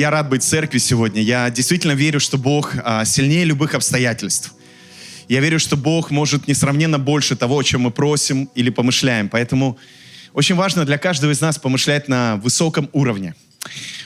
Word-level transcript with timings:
я 0.00 0.10
рад 0.10 0.30
быть 0.30 0.42
в 0.42 0.46
церкви 0.46 0.78
сегодня. 0.78 1.20
Я 1.20 1.50
действительно 1.50 1.92
верю, 1.92 2.20
что 2.20 2.38
Бог 2.38 2.74
а, 2.82 3.04
сильнее 3.04 3.44
любых 3.44 3.74
обстоятельств. 3.74 4.54
Я 5.28 5.40
верю, 5.40 5.60
что 5.60 5.76
Бог 5.76 6.10
может 6.10 6.48
несравненно 6.48 6.98
больше 6.98 7.36
того, 7.36 7.58
о 7.58 7.62
чем 7.62 7.82
мы 7.82 7.90
просим 7.90 8.48
или 8.54 8.70
помышляем. 8.70 9.28
Поэтому 9.28 9.76
очень 10.32 10.54
важно 10.54 10.86
для 10.86 10.96
каждого 10.96 11.32
из 11.32 11.42
нас 11.42 11.58
помышлять 11.58 12.08
на 12.08 12.36
высоком 12.36 12.88
уровне. 12.94 13.34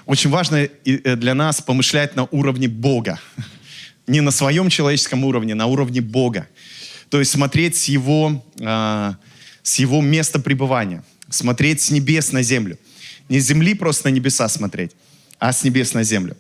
Очень 0.05 0.31
важно 0.31 0.69
э, 0.85 1.15
для 1.15 1.33
нас 1.33 1.63
помышлять 1.63 2.17
на 2.17 2.25
уровне 2.25 2.67
Бога. 2.67 3.21
Не 4.09 4.21
на 4.21 4.33
своем 4.33 4.71
человеческом 4.71 5.25
уровне, 5.25 5.55
на 5.55 5.67
уровне 5.67 6.01
Бога. 6.01 6.49
То 7.09 7.21
есть 7.21 7.31
смотреть 7.31 7.77
с 7.77 7.85
Его, 7.85 8.45
а, 8.61 9.15
с 9.63 9.79
его 9.79 10.03
места 10.03 10.41
пребывания. 10.41 11.05
Смотреть 11.31 11.83
с 11.83 11.91
небес 11.91 12.33
на 12.33 12.43
землю. 12.43 12.79
Не 13.29 13.39
с 13.39 13.47
земли 13.47 13.75
просто 13.75 14.09
на 14.11 14.13
небеса 14.13 14.49
смотреть, 14.49 14.91
а 15.39 15.53
с 15.53 15.65
небес 15.65 15.95
на 15.95 16.03
землю. 16.03 16.37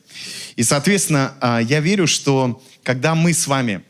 И, 0.56 0.62
соответственно, 0.62 1.34
а, 1.40 1.60
я 1.60 1.80
верю, 1.80 2.06
что 2.06 2.62
когда 2.82 3.14
мы 3.14 3.32
с 3.32 3.46
вами 3.46 3.82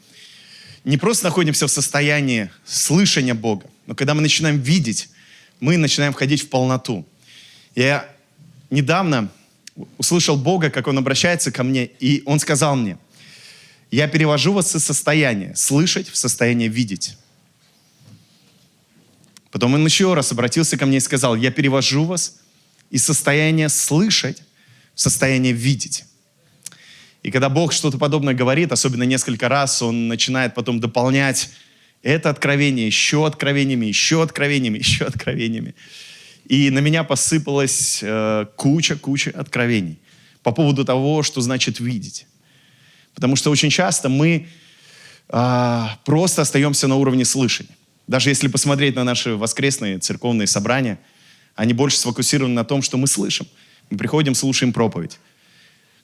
не 0.84 0.96
просто 0.96 1.24
находимся 1.24 1.66
в 1.66 1.70
состоянии 1.70 2.50
слышания 2.64 3.34
Бога, 3.34 3.66
но 3.86 3.94
когда 3.94 4.14
мы 4.14 4.22
начинаем 4.22 4.60
видеть, 4.60 5.08
мы 5.60 5.76
начинаем 5.76 6.12
входить 6.12 6.42
в 6.42 6.48
полноту. 6.48 7.06
Я 7.74 8.08
недавно 8.70 9.30
услышал 9.98 10.36
Бога, 10.36 10.70
как 10.70 10.86
Он 10.86 10.98
обращается 10.98 11.50
ко 11.50 11.62
мне, 11.62 11.86
и 11.86 12.22
Он 12.26 12.38
сказал 12.38 12.76
мне, 12.76 12.98
я 13.90 14.08
перевожу 14.08 14.52
вас 14.52 14.74
из 14.74 14.84
состояния 14.84 15.54
слышать 15.54 16.08
в 16.08 16.16
состояние 16.16 16.68
видеть. 16.68 17.16
Потом 19.50 19.74
он 19.74 19.84
еще 19.84 20.14
раз 20.14 20.32
обратился 20.32 20.76
ко 20.76 20.84
мне 20.84 20.96
и 20.96 21.00
сказал, 21.00 21.36
я 21.36 21.52
перевожу 21.52 22.04
вас 22.04 22.40
из 22.90 23.04
состояния 23.04 23.68
слышать 23.68 24.42
состояние 24.94 25.52
видеть. 25.52 26.04
И 27.22 27.30
когда 27.30 27.48
Бог 27.48 27.72
что-то 27.72 27.98
подобное 27.98 28.34
говорит, 28.34 28.70
особенно 28.72 29.04
несколько 29.04 29.48
раз, 29.48 29.80
Он 29.82 30.08
начинает 30.08 30.54
потом 30.54 30.80
дополнять 30.80 31.50
это 32.02 32.28
откровение 32.28 32.86
еще 32.86 33.26
откровениями, 33.26 33.86
еще 33.86 34.22
откровениями, 34.22 34.78
еще 34.78 35.06
откровениями. 35.06 35.74
И 36.46 36.68
на 36.68 36.80
меня 36.80 37.02
посыпалась 37.02 38.00
э, 38.02 38.46
куча-куча 38.56 39.30
откровений 39.30 39.98
по 40.42 40.52
поводу 40.52 40.84
того, 40.84 41.22
что 41.22 41.40
значит 41.40 41.80
видеть. 41.80 42.26
Потому 43.14 43.36
что 43.36 43.50
очень 43.50 43.70
часто 43.70 44.10
мы 44.10 44.46
э, 45.30 45.84
просто 46.04 46.42
остаемся 46.42 46.86
на 46.86 46.96
уровне 46.96 47.24
слышания. 47.24 47.74
Даже 48.06 48.28
если 48.28 48.48
посмотреть 48.48 48.96
на 48.96 49.04
наши 49.04 49.34
воскресные 49.34 49.98
церковные 49.98 50.46
собрания, 50.46 50.98
они 51.54 51.72
больше 51.72 51.96
сфокусированы 51.96 52.52
на 52.52 52.64
том, 52.64 52.82
что 52.82 52.98
мы 52.98 53.06
слышим. 53.06 53.46
Мы 53.94 53.98
приходим, 53.98 54.34
слушаем 54.34 54.72
проповедь. 54.72 55.20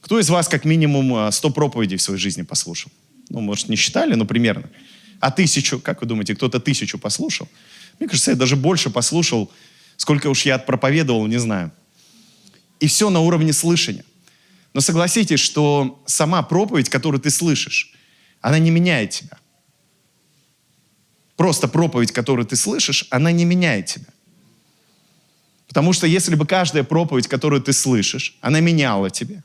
Кто 0.01 0.21
из 0.21 0.31
вас 0.31 0.47
как 0.47 0.65
минимум 0.65 1.33
100 1.33 1.49
а, 1.49 1.51
проповедей 1.51 1.97
в 1.97 2.03
своей 2.03 2.21
жизни 2.21 2.43
послушал? 2.43 2.93
Ну, 3.31 3.41
может, 3.41 3.69
не 3.69 3.75
считали, 3.75 4.15
но 4.15 4.25
примерно. 4.25 4.71
А 5.19 5.33
тысячу, 5.33 5.81
как 5.81 6.01
вы 6.01 6.07
думаете, 6.07 6.37
кто-то 6.37 6.61
тысячу 6.61 6.99
послушал? 7.01 7.49
Мне 7.99 8.09
кажется, 8.09 8.31
я 8.31 8.37
даже 8.37 8.55
больше 8.55 8.91
послушал, 8.91 9.51
сколько 9.97 10.29
уж 10.29 10.47
я 10.47 10.55
отпроповедовал, 10.55 11.27
не 11.27 11.39
знаю. 11.39 11.73
И 12.79 12.87
все 12.87 13.11
на 13.11 13.19
уровне 13.19 13.53
слышания. 13.53 14.05
Но 14.73 14.81
согласитесь, 14.81 15.41
что 15.41 16.01
сама 16.07 16.45
проповедь, 16.45 16.91
которую 16.91 17.21
ты 17.21 17.31
слышишь, 17.31 17.93
она 18.41 18.61
не 18.61 18.71
меняет 18.71 19.11
тебя. 19.11 19.37
Просто 21.37 21.67
проповедь, 21.67 22.13
которую 22.13 22.47
ты 22.47 22.55
слышишь, 22.55 23.09
она 23.11 23.33
не 23.33 23.45
меняет 23.45 23.87
тебя. 23.87 24.07
Потому 25.71 25.93
что 25.93 26.09
если 26.09 26.35
бы 26.35 26.47
каждая 26.47 26.83
проповедь, 26.83 27.29
которую 27.29 27.63
ты 27.63 27.73
слышишь, 27.73 28.37
она 28.41 28.59
меняла 28.59 29.09
тебя, 29.09 29.41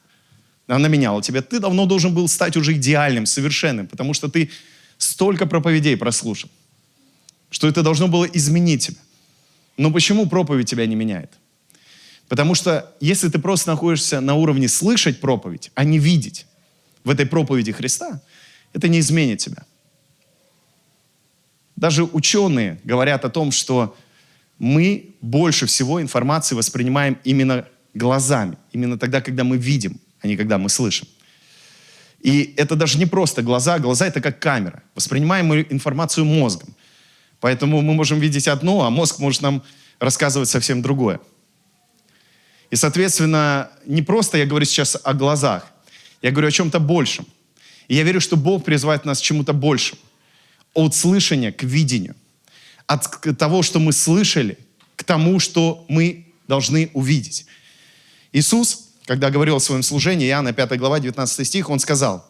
она 0.65 0.87
меняла 0.87 1.21
тебя, 1.21 1.43
ты 1.43 1.59
давно 1.59 1.85
должен 1.85 2.15
был 2.15 2.27
стать 2.27 2.57
уже 2.57 2.73
идеальным, 2.73 3.27
совершенным, 3.27 3.85
потому 3.85 4.15
что 4.15 4.27
ты 4.27 4.49
столько 4.97 5.45
проповедей 5.45 5.95
прослушал, 5.95 6.49
что 7.51 7.67
это 7.67 7.83
должно 7.83 8.07
было 8.07 8.25
изменить 8.25 8.87
тебя. 8.87 8.97
Но 9.77 9.91
почему 9.91 10.27
проповедь 10.27 10.67
тебя 10.67 10.87
не 10.87 10.95
меняет? 10.95 11.31
Потому 12.27 12.55
что 12.55 12.91
если 12.99 13.29
ты 13.29 13.37
просто 13.37 13.69
находишься 13.69 14.19
на 14.19 14.33
уровне 14.33 14.67
слышать 14.67 15.21
проповедь, 15.21 15.71
а 15.75 15.83
не 15.83 15.99
видеть 15.99 16.47
в 17.03 17.11
этой 17.11 17.27
проповеди 17.27 17.71
Христа, 17.71 18.19
это 18.73 18.87
не 18.87 18.99
изменит 18.99 19.37
тебя. 19.37 19.63
Даже 21.75 22.03
ученые 22.03 22.79
говорят 22.83 23.25
о 23.25 23.29
том, 23.29 23.51
что 23.51 23.95
мы 24.59 25.15
больше 25.21 25.65
всего 25.65 26.01
информации 26.01 26.55
воспринимаем 26.55 27.17
именно 27.23 27.65
глазами, 27.93 28.57
именно 28.71 28.97
тогда, 28.97 29.21
когда 29.21 29.43
мы 29.43 29.57
видим, 29.57 29.99
а 30.21 30.27
не 30.27 30.37
когда 30.37 30.57
мы 30.57 30.69
слышим. 30.69 31.07
И 32.21 32.53
это 32.57 32.75
даже 32.75 32.97
не 32.97 33.05
просто 33.05 33.43
глаза. 33.43 33.77
Глаза— 33.79 34.07
это 34.07 34.21
как 34.21 34.39
камера. 34.39 34.81
Воспринимаем 34.95 35.47
мы 35.47 35.67
информацию 35.69 36.25
мозгом. 36.25 36.75
Поэтому 37.39 37.81
мы 37.81 37.93
можем 37.93 38.19
видеть 38.19 38.47
одно, 38.47 38.83
а 38.83 38.89
мозг 38.89 39.19
может 39.19 39.41
нам 39.41 39.61
рассказывать 39.99 40.49
совсем 40.49 40.81
другое. 40.81 41.19
И, 42.71 42.75
соответственно, 42.75 43.69
не 43.85 44.01
просто 44.01 44.37
я 44.37 44.45
говорю 44.45 44.65
сейчас 44.65 44.97
о 45.03 45.13
глазах. 45.13 45.67
Я 46.21 46.31
говорю 46.31 46.47
о 46.47 46.51
чем-то 46.51 46.79
большем. 46.79 47.27
И 47.87 47.95
я 47.95 48.03
верю, 48.03 48.19
что 48.19 48.35
Бог 48.37 48.63
призывает 48.63 49.05
нас 49.05 49.19
к 49.19 49.23
чему-то 49.23 49.53
большему. 49.53 50.01
От 50.73 50.95
слышания 50.95 51.51
к 51.51 51.61
видению. 51.63 52.15
От 52.87 53.37
того, 53.37 53.63
что 53.63 53.79
мы 53.79 53.93
слышали, 53.93 54.57
к 54.95 55.03
тому, 55.03 55.39
что 55.39 55.85
мы 55.89 56.27
должны 56.47 56.89
увидеть. 56.93 57.45
Иисус 58.31 58.85
когда 59.05 59.29
говорил 59.29 59.57
о 59.57 59.59
своем 59.59 59.83
служении, 59.83 60.27
Иоанна 60.27 60.51
5 60.51 60.77
глава, 60.77 60.99
19 60.99 61.47
стих, 61.47 61.69
он 61.69 61.79
сказал, 61.79 62.27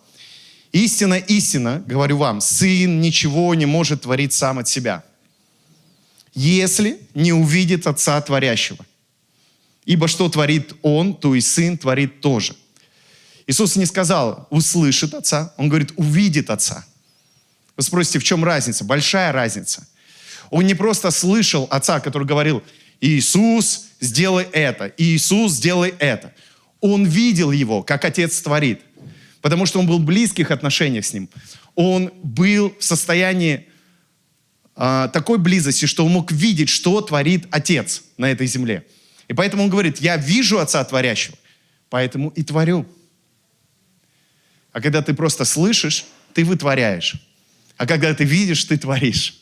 «Истина, 0.71 1.15
истина, 1.15 1.81
говорю 1.87 2.17
вам, 2.17 2.41
Сын 2.41 2.99
ничего 2.99 3.55
не 3.55 3.65
может 3.65 4.01
творить 4.01 4.33
сам 4.33 4.59
от 4.59 4.67
себя, 4.67 5.03
если 6.33 6.99
не 7.13 7.31
увидит 7.31 7.87
Отца 7.87 8.19
Творящего. 8.19 8.85
Ибо 9.85 10.07
что 10.07 10.27
творит 10.27 10.73
Он, 10.81 11.15
то 11.15 11.33
и 11.33 11.41
Сын 11.41 11.77
творит 11.77 12.19
тоже». 12.19 12.55
Иисус 13.47 13.75
не 13.77 13.85
сказал, 13.85 14.47
услышит 14.49 15.13
Отца, 15.13 15.53
Он 15.57 15.69
говорит, 15.69 15.93
увидит 15.95 16.49
Отца. 16.49 16.85
Вы 17.77 17.83
спросите, 17.83 18.19
в 18.19 18.23
чем 18.23 18.43
разница? 18.43 18.83
Большая 18.83 19.31
разница. 19.31 19.87
Он 20.49 20.65
не 20.65 20.73
просто 20.73 21.11
слышал 21.11 21.67
Отца, 21.71 21.99
который 21.99 22.27
говорил, 22.27 22.63
Иисус, 23.01 23.87
сделай 23.99 24.45
это, 24.51 24.91
Иисус, 24.97 25.53
сделай 25.53 25.93
это 25.99 26.33
он 26.85 27.05
видел 27.05 27.51
его, 27.51 27.83
как 27.83 28.05
отец 28.05 28.41
творит. 28.41 28.81
Потому 29.41 29.65
что 29.65 29.79
он 29.79 29.87
был 29.87 29.99
в 29.99 30.05
близких 30.05 30.51
отношениях 30.51 31.05
с 31.05 31.13
ним. 31.13 31.29
Он 31.75 32.11
был 32.23 32.75
в 32.79 32.83
состоянии 32.83 33.67
а, 34.75 35.07
такой 35.09 35.37
близости, 35.37 35.85
что 35.85 36.05
он 36.05 36.11
мог 36.11 36.31
видеть, 36.31 36.69
что 36.69 37.01
творит 37.01 37.47
отец 37.51 38.03
на 38.17 38.31
этой 38.31 38.47
земле. 38.47 38.85
И 39.27 39.33
поэтому 39.33 39.63
он 39.63 39.69
говорит, 39.69 39.99
я 39.99 40.17
вижу 40.17 40.59
отца 40.59 40.83
творящего, 40.83 41.35
поэтому 41.89 42.29
и 42.29 42.43
творю. 42.43 42.85
А 44.71 44.81
когда 44.81 45.01
ты 45.01 45.13
просто 45.13 45.45
слышишь, 45.45 46.05
ты 46.33 46.43
вытворяешь. 46.43 47.15
А 47.77 47.87
когда 47.87 48.13
ты 48.13 48.23
видишь, 48.23 48.63
ты 48.65 48.77
творишь. 48.77 49.41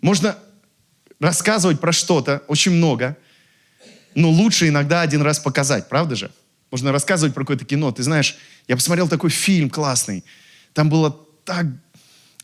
Можно 0.00 0.36
рассказывать 1.20 1.80
про 1.80 1.92
что-то 1.92 2.42
очень 2.48 2.72
много– 2.72 3.16
но 4.18 4.30
лучше 4.30 4.66
иногда 4.66 5.02
один 5.02 5.22
раз 5.22 5.38
показать, 5.38 5.88
правда 5.88 6.16
же? 6.16 6.32
Можно 6.72 6.90
рассказывать 6.90 7.34
про 7.34 7.42
какое-то 7.42 7.64
кино. 7.64 7.92
Ты 7.92 8.02
знаешь, 8.02 8.36
я 8.66 8.74
посмотрел 8.74 9.08
такой 9.08 9.30
фильм 9.30 9.70
классный. 9.70 10.24
Там 10.74 10.90
было 10.90 11.16
так 11.44 11.66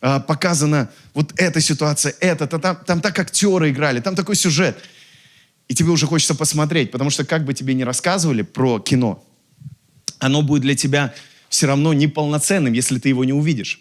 а, 0.00 0.20
показана 0.20 0.88
вот 1.14 1.32
эта 1.36 1.60
ситуация, 1.60 2.14
это, 2.20 2.46
там, 2.46 2.76
там 2.86 3.00
так 3.00 3.18
актеры 3.18 3.70
играли, 3.70 3.98
там 3.98 4.14
такой 4.14 4.36
сюжет. 4.36 4.78
И 5.66 5.74
тебе 5.74 5.90
уже 5.90 6.06
хочется 6.06 6.36
посмотреть, 6.36 6.92
потому 6.92 7.10
что 7.10 7.24
как 7.24 7.44
бы 7.44 7.54
тебе 7.54 7.74
ни 7.74 7.82
рассказывали 7.82 8.42
про 8.42 8.78
кино, 8.78 9.24
оно 10.20 10.42
будет 10.42 10.62
для 10.62 10.76
тебя 10.76 11.12
все 11.48 11.66
равно 11.66 11.92
неполноценным, 11.92 12.72
если 12.72 13.00
ты 13.00 13.08
его 13.08 13.24
не 13.24 13.32
увидишь. 13.32 13.80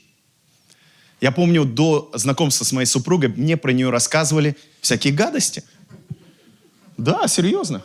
Я 1.23 1.31
помню, 1.31 1.65
до 1.65 2.11
знакомства 2.13 2.65
с 2.65 2.71
моей 2.71 2.85
супругой 2.85 3.29
мне 3.29 3.57
про 3.57 3.71
нее 3.71 3.89
рассказывали 3.89 4.55
всякие 4.81 5.13
гадости– 5.13 5.63
да, 6.97 7.27
серьезно. 7.27 7.81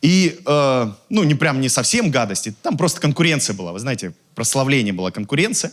И, 0.00 0.40
э, 0.44 0.92
ну, 1.08 1.22
не 1.22 1.34
прям 1.34 1.60
не 1.60 1.68
совсем 1.68 2.10
гадости, 2.10 2.54
там 2.62 2.76
просто 2.76 3.00
конкуренция 3.00 3.54
была, 3.54 3.72
вы 3.72 3.78
знаете, 3.78 4.14
прославление 4.34 4.92
была 4.92 5.10
конкуренция, 5.10 5.72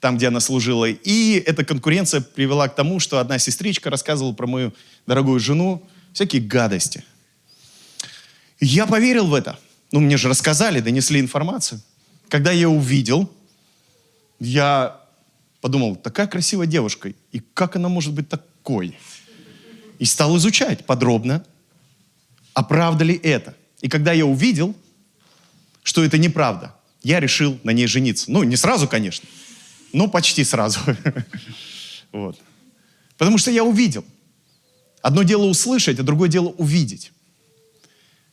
там, 0.00 0.16
где 0.16 0.28
она 0.28 0.40
служила. 0.40 0.86
И 0.86 1.42
эта 1.46 1.64
конкуренция 1.64 2.20
привела 2.20 2.68
к 2.68 2.74
тому, 2.74 2.98
что 2.98 3.18
одна 3.18 3.38
сестричка 3.38 3.90
рассказывала 3.90 4.32
про 4.32 4.46
мою 4.46 4.72
дорогую 5.06 5.38
жену 5.38 5.86
всякие 6.12 6.42
гадости. 6.42 7.04
Я 8.58 8.86
поверил 8.86 9.26
в 9.26 9.34
это. 9.34 9.58
Ну, 9.92 10.00
мне 10.00 10.16
же 10.16 10.28
рассказали, 10.28 10.80
донесли 10.80 11.20
информацию. 11.20 11.80
Когда 12.28 12.50
я 12.50 12.68
увидел, 12.68 13.30
я 14.40 15.03
подумал, 15.64 15.96
такая 15.96 16.26
красивая 16.26 16.66
девушка, 16.66 17.14
и 17.32 17.40
как 17.54 17.76
она 17.76 17.88
может 17.88 18.12
быть 18.12 18.28
такой? 18.28 18.98
и 19.98 20.04
стал 20.04 20.36
изучать 20.36 20.84
подробно, 20.84 21.42
а 22.52 22.62
правда 22.62 23.04
ли 23.04 23.14
это. 23.14 23.54
И 23.80 23.88
когда 23.88 24.12
я 24.12 24.26
увидел, 24.26 24.74
что 25.82 26.04
это 26.04 26.18
неправда, 26.18 26.74
я 27.02 27.18
решил 27.18 27.58
на 27.64 27.70
ней 27.70 27.86
жениться. 27.86 28.30
Ну, 28.30 28.42
не 28.42 28.56
сразу, 28.56 28.86
конечно, 28.86 29.26
но 29.94 30.06
почти 30.08 30.44
сразу. 30.44 30.80
Вот. 32.12 32.38
Потому 33.16 33.38
что 33.38 33.50
я 33.50 33.64
увидел. 33.64 34.04
Одно 35.00 35.22
дело 35.22 35.46
услышать, 35.46 35.98
а 35.98 36.02
другое 36.02 36.28
дело 36.28 36.48
увидеть. 36.58 37.10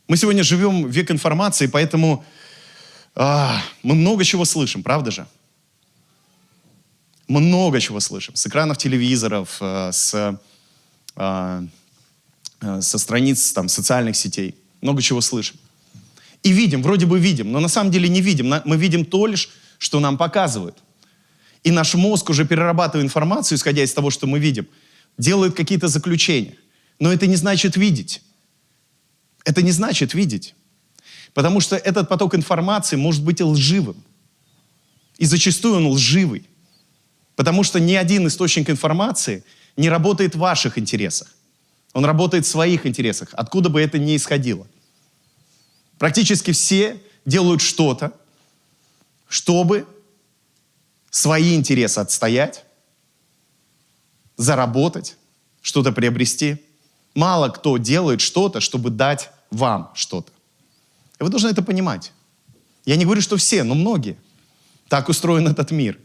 Мы 0.10 0.18
сегодня 0.18 0.44
живем 0.44 0.90
век 0.90 1.10
информации, 1.10 1.68
поэтому 1.68 2.26
а, 3.16 3.60
мы 3.82 3.96
много 3.96 4.26
чего 4.26 4.44
слышим, 4.44 4.84
правда 4.84 5.12
же? 5.12 5.26
Много 7.32 7.80
чего 7.80 8.02
слышим. 8.02 8.36
С 8.36 8.46
экранов 8.46 8.78
телевизоров, 8.78 9.58
э, 9.62 9.92
с, 9.94 10.38
а, 11.16 11.64
э, 12.60 12.82
со 12.82 12.98
страниц 12.98 13.54
там, 13.54 13.70
социальных 13.70 14.18
сетей. 14.18 14.56
Много 14.82 15.02
чего 15.02 15.22
слышим. 15.22 15.56
И 16.44 16.52
видим, 16.52 16.84
вроде 16.84 17.06
бы 17.06 17.20
видим, 17.20 17.52
но 17.54 17.62
на 17.62 17.70
самом 17.70 17.90
деле 17.90 18.10
не 18.10 18.20
видим. 18.22 18.54
Мы 18.66 18.76
видим 18.76 19.06
то 19.06 19.28
лишь, 19.28 19.50
что 19.78 20.02
нам 20.02 20.18
показывают. 20.18 20.78
И 21.64 21.72
наш 21.72 21.96
мозг, 21.96 22.30
уже 22.30 22.46
перерабатывая 22.46 23.06
информацию, 23.06 23.58
исходя 23.58 23.82
из 23.82 23.94
того, 23.94 24.10
что 24.10 24.28
мы 24.28 24.40
видим, 24.40 24.68
делает 25.18 25.56
какие-то 25.56 25.88
заключения. 25.88 26.58
Но 27.00 27.14
это 27.14 27.28
не 27.28 27.38
значит 27.38 27.78
видеть. 27.78 28.22
Это 29.46 29.62
не 29.62 29.72
значит 29.72 30.14
видеть. 30.14 30.54
Потому 31.34 31.62
что 31.62 31.78
этот 31.78 32.10
поток 32.10 32.36
информации 32.36 32.98
может 32.98 33.24
быть 33.24 33.40
лживым. 33.40 33.96
И 35.18 35.26
зачастую 35.26 35.76
он 35.76 35.88
лживый. 35.88 36.44
Потому 37.36 37.64
что 37.64 37.80
ни 37.80 37.94
один 37.94 38.28
источник 38.28 38.70
информации 38.70 39.44
не 39.78 39.90
работает 39.90 40.36
в 40.36 40.40
ваших 40.40 40.78
интересах. 40.78 41.34
Он 41.94 42.06
работает 42.06 42.46
в 42.46 42.50
своих 42.50 42.86
интересах, 42.86 43.30
откуда 43.34 43.70
бы 43.70 43.82
это 43.82 43.98
ни 43.98 44.16
исходило. 44.16 44.68
Практически 45.98 46.52
все 46.52 46.98
делают 47.26 47.62
что-то, 47.62 48.14
чтобы 49.28 49.86
свои 51.10 51.56
интересы 51.56 52.00
отстоять, 52.00 52.64
заработать, 54.38 55.18
что-то 55.62 55.92
приобрести. 55.92 56.58
Мало 57.14 57.50
кто 57.50 57.78
делает 57.78 58.22
что-то, 58.22 58.62
чтобы 58.62 58.90
дать 58.90 59.30
вам 59.52 59.92
что-то. 59.94 60.32
И 61.20 61.24
вы 61.24 61.30
должны 61.30 61.50
это 61.50 61.62
понимать. 61.62 62.12
Я 62.86 62.96
не 62.96 63.06
говорю, 63.06 63.22
что 63.22 63.38
все, 63.38 63.64
но 63.64 63.76
многие. 63.76 64.18
Так 64.88 65.10
устроен 65.10 65.48
этот 65.48 65.72
мир. 65.72 66.00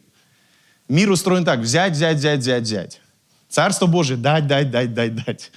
Мир 0.89 1.11
устроен 1.11 1.45
так. 1.45 1.61
Взять, 1.61 1.93
взять, 1.93 2.19
взять, 2.19 2.41
взять, 2.41 2.63
взять. 2.63 3.01
Царство 3.49 3.87
Божие 3.87 4.17
дать, 4.17 4.47
дать, 4.47 4.71
дать, 4.71 4.95
дать, 4.95 5.15
дать. 5.15 5.51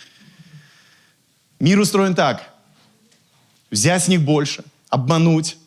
Мир 1.59 1.79
устроен 1.79 2.15
так. 2.15 2.53
Взять 3.69 4.03
с 4.03 4.07
них 4.07 4.21
больше, 4.21 4.63
обмануть. 4.89 5.57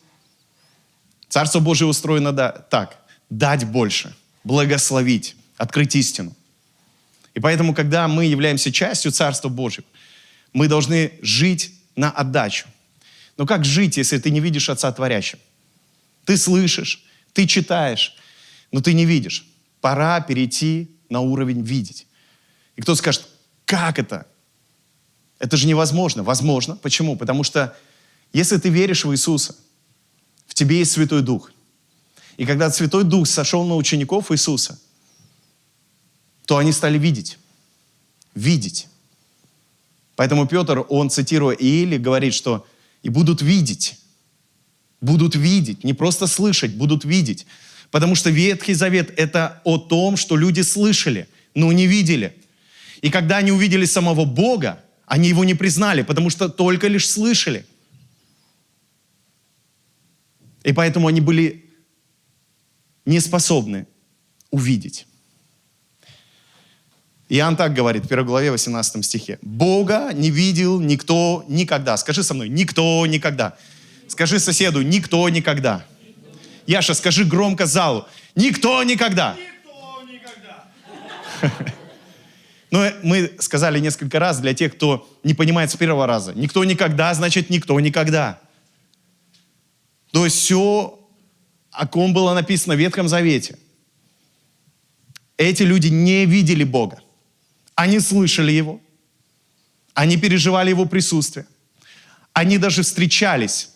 Царство 1.29 1.59
Божие 1.59 1.87
устроено 1.87 2.31
да, 2.31 2.51
так 2.51 2.97
дать 3.29 3.65
больше, 3.65 4.13
благословить, 4.43 5.35
открыть 5.57 5.95
истину. 5.95 6.35
И 7.33 7.39
поэтому, 7.39 7.73
когда 7.73 8.07
мы 8.07 8.25
являемся 8.25 8.71
частью 8.71 9.11
Царства 9.11 9.49
Божьего, 9.49 9.85
мы 10.53 10.67
должны 10.67 11.13
жить 11.21 11.73
на 11.95 12.11
отдачу. 12.11 12.67
Но 13.37 13.47
как 13.47 13.65
жить, 13.65 13.97
если 13.97 14.19
ты 14.19 14.29
не 14.29 14.39
видишь 14.39 14.69
Отца 14.69 14.91
Творящего? 14.91 15.41
Ты 16.25 16.37
слышишь, 16.37 17.03
ты 17.33 17.47
читаешь, 17.47 18.15
но 18.71 18.81
ты 18.81 18.93
не 18.93 19.05
видишь. 19.05 19.47
Пора 19.83 20.21
перейти 20.21 20.89
на 21.09 21.19
уровень 21.19 21.61
видеть. 21.61 22.07
И 22.77 22.81
кто 22.81 22.95
скажет, 22.95 23.27
как 23.65 23.99
это? 23.99 24.25
Это 25.39 25.57
же 25.57 25.67
невозможно. 25.67 26.23
Возможно. 26.23 26.77
Почему? 26.77 27.17
Потому 27.17 27.43
что 27.43 27.75
если 28.31 28.57
ты 28.57 28.69
веришь 28.69 29.03
в 29.03 29.11
Иисуса, 29.11 29.55
в 30.47 30.53
тебе 30.53 30.79
есть 30.79 30.93
Святой 30.93 31.21
Дух– 31.21 31.51
и 32.37 32.45
когда 32.45 32.71
Святой 32.71 33.03
Дух 33.03 33.27
сошел 33.27 33.63
на 33.65 33.75
учеников 33.75 34.31
Иисуса, 34.31 34.79
то 36.45 36.57
они 36.57 36.71
стали 36.71 36.97
видеть. 36.97 37.37
Видеть. 38.35 38.87
Поэтому 40.15 40.47
Петр, 40.47 40.85
он, 40.89 41.09
цитируя 41.09 41.55
Иели, 41.55 41.97
говорит, 41.97 42.33
что 42.33 42.65
«и 43.01 43.09
будут 43.09 43.41
видеть». 43.41 43.99
Будут 45.01 45.35
видеть, 45.35 45.83
не 45.83 45.93
просто 45.93 46.27
слышать, 46.27 46.75
будут 46.75 47.03
видеть. 47.03 47.45
Потому 47.93 48.15
что 48.15 48.31
Ветхий 48.31 48.73
Завет– 48.73 49.13
это 49.17 49.61
о 49.63 49.77
том, 49.77 50.17
что 50.17 50.35
люди 50.35 50.61
слышали, 50.61 51.27
но 51.53 51.71
не 51.71 51.85
видели. 51.85 52.35
И 53.03 53.11
когда 53.11 53.37
они 53.37 53.51
увидели 53.51 53.85
самого 53.85 54.25
Бога, 54.25 54.83
они 55.05 55.29
его 55.29 55.43
не 55.43 55.53
признали, 55.53 56.01
потому 56.01 56.31
что 56.31 56.49
только 56.49 56.87
лишь 56.87 57.07
слышали. 57.07 57.67
И 60.63 60.73
поэтому 60.73 61.07
они 61.07 61.21
были 61.21 61.65
не 63.05 63.19
способны 63.19 63.85
увидеть. 64.49 65.05
Иоанн 67.29 67.55
так 67.55 67.75
говорит 67.75 68.05
в 68.05 68.11
1 68.11 68.25
главе 68.25 68.49
18 68.49 69.05
стихе. 69.05 69.37
Бога 69.43 70.09
не 70.13 70.31
видел 70.31 70.79
никто 70.79 71.45
никогда. 71.47 71.95
Скажи 71.97 72.23
со 72.23 72.33
мной, 72.33 72.49
никто 72.49 73.05
никогда. 73.05 73.55
Скажи 74.07 74.39
соседу, 74.39 74.81
никто 74.81 75.29
никогда. 75.29 75.85
Яша, 76.65 76.93
скажи 76.93 77.25
громко 77.25 77.65
залу, 77.65 78.07
никто 78.35 78.83
никогда. 78.83 79.35
Никто 79.35 80.01
никогда. 80.03 80.65
Но 82.71 82.89
мы 83.03 83.35
сказали 83.39 83.79
несколько 83.79 84.19
раз 84.19 84.39
для 84.39 84.53
тех, 84.53 84.75
кто 84.75 85.07
не 85.23 85.33
понимает 85.33 85.71
с 85.71 85.75
первого 85.75 86.07
раза. 86.07 86.33
Никто 86.33 86.63
никогда, 86.63 87.13
значит 87.13 87.49
никто 87.49 87.79
никогда. 87.79 88.39
То 90.11 90.25
есть 90.25 90.37
все 90.37 90.99
о 91.71 91.87
ком 91.87 92.13
было 92.13 92.33
написано 92.33 92.75
в 92.75 92.79
Ветхом 92.79 93.07
Завете. 93.07 93.57
Эти 95.37 95.63
люди 95.63 95.87
не 95.87 96.25
видели 96.25 96.63
Бога. 96.63 97.01
Они 97.75 97.99
слышали 97.99 98.51
Его. 98.51 98.79
Они 99.93 100.17
переживали 100.17 100.69
Его 100.69 100.85
присутствие. 100.85 101.45
Они 102.31 102.57
даже 102.57 102.83
встречались 102.83 103.72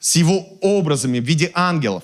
с 0.00 0.16
Его 0.16 0.40
образами 0.60 1.20
в 1.20 1.24
виде 1.24 1.50
ангелов. 1.54 2.02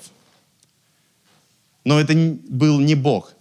Но 1.83 1.99
это 1.99 2.13
был 2.47 2.79
не 2.79 2.95
Бог. 2.95 3.33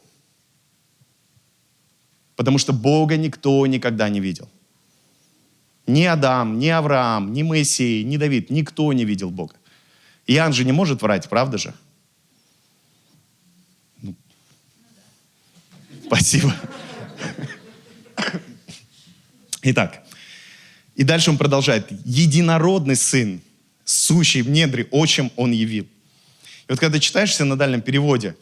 Потому 2.37 2.58
что 2.58 2.73
Бога 2.73 3.17
никто 3.17 3.67
никогда 3.67 4.08
не 4.08 4.20
видел. 4.20 4.49
Ни 5.87 6.03
Адам, 6.05 6.58
ни 6.58 6.69
Авраам, 6.69 7.32
ни 7.32 7.43
Моисей, 7.43 8.03
ни 8.03 8.17
Давид, 8.17 8.50
никто 8.50 8.93
не 8.93 9.05
видел 9.05 9.31
Бога. 9.31 9.55
Иоанн 10.26 10.53
же 10.53 10.64
не 10.64 10.73
может 10.73 11.02
врать, 11.02 11.28
правда 11.28 11.59
же? 11.59 11.75
Ну, 14.02 14.14
спасибо. 16.07 16.54
Итак, 19.62 20.04
и 20.97 21.04
дальше 21.04 21.31
он 21.31 21.38
продолжает. 21.38 21.90
Единородный 22.04 22.97
сын, 22.97 23.40
сущий 23.87 24.43
в 24.43 24.50
недре, 24.50 24.87
отчим 24.90 25.33
он 25.37 25.52
явил. 25.52 25.85
И 25.85 26.71
вот 26.73 26.78
когда 26.78 26.99
читаешься 26.99 27.45
на 27.45 27.57
дальнем 27.57 27.81
переводе, 27.81 28.37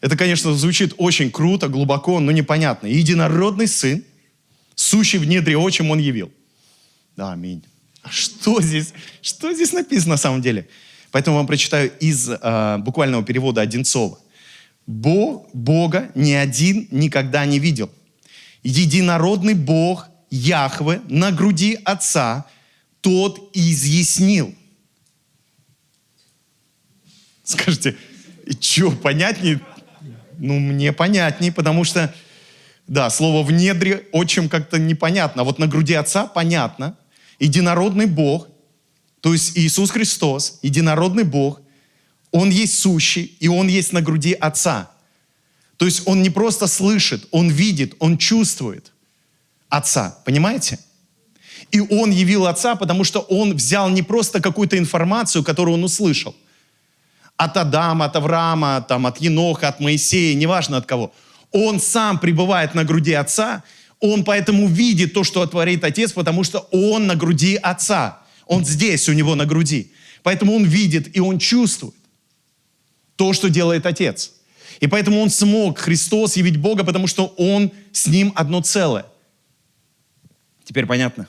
это, 0.00 0.16
конечно, 0.16 0.52
звучит 0.54 0.94
очень 0.96 1.30
круто, 1.30 1.68
глубоко, 1.68 2.18
но 2.18 2.32
непонятно. 2.32 2.88
Единородный 2.88 3.68
сын, 3.68 4.02
сущий 4.74 5.18
в 5.18 5.26
недре, 5.26 5.56
отчим 5.56 5.90
он 5.90 5.98
явил. 5.98 6.32
Да, 7.16 7.32
аминь. 7.32 7.62
А 8.02 8.10
что 8.10 8.60
здесь, 8.60 8.92
что 9.22 9.52
здесь 9.52 9.72
написано 9.72 10.14
на 10.14 10.16
самом 10.18 10.42
деле? 10.42 10.66
Поэтому 11.10 11.36
вам 11.36 11.46
прочитаю 11.46 11.92
из 12.00 12.28
э, 12.28 12.78
буквального 12.78 13.22
перевода 13.22 13.60
Одинцова. 13.60 14.18
Бог, 14.86 15.48
Бога 15.54 16.10
ни 16.14 16.32
один 16.32 16.88
никогда 16.90 17.46
не 17.46 17.58
видел. 17.58 17.90
Единородный 18.62 19.54
Бог 19.54 20.08
Яхве 20.30 21.00
на 21.08 21.30
груди 21.30 21.78
Отца 21.84 22.46
тот 23.04 23.50
изъяснил. 23.52 24.52
Скажите, 27.44 27.96
что, 28.58 28.90
понятнее? 28.90 29.60
Ну, 30.38 30.58
мне 30.58 30.92
понятнее, 30.92 31.52
потому 31.52 31.84
что, 31.84 32.12
да, 32.88 33.08
слово 33.10 33.46
«в 33.46 33.52
недре» 33.52 34.08
очень 34.10 34.48
как-то 34.48 34.78
непонятно. 34.78 35.42
А 35.42 35.44
вот 35.44 35.58
на 35.58 35.68
груди 35.68 35.94
Отца 35.94 36.26
понятно. 36.26 36.96
Единородный 37.38 38.06
Бог 38.06 38.48
то 39.24 39.32
есть 39.32 39.56
Иисус 39.56 39.90
Христос, 39.90 40.58
единородный 40.60 41.24
Бог, 41.24 41.62
Он 42.30 42.50
есть 42.50 42.78
сущий, 42.78 43.34
и 43.40 43.48
Он 43.48 43.68
есть 43.68 43.94
на 43.94 44.02
груди 44.02 44.34
Отца. 44.34 44.90
То 45.78 45.86
есть 45.86 46.02
Он 46.04 46.20
не 46.20 46.28
просто 46.28 46.66
слышит, 46.66 47.26
Он 47.30 47.48
видит, 47.48 47.94
Он 48.00 48.18
чувствует 48.18 48.92
Отца. 49.70 50.18
Понимаете? 50.26 50.78
И 51.70 51.80
Он 51.80 52.10
явил 52.10 52.46
Отца, 52.46 52.74
потому 52.74 53.04
что 53.04 53.20
Он 53.20 53.54
взял 53.54 53.88
не 53.88 54.02
просто 54.02 54.40
какую-то 54.40 54.78
информацию, 54.78 55.44
которую 55.44 55.74
Он 55.74 55.84
услышал. 55.84 56.34
От 57.36 57.56
Адама, 57.56 58.04
от 58.06 58.16
Авраама, 58.16 58.84
там, 58.88 59.06
от 59.06 59.20
Еноха, 59.20 59.68
от 59.68 59.80
Моисея, 59.80 60.34
неважно 60.34 60.76
от 60.76 60.86
кого. 60.86 61.12
Он 61.50 61.80
сам 61.80 62.18
пребывает 62.18 62.74
на 62.74 62.84
груди 62.84 63.12
Отца, 63.12 63.62
Он 64.00 64.24
поэтому 64.24 64.68
видит 64.68 65.14
то, 65.14 65.24
что 65.24 65.46
творит 65.46 65.84
Отец, 65.84 66.12
потому 66.12 66.44
что 66.44 66.68
Он 66.70 67.06
на 67.06 67.16
груди 67.16 67.56
Отца. 67.56 68.20
Он 68.46 68.64
здесь, 68.64 69.08
у 69.08 69.12
него 69.12 69.34
на 69.34 69.46
груди. 69.46 69.92
Поэтому 70.22 70.54
он 70.54 70.64
видит 70.64 71.14
и 71.16 71.20
он 71.20 71.38
чувствует 71.38 71.94
то, 73.16 73.32
что 73.32 73.50
делает 73.50 73.86
Отец. 73.86 74.32
И 74.80 74.86
поэтому 74.86 75.20
он 75.20 75.30
смог, 75.30 75.78
Христос, 75.78 76.36
явить 76.36 76.56
Бога, 76.56 76.82
потому 76.82 77.06
что 77.06 77.26
он 77.36 77.70
с 77.92 78.06
ним 78.06 78.32
одно 78.34 78.60
целое. 78.60 79.06
Теперь 80.64 80.86
понятно? 80.86 81.28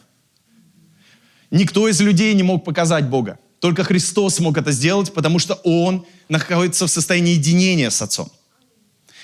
Никто 1.55 1.87
из 1.87 2.01
людей 2.01 2.33
не 2.33 2.43
мог 2.43 2.65
показать 2.65 3.07
Бога. 3.07 3.39
Только 3.61 3.85
Христос 3.85 4.35
смог 4.35 4.57
это 4.57 4.73
сделать, 4.73 5.13
потому 5.13 5.39
что 5.39 5.53
Он 5.63 6.05
находится 6.27 6.85
в 6.85 6.89
состоянии 6.89 7.35
единения 7.35 7.89
с 7.89 8.01
Отцом. 8.01 8.29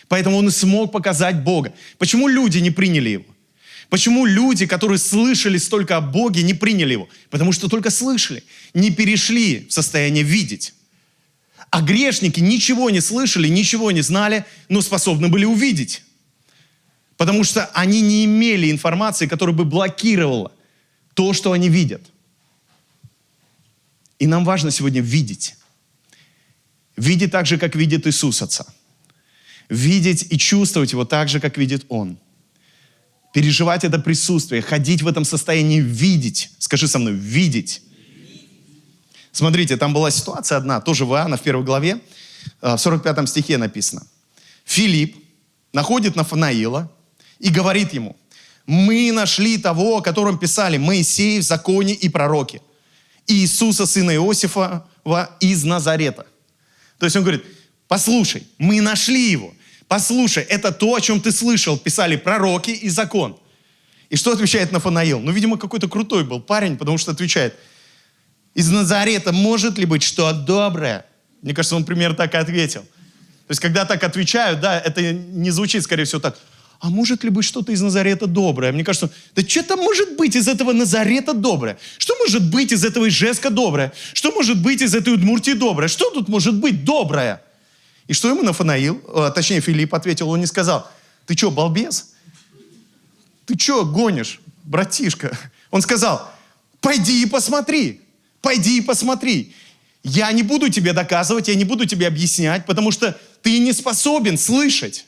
Поэтому 0.08 0.38
Он 0.38 0.48
и 0.48 0.52
смог 0.52 0.94
показать 0.94 1.44
Бога. 1.44 1.74
Почему 1.98 2.30
люди 2.30 2.60
не 2.60 2.72
приняли 2.72 3.10
Его? 3.10 3.26
Почему 3.90 4.26
люди, 4.26 4.66
которые 4.66 4.98
слышали 4.98 5.58
столько 5.58 5.98
о 5.98 6.00
Боге, 6.02 6.44
не 6.44 6.54
приняли 6.54 6.94
Его? 6.94 7.10
Потому 7.30 7.52
что 7.52 7.68
только 7.68 7.90
слышали, 7.90 8.46
не 8.74 8.92
перешли 8.92 9.68
в 9.68 9.74
состояние 9.74 10.24
видеть. 10.24 10.74
А 11.70 11.82
грешники 11.82 12.40
ничего 12.40 12.90
не 12.92 13.02
слышали, 13.02 13.50
ничего 13.50 13.92
не 13.92 14.02
знали, 14.02 14.46
но 14.70 14.80
способны 14.80 15.28
были 15.28 15.44
увидеть. 15.44 16.04
Потому 17.18 17.44
что 17.44 17.66
они 17.74 18.00
не 18.00 18.24
имели 18.24 18.72
информации, 18.72 19.28
которая 19.28 19.54
бы 19.54 19.66
блокировала 19.66 20.54
то, 21.14 21.34
что 21.34 21.52
они 21.52 21.68
видят. 21.68 22.11
И 24.22 24.28
нам 24.28 24.46
важно 24.46 24.70
сегодня 24.70 25.02
видеть. 25.02 25.56
Видеть 26.96 27.32
так 27.32 27.48
же, 27.48 27.58
как 27.58 27.76
видит 27.76 28.06
Иисус 28.06 28.44
Отца. 28.44 28.68
Видеть 29.68 30.28
и 30.32 30.38
чувствовать 30.38 30.92
Его 30.92 31.06
так 31.06 31.28
же, 31.28 31.40
как 31.40 31.58
видит 31.58 31.86
Он. 31.90 32.20
Переживать 33.34 33.84
это 33.84 33.98
присутствие, 33.98 34.62
ходить 34.62 35.02
в 35.02 35.08
этом 35.08 35.26
состоянии, 35.26 35.82
видеть. 35.82 36.52
Скажи 36.60 36.88
со 36.88 37.00
мной, 37.00 37.14
видеть. 37.14 37.82
Смотрите, 39.32 39.76
там 39.76 39.92
была 39.92 40.12
ситуация 40.12 40.60
одна, 40.60 40.82
тоже 40.82 41.06
в 41.06 41.14
Иоанна 41.14 41.38
в 41.38 41.42
первой 41.42 41.66
главе, 41.66 42.00
э, 42.62 42.76
в 42.76 42.78
45 42.78 43.28
стихе 43.28 43.58
написано. 43.58 44.06
Филипп 44.66 45.16
находит 45.74 46.16
Нафанаила 46.16 46.92
и 47.40 47.50
говорит 47.50 47.92
ему, 47.94 48.16
мы 48.68 49.12
нашли 49.12 49.58
того, 49.58 49.98
о 49.98 50.02
котором 50.02 50.38
писали 50.38 50.78
Моисей 50.78 51.40
в 51.40 51.44
законе 51.44 51.96
и 51.96 52.08
пророки– 52.08 52.62
Иисуса, 53.28 53.86
сына 53.86 54.12
Иосифа 54.16 54.86
из 55.40 55.64
Назарета. 55.64 56.26
То 56.98 57.06
есть 57.06 57.16
он 57.16 57.24
говорит, 57.24 57.44
послушай, 57.88 58.48
мы 58.58 58.82
нашли 58.82 59.32
его. 59.32 59.54
Послушай, 59.88 60.44
это 60.44 60.72
то, 60.72 60.96
о 60.96 61.02
чем 61.02 61.20
ты 61.20 61.32
слышал, 61.32 61.78
писали 61.78 62.16
пророки 62.16 62.72
и 62.72 62.90
закон. 62.90 63.38
И 64.10 64.16
что 64.16 64.32
отвечает 64.32 64.72
Нафанаил? 64.72 65.20
Ну, 65.20 65.32
видимо, 65.32 65.58
какой-то 65.58 65.88
крутой 65.88 66.24
был 66.24 66.42
парень, 66.42 66.78
потому 66.78 66.98
что 66.98 67.12
отвечает, 67.12 67.56
из 68.54 68.70
Назарета 68.70 69.32
может 69.32 69.78
ли 69.78 69.86
быть 69.86 70.04
что 70.04 70.32
доброе? 70.34 71.06
Мне 71.42 71.54
кажется, 71.54 71.76
он 71.76 71.86
примерно 71.86 72.16
так 72.16 72.34
и 72.34 72.38
ответил. 72.38 72.82
То 72.82 73.52
есть, 73.54 73.62
когда 73.62 73.86
так 73.86 74.04
отвечают, 74.04 74.60
да, 74.62 74.80
это 74.80 75.02
не 75.02 75.50
звучит, 75.52 75.84
скорее 75.84 76.06
всего, 76.06 76.22
так, 76.22 76.38
а 76.82 76.90
может 76.90 77.24
ли 77.24 77.30
быть 77.30 77.46
что-то 77.46 77.72
из 77.72 77.80
Назарета 77.80 78.26
доброе? 78.26 78.72
Мне 78.72 78.84
кажется, 78.84 79.12
да 79.36 79.48
что 79.48 79.62
там 79.62 79.80
может 79.80 80.18
быть 80.18 80.36
из 80.36 80.48
этого 80.48 80.74
Назарета 80.74 81.34
доброе? 81.34 81.78
Что 82.00 82.16
может 82.18 82.50
быть 82.50 82.72
из 82.72 82.84
этого 82.84 83.08
Ижеска 83.08 83.52
доброе? 83.52 83.94
Что 84.14 84.32
может 84.32 84.60
быть 84.60 84.82
из 84.82 84.96
этой 84.96 85.14
Удмуртии 85.14 85.52
доброе? 85.52 85.88
Что 85.88 86.10
тут 86.10 86.28
может 86.28 86.56
быть 86.56 86.84
доброе? 86.84 87.44
И 88.08 88.14
что 88.14 88.30
ему 88.30 88.42
Нафанаил, 88.42 89.00
а, 89.14 89.30
точнее 89.30 89.62
Филипп 89.62 89.94
ответил, 89.94 90.28
он 90.32 90.40
не 90.40 90.48
сказал, 90.48 90.90
ты 91.28 91.38
что, 91.38 91.52
балбес? 91.52 92.14
Ты 93.46 93.60
что 93.60 93.86
гонишь, 93.86 94.40
братишка? 94.64 95.38
Он 95.70 95.84
сказал, 95.84 96.32
пойди 96.80 97.22
и 97.22 97.28
посмотри, 97.28 98.02
пойди 98.42 98.80
и 98.80 98.82
посмотри. 98.82 99.54
Я 100.02 100.32
не 100.32 100.42
буду 100.42 100.68
тебе 100.70 100.94
доказывать, 100.94 101.48
я 101.48 101.54
не 101.54 101.64
буду 101.64 101.86
тебе 101.86 102.08
объяснять, 102.08 102.66
потому 102.66 102.90
что 102.90 103.16
ты 103.44 103.60
не 103.60 103.72
способен 103.72 104.36
слышать. 104.36 105.06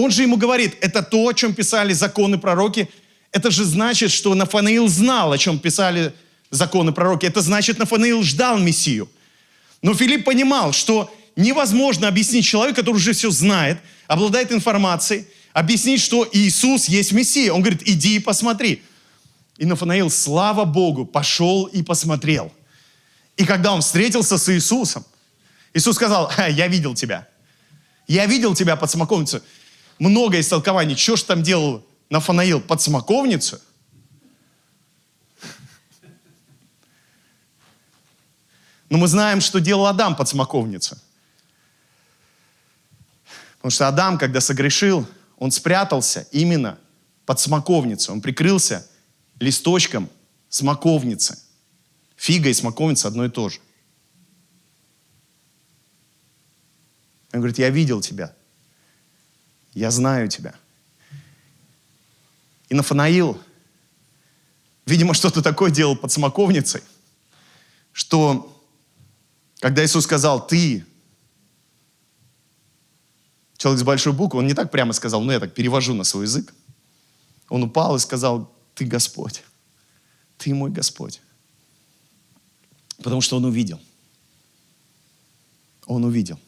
Он 0.00 0.12
же 0.12 0.22
ему 0.22 0.36
говорит, 0.36 0.76
это 0.80 1.02
то, 1.02 1.26
о 1.26 1.32
чем 1.32 1.54
писали 1.54 1.92
законы 1.92 2.38
пророки. 2.38 2.88
Это 3.32 3.50
же 3.50 3.64
значит, 3.64 4.12
что 4.12 4.32
Нафанаил 4.32 4.86
знал, 4.86 5.32
о 5.32 5.38
чем 5.38 5.58
писали 5.58 6.12
законы 6.50 6.92
пророки. 6.92 7.26
Это 7.26 7.40
значит, 7.40 7.80
Нафанаил 7.80 8.22
ждал 8.22 8.58
Мессию. 8.58 9.08
Но 9.82 9.94
Филипп 9.94 10.24
понимал, 10.24 10.72
что 10.72 11.12
невозможно 11.34 12.06
объяснить 12.06 12.46
человеку, 12.46 12.76
который 12.76 12.98
уже 12.98 13.12
все 13.12 13.32
знает, 13.32 13.78
обладает 14.06 14.52
информацией, 14.52 15.26
объяснить, 15.52 16.00
что 16.00 16.28
Иисус 16.30 16.84
есть 16.84 17.10
Мессия. 17.10 17.52
Он 17.52 17.60
говорит, 17.60 17.82
иди 17.84 18.18
и 18.18 18.20
посмотри. 18.20 18.84
И 19.56 19.66
Нафанаил, 19.66 20.10
слава 20.10 20.64
Богу, 20.64 21.06
пошел 21.06 21.64
и 21.64 21.82
посмотрел. 21.82 22.52
И 23.36 23.44
когда 23.44 23.72
он 23.72 23.80
встретился 23.80 24.38
с 24.38 24.48
Иисусом, 24.48 25.04
Иисус 25.74 25.96
сказал, 25.96 26.30
я 26.50 26.68
видел 26.68 26.94
тебя. 26.94 27.26
Я 28.06 28.26
видел 28.26 28.54
тебя 28.54 28.76
под 28.76 28.88
смоковницей 28.92 29.40
много 29.98 30.38
истолкований. 30.40 30.96
Что 30.96 31.16
ж 31.16 31.22
там 31.24 31.42
делал 31.42 31.84
Нафанаил? 32.10 32.60
Под 32.60 32.80
смоковницу? 32.80 33.60
Но 38.88 38.96
мы 38.96 39.06
знаем, 39.06 39.40
что 39.40 39.60
делал 39.60 39.86
Адам 39.86 40.16
под 40.16 40.28
смоковницу. 40.28 40.96
Потому 43.58 43.70
что 43.70 43.88
Адам, 43.88 44.18
когда 44.18 44.40
согрешил, 44.40 45.06
он 45.36 45.50
спрятался 45.50 46.26
именно 46.30 46.78
под 47.26 47.38
смоковницу. 47.38 48.12
Он 48.12 48.20
прикрылся 48.20 48.88
листочком 49.40 50.08
смоковницы. 50.48 51.38
Фига 52.16 52.48
и 52.48 52.54
смоковница 52.54 53.08
одно 53.08 53.26
и 53.26 53.28
то 53.28 53.48
же. 53.48 53.60
Он 57.32 57.40
говорит, 57.40 57.58
я 57.58 57.68
видел 57.68 58.00
тебя 58.00 58.34
я 59.78 59.90
знаю 59.90 60.28
тебя. 60.28 60.54
И 62.68 62.74
Нафанаил, 62.74 63.40
видимо, 64.86 65.14
что-то 65.14 65.42
такое 65.42 65.70
делал 65.70 65.96
под 65.96 66.12
смоковницей, 66.12 66.82
что 67.92 68.54
когда 69.60 69.84
Иисус 69.84 70.04
сказал, 70.04 70.46
ты, 70.46 70.84
человек 73.56 73.80
с 73.80 73.84
большой 73.84 74.12
буквы, 74.12 74.40
он 74.40 74.46
не 74.46 74.54
так 74.54 74.70
прямо 74.70 74.92
сказал, 74.92 75.22
но 75.22 75.32
я 75.32 75.40
так 75.40 75.54
перевожу 75.54 75.94
на 75.94 76.04
свой 76.04 76.24
язык. 76.24 76.54
Он 77.48 77.62
упал 77.62 77.96
и 77.96 77.98
сказал, 77.98 78.52
ты 78.74 78.84
Господь, 78.84 79.42
ты 80.36 80.54
мой 80.54 80.70
Господь. 80.70 81.20
Потому 82.98 83.20
что 83.20 83.36
он 83.36 83.44
увидел. 83.44 83.80
Он 85.86 86.04
увидел. 86.04 86.38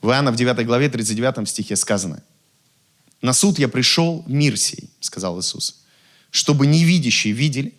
В 0.00 0.08
Иоанна 0.08 0.32
в 0.32 0.36
9 0.36 0.66
главе 0.66 0.88
39 0.88 1.48
стихе 1.48 1.76
сказано, 1.76 2.22
«На 3.20 3.32
суд 3.32 3.58
я 3.58 3.68
пришел 3.68 4.24
мир 4.26 4.56
сей», 4.56 4.88
сказал 5.00 5.38
Иисус, 5.40 5.82
«чтобы 6.30 6.66
невидящие 6.66 7.34
видели, 7.34 7.74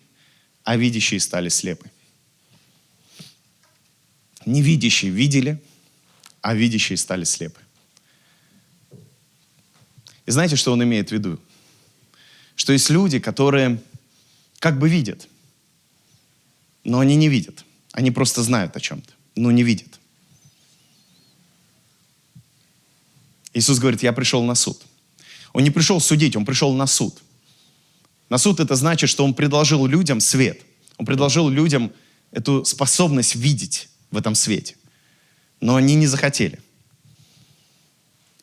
а 0.64 0.76
видящие 0.76 1.20
стали 1.20 1.48
слепы». 1.48 1.90
Невидящие 4.46 5.10
видели, 5.10 5.62
а 6.40 6.54
видящие 6.54 6.96
стали 6.96 7.24
слепы. 7.24 7.60
И 10.26 10.30
знаете, 10.30 10.56
что 10.56 10.72
он 10.72 10.82
имеет 10.82 11.08
в 11.08 11.12
виду? 11.12 11.38
Что 12.54 12.72
есть 12.72 12.90
люди, 12.90 13.18
которые 13.18 13.80
как 14.58 14.78
бы 14.78 14.88
видят, 14.88 15.28
но 16.84 17.00
они 17.00 17.16
не 17.16 17.28
видят. 17.28 17.64
Они 17.92 18.10
просто 18.10 18.42
знают 18.42 18.76
о 18.76 18.80
чем-то, 18.80 19.12
но 19.34 19.50
не 19.50 19.62
видят. 19.62 19.98
Иисус 23.54 23.78
говорит, 23.78 24.02
я 24.02 24.12
пришел 24.12 24.42
на 24.44 24.54
суд. 24.54 24.80
Он 25.52 25.62
не 25.62 25.70
пришел 25.70 26.00
судить, 26.00 26.36
он 26.36 26.44
пришел 26.44 26.74
на 26.74 26.86
суд. 26.86 27.22
На 28.28 28.38
суд 28.38 28.60
это 28.60 28.74
значит, 28.76 29.10
что 29.10 29.24
он 29.24 29.34
предложил 29.34 29.86
людям 29.86 30.20
свет. 30.20 30.62
Он 30.96 31.04
предложил 31.04 31.48
людям 31.48 31.92
эту 32.30 32.64
способность 32.64 33.34
видеть 33.34 33.88
в 34.10 34.16
этом 34.16 34.34
свете. 34.34 34.76
Но 35.60 35.76
они 35.76 35.94
не 35.94 36.06
захотели. 36.06 36.58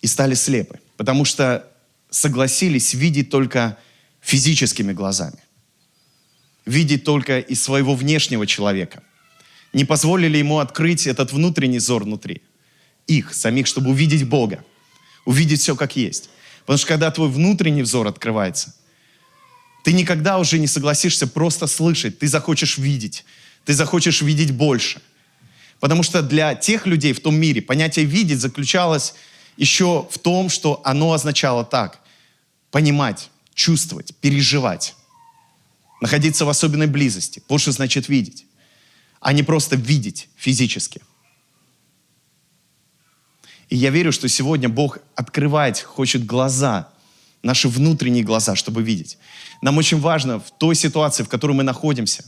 И 0.02 0.08
стали 0.08 0.36
слепы. 0.36 0.80
Потому 0.96 1.26
что 1.26 1.68
согласились 2.12 2.94
видеть 2.94 3.30
только 3.30 3.78
физическими 4.22 4.94
глазами. 4.94 5.40
Видеть 6.66 7.04
только 7.04 7.40
из 7.40 7.62
своего 7.62 7.96
внешнего 7.96 8.46
человека. 8.46 9.02
Не 9.74 9.86
позволили 9.86 10.38
ему 10.38 10.60
открыть 10.60 11.08
этот 11.08 11.32
внутренний 11.32 11.80
зор 11.80 12.04
внутри. 12.04 12.44
Их, 13.08 13.34
самих, 13.34 13.66
чтобы 13.66 13.90
увидеть 13.90 14.28
Бога 14.28 14.64
увидеть 15.26 15.62
все 15.62 15.76
как 15.76 15.96
есть. 15.96 16.30
Потому 16.62 16.78
что 16.78 16.88
когда 16.88 17.12
твой 17.12 17.30
внутренний 17.30 17.82
взор 17.82 18.08
открывается, 18.08 18.74
ты 19.84 19.94
никогда 19.94 20.38
уже 20.40 20.60
не 20.60 20.68
согласишься 20.68 21.28
просто 21.28 21.68
слышать, 21.68 22.20
ты 22.20 22.28
захочешь 22.28 22.78
видеть, 22.78 23.26
ты 23.66 23.74
захочешь 23.74 24.22
видеть 24.22 24.52
больше. 24.52 25.02
Потому 25.80 26.04
что 26.04 26.22
для 26.22 26.56
тех 26.56 26.86
людей 26.86 27.14
в 27.14 27.22
том 27.22 27.36
мире 27.36 27.62
понятие 27.62 28.06
«видеть» 28.06 28.40
заключалось 28.40 29.14
еще 29.56 30.08
в 30.12 30.18
том, 30.20 30.50
что 30.50 30.82
оно 30.84 31.14
означало 31.14 31.64
так– 31.64 32.00
понимать, 32.72 33.30
чувствовать, 33.54 34.16
переживать. 34.22 34.96
находиться 36.02 36.46
в 36.46 36.50
особенной 36.50 36.88
близости. 36.88 37.44
Вот 37.50 37.60
что 37.60 37.74
значит 37.74 38.08
видеть. 38.08 38.46
А 39.20 39.34
не 39.34 39.44
просто 39.44 39.76
видеть 39.76 40.30
физически. 40.38 41.02
И 43.70 43.76
я 43.76 43.92
верю, 43.92 44.12
что 44.12 44.28
сегодня 44.28 44.68
Бог 44.68 45.00
открывать 45.16 45.82
хочет 45.82 46.26
глаза, 46.26 46.90
наши 47.44 47.70
внутренние 47.70 48.24
глаза, 48.24 48.56
чтобы 48.56 48.82
видеть. 48.82 49.18
Нам 49.62 49.78
очень 49.78 50.00
важно 50.00 50.40
в 50.40 50.52
той 50.58 50.76
ситуации, 50.76 51.24
в 51.24 51.30
которой 51.30 51.54
мы 51.54 51.64
находимся 51.64 52.26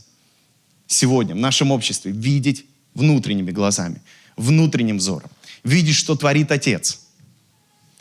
сегодня, 0.86 1.34
в 1.34 1.38
нашем 1.38 1.70
обществе, 1.70 2.12
видеть 2.12 2.64
внутренними 2.94 3.50
глазами, 3.50 4.00
внутренним 4.36 4.98
взором. 4.98 5.30
Видеть, 5.64 5.96
что 5.96 6.14
творит 6.14 6.52
Отец. 6.52 7.00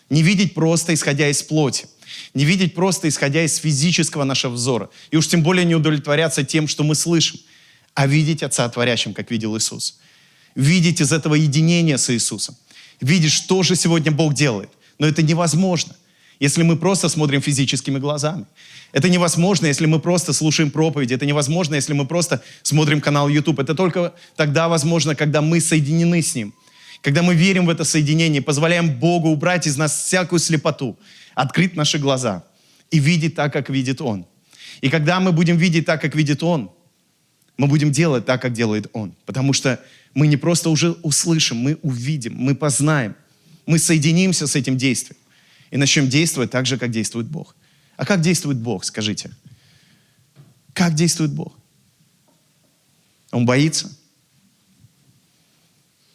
Не 0.10 0.22
видеть 0.24 0.54
просто 0.54 0.94
исходя 0.94 1.30
из 1.30 1.42
плоти. 1.42 1.88
Не 2.34 2.46
видеть 2.46 2.76
просто 2.76 3.08
исходя 3.08 3.44
из 3.44 3.56
физического 3.56 4.24
нашего 4.24 4.54
взора. 4.54 4.90
И 5.10 5.18
уж 5.18 5.28
тем 5.28 5.44
более 5.44 5.66
не 5.66 5.76
удовлетворяться 5.76 6.44
тем, 6.44 6.68
что 6.68 6.84
мы 6.84 6.96
слышим, 6.96 7.40
а 7.94 8.08
видеть 8.08 8.44
Отца 8.44 8.68
творящим, 8.70 9.14
как 9.14 9.32
видел 9.32 9.58
Иисус. 9.58 10.00
Видеть 10.56 11.02
из 11.02 11.14
этого 11.14 11.36
единения 11.36 11.98
с 11.98 12.10
Иисусом. 12.10 12.56
Видеть, 13.02 13.32
что 13.32 13.64
же 13.64 13.76
сегодня 13.76 14.12
Бог 14.12 14.34
делает. 14.34 14.70
Но 15.00 15.08
это 15.08 15.24
невозможно, 15.24 15.96
если 16.40 16.64
мы 16.64 16.78
просто 16.78 17.10
смотрим 17.10 17.42
физическими 17.42 17.98
глазами. 17.98 18.46
Это 18.92 19.10
невозможно, 19.10 19.66
если 19.66 19.88
мы 19.88 20.00
просто 20.00 20.34
слушаем 20.34 20.70
проповеди. 20.70 21.16
Это 21.16 21.26
невозможно, 21.26 21.76
если 21.76 21.94
мы 21.94 22.06
просто 22.06 22.44
смотрим 22.62 23.02
канал 23.02 23.28
YouTube. 23.28 23.60
Это 23.60 23.74
только 23.74 24.14
тогда 24.36 24.68
возможно, 24.68 25.16
когда 25.16 25.42
мы 25.42 25.60
соединены 25.60 26.22
с 26.22 26.36
Ним. 26.36 26.54
Когда 27.02 27.24
мы 27.24 27.34
верим 27.34 27.66
в 27.66 27.70
это 27.70 27.84
соединение, 27.84 28.42
позволяем 28.42 29.00
Богу 29.00 29.30
убрать 29.30 29.66
из 29.66 29.76
нас 29.78 30.04
всякую 30.06 30.40
слепоту, 30.40 31.00
открыть 31.34 31.76
наши 31.76 31.98
глаза 31.98 32.44
и 32.92 33.00
видеть 33.00 33.36
так, 33.36 33.52
как 33.52 33.70
видит 33.70 34.02
Он. 34.02 34.26
И 34.82 34.90
когда 34.90 35.20
мы 35.20 35.32
будем 35.32 35.58
видеть 35.58 35.86
так, 35.86 36.02
как 36.02 36.16
видит 36.16 36.44
Он, 36.44 36.70
мы 37.58 37.68
будем 37.68 37.92
делать 37.92 38.26
так, 38.26 38.42
как 38.42 38.54
делает 38.54 38.88
Он. 38.94 39.16
Потому 39.26 39.54
что 39.54 39.80
мы 40.14 40.28
не 40.28 40.38
просто 40.38 40.70
уже 40.70 40.92
услышим, 40.92 41.58
мы 41.58 41.78
увидим, 41.82 42.36
мы 42.36 42.56
познаем, 42.56 43.16
мы 43.66 43.80
соединимся 43.80 44.48
с 44.48 44.56
этим 44.56 44.78
действием 44.78 45.18
и 45.72 45.78
начнем 45.78 46.10
действовать 46.10 46.52
так 46.52 46.66
же, 46.66 46.78
как 46.78 46.92
действует 46.92 47.28
Бог. 47.28 47.56
А 47.98 48.06
как 48.06 48.22
действует 48.22 48.58
Бог, 48.58 48.84
скажите? 48.84 49.32
Как 50.74 50.96
действует 50.96 51.32
Бог? 51.32 51.58
Он 53.32 53.46
боится? 53.46 53.92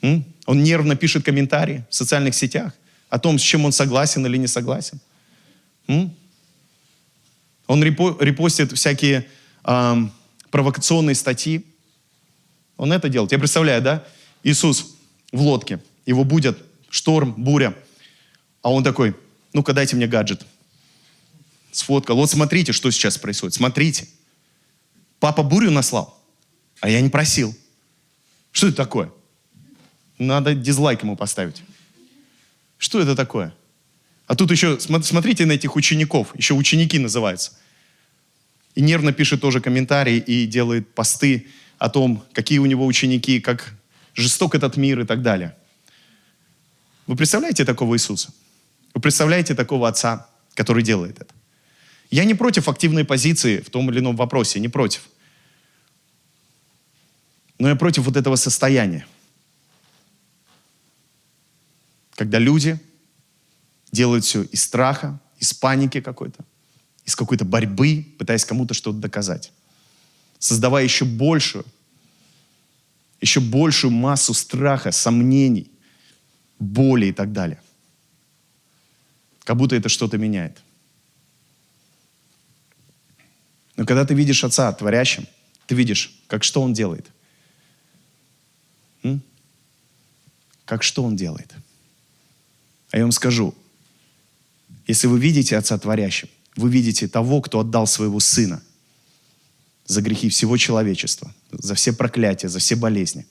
М? 0.03 0.25
Он 0.47 0.63
нервно 0.63 0.97
пишет 0.97 1.25
комментарии 1.25 1.85
в 1.91 1.95
социальных 1.95 2.35
сетях 2.35 2.73
о 3.09 3.19
том, 3.19 3.39
с 3.39 3.43
чем 3.43 3.65
он 3.65 3.73
согласен 3.73 4.25
или 4.27 4.37
не 4.37 4.47
согласен. 4.47 5.01
М? 5.89 6.15
Он 7.67 7.83
репостит 7.83 8.73
всякие 8.73 9.27
эм, 9.65 10.13
провокационные 10.51 11.15
статьи. 11.15 11.65
Он 12.77 12.93
это 12.93 13.09
делает. 13.09 13.33
Я 13.33 13.39
представляю, 13.39 13.83
да? 13.83 14.05
Иисус 14.43 14.95
в 15.33 15.41
лодке. 15.41 15.81
Его 16.05 16.25
будет 16.25 16.59
шторм, 16.91 17.33
буря. 17.33 17.75
А 18.63 18.73
он 18.73 18.85
такой, 18.85 19.15
ну-ка 19.53 19.73
дайте 19.73 19.97
мне 19.97 20.07
гаджет 20.07 20.47
сфоткал. 21.77 22.17
Вот 22.17 22.31
смотрите, 22.31 22.73
что 22.73 22.91
сейчас 22.91 23.19
происходит. 23.19 23.55
Смотрите. 23.55 24.09
Папа 25.21 25.43
бурю 25.43 25.71
наслал, 25.71 26.19
а 26.81 26.89
я 26.89 27.01
не 27.01 27.09
просил. 27.09 27.57
Что 28.53 28.69
это 28.69 28.77
такое? 28.77 29.13
Надо 30.19 30.55
дизлайк 30.55 31.03
ему 31.03 31.17
поставить. 31.17 31.63
Что 32.79 33.01
это 33.01 33.15
такое? 33.15 33.55
А 34.27 34.35
тут 34.35 34.51
еще, 34.51 34.79
смотрите 34.81 35.47
на 35.47 35.53
этих 35.53 35.77
учеников, 35.77 36.35
еще 36.35 36.55
ученики 36.55 36.99
называются. 36.99 37.53
И 38.75 38.81
нервно 38.81 39.13
пишет 39.13 39.41
тоже 39.41 39.61
комментарии 39.61 40.17
и 40.17 40.47
делает 40.47 40.95
посты 40.95 41.47
о 41.79 41.89
том, 41.89 42.25
какие 42.33 42.59
у 42.59 42.67
него 42.67 42.87
ученики, 42.87 43.41
как 43.41 43.75
жесток 44.15 44.55
этот 44.55 44.77
мир 44.77 45.01
и 45.01 45.05
так 45.05 45.23
далее. 45.23 45.57
Вы 47.07 47.17
представляете 47.17 47.65
такого 47.65 47.95
Иисуса? 47.95 48.33
Вы 48.95 49.01
представляете 49.01 49.55
такого 49.55 49.89
Отца, 49.89 50.27
который 50.55 50.83
делает 50.83 51.21
это? 51.21 51.35
Я 52.11 52.25
не 52.25 52.35
против 52.35 52.69
активной 52.69 53.05
позиции 53.05 53.61
в 53.61 53.71
том 53.71 53.91
или 53.91 53.99
ином 53.99 54.17
вопросе, 54.17 54.61
не 54.61 54.69
против. 54.69 55.03
Но 57.59 57.69
я 57.69 57.77
против 57.77 58.05
вот 58.05 58.17
этого 58.17 58.37
состояния. 58.37 59.07
Когда 62.15 62.39
люди 62.39 62.79
делают 63.93 64.25
все 64.25 64.43
из 64.43 64.63
страха, 64.63 65.19
из 65.39 65.53
паники 65.53 66.01
какой-то, 66.01 66.45
из 67.05 67.15
какой-то 67.15 67.45
борьбы, 67.45 68.07
пытаясь 68.19 68.45
кому-то 68.45 68.75
что-то 68.75 68.99
доказать. 68.99 69.53
Создавая 70.39 70.85
еще 70.85 71.05
большую, 71.05 71.65
еще 73.21 73.41
большую 73.41 73.91
массу 73.91 74.35
страха, 74.35 74.93
сомнений, 74.93 75.71
боли 76.59 77.07
и 77.07 77.13
так 77.13 77.33
далее. 77.33 77.61
Как 79.45 79.57
будто 79.57 79.77
это 79.77 79.89
что-то 79.89 80.19
меняет. 80.19 80.61
Но 83.77 83.85
когда 83.85 84.05
ты 84.05 84.15
видишь 84.15 84.43
Отца 84.43 84.73
творящим, 84.73 85.27
ты 85.67 85.75
видишь, 85.75 86.19
как 86.27 86.45
что 86.45 86.63
Он 86.63 86.73
делает. 86.73 87.07
М? 89.03 89.23
Как 90.65 90.83
что 90.83 91.05
Он 91.05 91.17
делает. 91.17 91.55
А 92.91 92.97
я 92.97 93.05
вам 93.05 93.13
скажу, 93.13 93.55
если 94.87 95.07
вы 95.07 95.21
видите 95.21 95.57
Отца 95.57 95.79
творящим, 95.79 96.29
вы 96.57 96.71
видите 96.71 97.07
того, 97.07 97.41
кто 97.43 97.61
отдал 97.61 97.87
своего 97.87 98.19
Сына 98.21 98.63
за 99.87 100.03
грехи 100.03 100.29
всего 100.29 100.57
человечества, 100.57 101.35
за 101.51 101.75
все 101.75 101.93
проклятия, 101.93 102.49
за 102.49 102.59
все 102.59 102.77
болезни, 102.77 103.27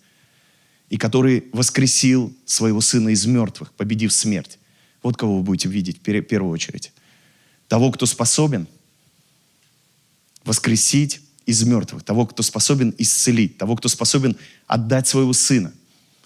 и 0.89 0.97
который 0.97 1.45
воскресил 1.51 2.33
своего 2.45 2.81
Сына 2.81 3.09
из 3.09 3.25
мертвых, 3.25 3.73
победив 3.73 4.13
смерть. 4.13 4.57
Вот 5.03 5.17
кого 5.17 5.37
вы 5.37 5.43
будете 5.43 5.69
видеть 5.69 5.99
в 5.99 6.21
первую 6.21 6.51
очередь. 6.51 6.91
Того, 7.67 7.91
кто 7.91 8.05
способен– 8.05 8.67
воскресить 10.45 11.21
из 11.45 11.63
мертвых, 11.63 12.03
того, 12.03 12.25
кто 12.25 12.43
способен 12.43 12.93
исцелить, 12.97 13.57
того, 13.57 13.75
кто 13.75 13.89
способен 13.89 14.37
отдать 14.67 15.07
своего 15.07 15.33
Сына, 15.33 15.73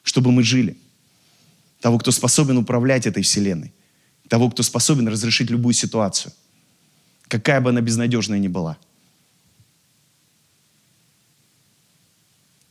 чтобы 0.04 0.32
мы 0.32 0.44
жили, 0.44 0.78
того, 1.80 1.98
кто 1.98 2.12
способен 2.12 2.58
управлять 2.58 3.08
этой 3.08 3.24
вселенной, 3.24 3.74
того, 4.28 4.50
кто 4.50 4.62
способен 4.62 5.08
разрешить 5.08 5.50
любую 5.50 5.74
ситуацию, 5.74 6.32
какая 7.28 7.62
бы 7.62 7.70
она 7.70 7.82
безнадежная 7.82 8.40
ни 8.40 8.48
была. 8.48 8.78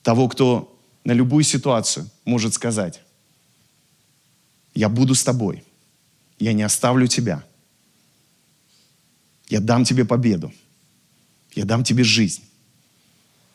Того, 0.09 0.27
кто 0.27 0.75
на 1.05 1.13
любую 1.13 1.45
ситуацию 1.45 2.09
может 2.25 2.55
сказать, 2.55 3.03
я 4.73 4.89
буду 4.89 5.15
с 5.15 5.23
тобой, 5.23 5.65
я 6.39 6.55
не 6.55 6.63
оставлю 6.63 7.07
тебя, 7.07 7.45
я 9.51 9.61
дам 9.61 9.85
тебе 9.85 10.07
победу. 10.07 10.51
Я 11.53 11.67
дам 11.67 11.85
тебе 11.85 12.05
жизнь. 12.05 12.43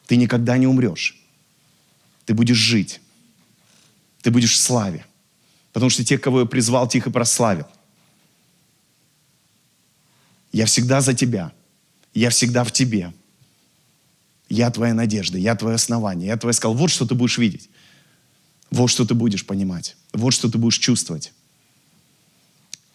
Ты 0.05 0.15
никогда 0.15 0.55
не 0.59 0.67
умрешь. 0.67 1.19
Ты 2.25 2.35
будешь 2.35 2.57
жить. 2.57 3.01
Ты 4.21 4.29
будешь 4.29 4.53
в 4.53 4.59
славе. 4.59 5.07
Потому 5.71 5.89
что 5.89 6.05
те, 6.05 6.19
кого 6.19 6.41
я 6.41 6.45
призвал, 6.45 6.87
тихо 6.87 7.09
прославил. 7.09 7.65
Я 10.51 10.67
всегда 10.67 11.01
за 11.01 11.15
тебя. 11.15 11.51
Я 12.13 12.29
всегда 12.29 12.63
в 12.63 12.71
тебе. 12.71 13.11
Я 14.53 14.69
твоя 14.69 14.93
надежда, 14.93 15.37
я 15.37 15.55
твое 15.55 15.75
основание, 15.75 16.27
я 16.27 16.37
твоя 16.37 16.53
сказал. 16.53 16.75
Вот 16.75 16.91
что 16.91 17.07
ты 17.07 17.15
будешь 17.15 17.37
видеть. 17.37 17.69
Вот 18.69 18.87
что 18.87 19.05
ты 19.05 19.13
будешь 19.15 19.45
понимать. 19.45 19.97
Вот 20.13 20.31
что 20.31 20.49
ты 20.49 20.57
будешь 20.57 20.77
чувствовать. 20.77 21.33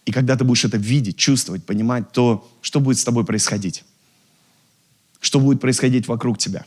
И 0.05 0.11
когда 0.11 0.37
ты 0.37 0.43
будешь 0.43 0.65
это 0.65 0.77
видеть, 0.77 1.17
чувствовать, 1.17 1.65
понимать, 1.65 2.11
то 2.11 2.49
что 2.61 2.79
будет 2.79 2.97
с 2.97 3.03
тобой 3.03 3.25
происходить? 3.25 3.83
что 5.19 5.39
будет 5.39 5.59
происходить 5.59 6.07
вокруг 6.07 6.37
тебя. 6.37 6.65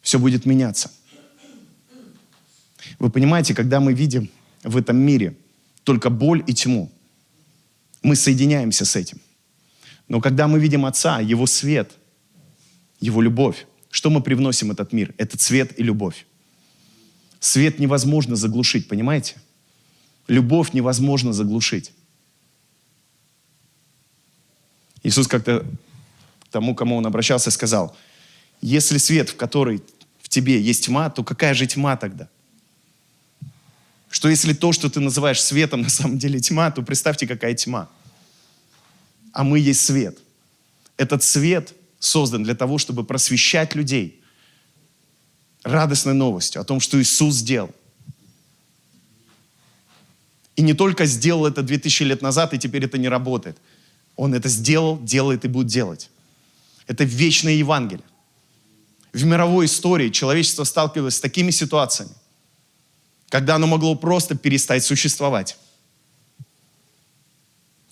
Все 0.00 0.18
будет 0.18 0.46
меняться. 0.46 0.90
Вы 2.98 3.10
понимаете, 3.10 3.54
когда 3.54 3.80
мы 3.80 3.92
видим 3.92 4.30
в 4.62 4.76
этом 4.76 4.96
мире 4.96 5.36
только 5.84 6.10
боль 6.10 6.44
и 6.46 6.54
тьму, 6.54 6.90
мы 8.02 8.16
соединяемся 8.16 8.84
с 8.84 8.96
этим. 8.96 9.20
Но 10.08 10.20
когда 10.20 10.48
мы 10.48 10.58
видим 10.58 10.86
Отца, 10.86 11.20
Его 11.20 11.46
свет, 11.46 11.92
Его 13.00 13.22
любовь, 13.22 13.66
что 13.90 14.10
мы 14.10 14.22
привносим 14.22 14.68
в 14.68 14.72
этот 14.72 14.92
мир? 14.92 15.14
Это 15.16 15.36
цвет 15.36 15.78
и 15.78 15.82
любовь. 15.82 16.26
Свет 17.40 17.78
невозможно 17.78 18.36
заглушить, 18.36 18.86
понимаете? 18.86 19.36
Любовь 20.28 20.72
невозможно 20.72 21.32
заглушить. 21.32 21.92
Иисус 25.02 25.26
как-то 25.26 25.66
тому, 26.50 26.74
кому 26.74 26.96
он 26.96 27.06
обращался, 27.06 27.50
сказал, 27.50 27.96
если 28.60 28.98
свет, 28.98 29.30
в 29.30 29.36
который 29.36 29.82
в 30.20 30.28
тебе 30.28 30.60
есть 30.60 30.84
тьма, 30.84 31.08
то 31.08 31.24
какая 31.24 31.54
же 31.54 31.66
тьма 31.66 31.96
тогда? 31.96 32.28
Что 34.10 34.28
если 34.28 34.52
то, 34.52 34.72
что 34.72 34.90
ты 34.90 35.00
называешь 35.00 35.42
светом, 35.42 35.80
на 35.82 35.88
самом 35.88 36.18
деле 36.18 36.40
тьма, 36.40 36.70
то 36.70 36.82
представьте, 36.82 37.26
какая 37.26 37.54
тьма. 37.54 37.88
А 39.32 39.42
мы 39.44 39.58
есть 39.58 39.80
свет. 39.80 40.18
Этот 40.96 41.22
свет 41.22 41.72
создан 42.00 42.42
для 42.42 42.56
того, 42.56 42.78
чтобы 42.78 43.04
просвещать 43.04 43.76
людей 43.76 44.20
радостной 45.62 46.14
новостью 46.14 46.60
о 46.60 46.64
том, 46.64 46.80
что 46.80 47.00
Иисус 47.00 47.36
сделал. 47.36 47.70
И 50.56 50.62
не 50.62 50.74
только 50.74 51.06
сделал 51.06 51.46
это 51.46 51.62
2000 51.62 52.02
лет 52.02 52.22
назад, 52.22 52.54
и 52.54 52.58
теперь 52.58 52.84
это 52.84 52.98
не 52.98 53.08
работает. 53.08 53.58
Он 54.16 54.34
это 54.34 54.48
сделал, 54.48 54.98
делает 54.98 55.44
и 55.44 55.48
будет 55.48 55.68
делать. 55.68 56.10
Это 56.86 57.04
вечное 57.04 57.54
Евангелие. 57.54 58.04
В 59.12 59.24
мировой 59.24 59.66
истории 59.66 60.10
человечество 60.10 60.64
сталкивалось 60.64 61.16
с 61.16 61.20
такими 61.20 61.50
ситуациями, 61.50 62.12
когда 63.28 63.56
оно 63.56 63.66
могло 63.66 63.94
просто 63.94 64.36
перестать 64.36 64.84
существовать. 64.84 65.56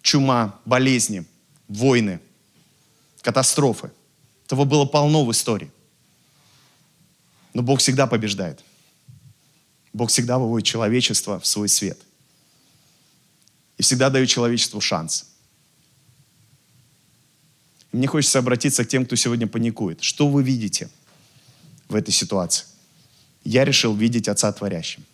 Чума, 0.02 0.58
болезни, 0.64 1.24
войны, 1.68 2.20
катастрофы. 3.22 3.90
Этого 4.48 4.64
было 4.64 4.86
полно 4.86 5.26
в 5.26 5.30
истории. 5.30 5.70
Но 7.52 7.60
Бог 7.60 7.80
всегда 7.80 8.06
побеждает. 8.06 8.64
Бог 9.92 10.08
всегда 10.08 10.38
выводит 10.38 10.66
человечество 10.66 11.38
в 11.38 11.46
свой 11.46 11.68
свет. 11.68 11.98
И 13.76 13.82
всегда 13.82 14.08
дает 14.08 14.30
человечеству 14.30 14.80
шанс. 14.80 15.26
И 17.92 17.98
мне 17.98 18.06
хочется 18.06 18.38
обратиться 18.38 18.86
к 18.86 18.88
тем, 18.88 19.04
кто 19.04 19.16
сегодня 19.16 19.46
паникует. 19.46 20.02
Что 20.02 20.28
вы 20.28 20.42
видите 20.42 20.88
в 21.90 21.94
этой 21.94 22.12
ситуации? 22.12 22.64
Я 23.44 23.66
решил 23.66 23.94
видеть 23.94 24.28
Отца 24.28 24.50
Творящим. 24.50 25.04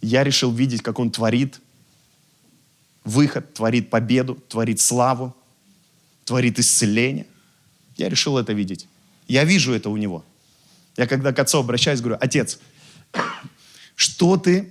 Я 0.00 0.24
решил 0.24 0.50
видеть, 0.50 0.82
как 0.82 0.98
Он 0.98 1.12
творит 1.12 1.60
выход, 3.04 3.54
творит 3.54 3.88
победу, 3.88 4.34
творит 4.48 4.80
славу, 4.80 5.32
творит 6.24 6.58
исцеление. 6.58 7.28
Я 7.98 8.08
решил 8.08 8.38
это 8.38 8.54
видеть. 8.54 8.88
Я 9.26 9.44
вижу 9.44 9.74
это 9.74 9.90
у 9.90 9.96
Него. 9.96 10.24
Я 10.96 11.06
когда 11.06 11.32
к 11.32 11.38
Отцу 11.38 11.58
обращаюсь, 11.58 12.00
говорю, 12.00 12.16
Отец, 12.20 12.58
что 13.94 14.36
ты 14.38 14.70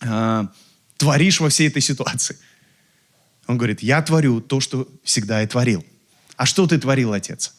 э, 0.00 0.44
творишь 0.96 1.40
во 1.40 1.48
всей 1.50 1.68
этой 1.68 1.82
ситуации? 1.82 2.36
Он 3.46 3.58
говорит, 3.58 3.82
я 3.82 4.02
творю 4.02 4.40
то, 4.40 4.60
что 4.60 4.88
всегда 5.02 5.42
и 5.42 5.46
творил. 5.46 5.84
А 6.36 6.46
что 6.46 6.66
ты 6.66 6.78
творил, 6.78 7.12
Отец? 7.12 7.54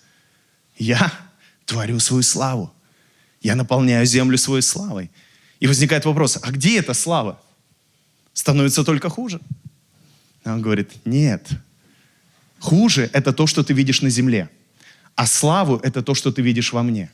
Я 0.78 1.13
творю 1.65 1.99
свою 1.99 2.23
славу. 2.23 2.73
Я 3.41 3.56
наполняю 3.56 4.06
землю 4.06 4.38
своей 4.38 4.63
славой. 4.63 5.12
И 5.60 5.67
возникает 5.67 6.06
вопрос, 6.06 6.39
а 6.41 6.51
где 6.51 6.80
эта 6.80 6.93
слава? 6.93 7.39
Становится 8.34 8.84
только 8.84 9.10
хуже. 9.10 9.39
он 10.43 10.62
говорит, 10.62 10.91
нет. 11.06 11.47
Хуже– 12.65 13.12
это 13.13 13.32
то, 13.32 13.45
что 13.45 13.63
ты 13.63 13.73
видишь 13.73 14.01
на 14.01 14.10
земле. 14.10 14.49
А 15.15 15.28
славу– 15.28 15.80
это 15.84 16.01
то, 16.01 16.15
что 16.15 16.32
ты 16.32 16.41
видишь 16.41 16.73
во 16.73 16.82
мне. 16.82 17.12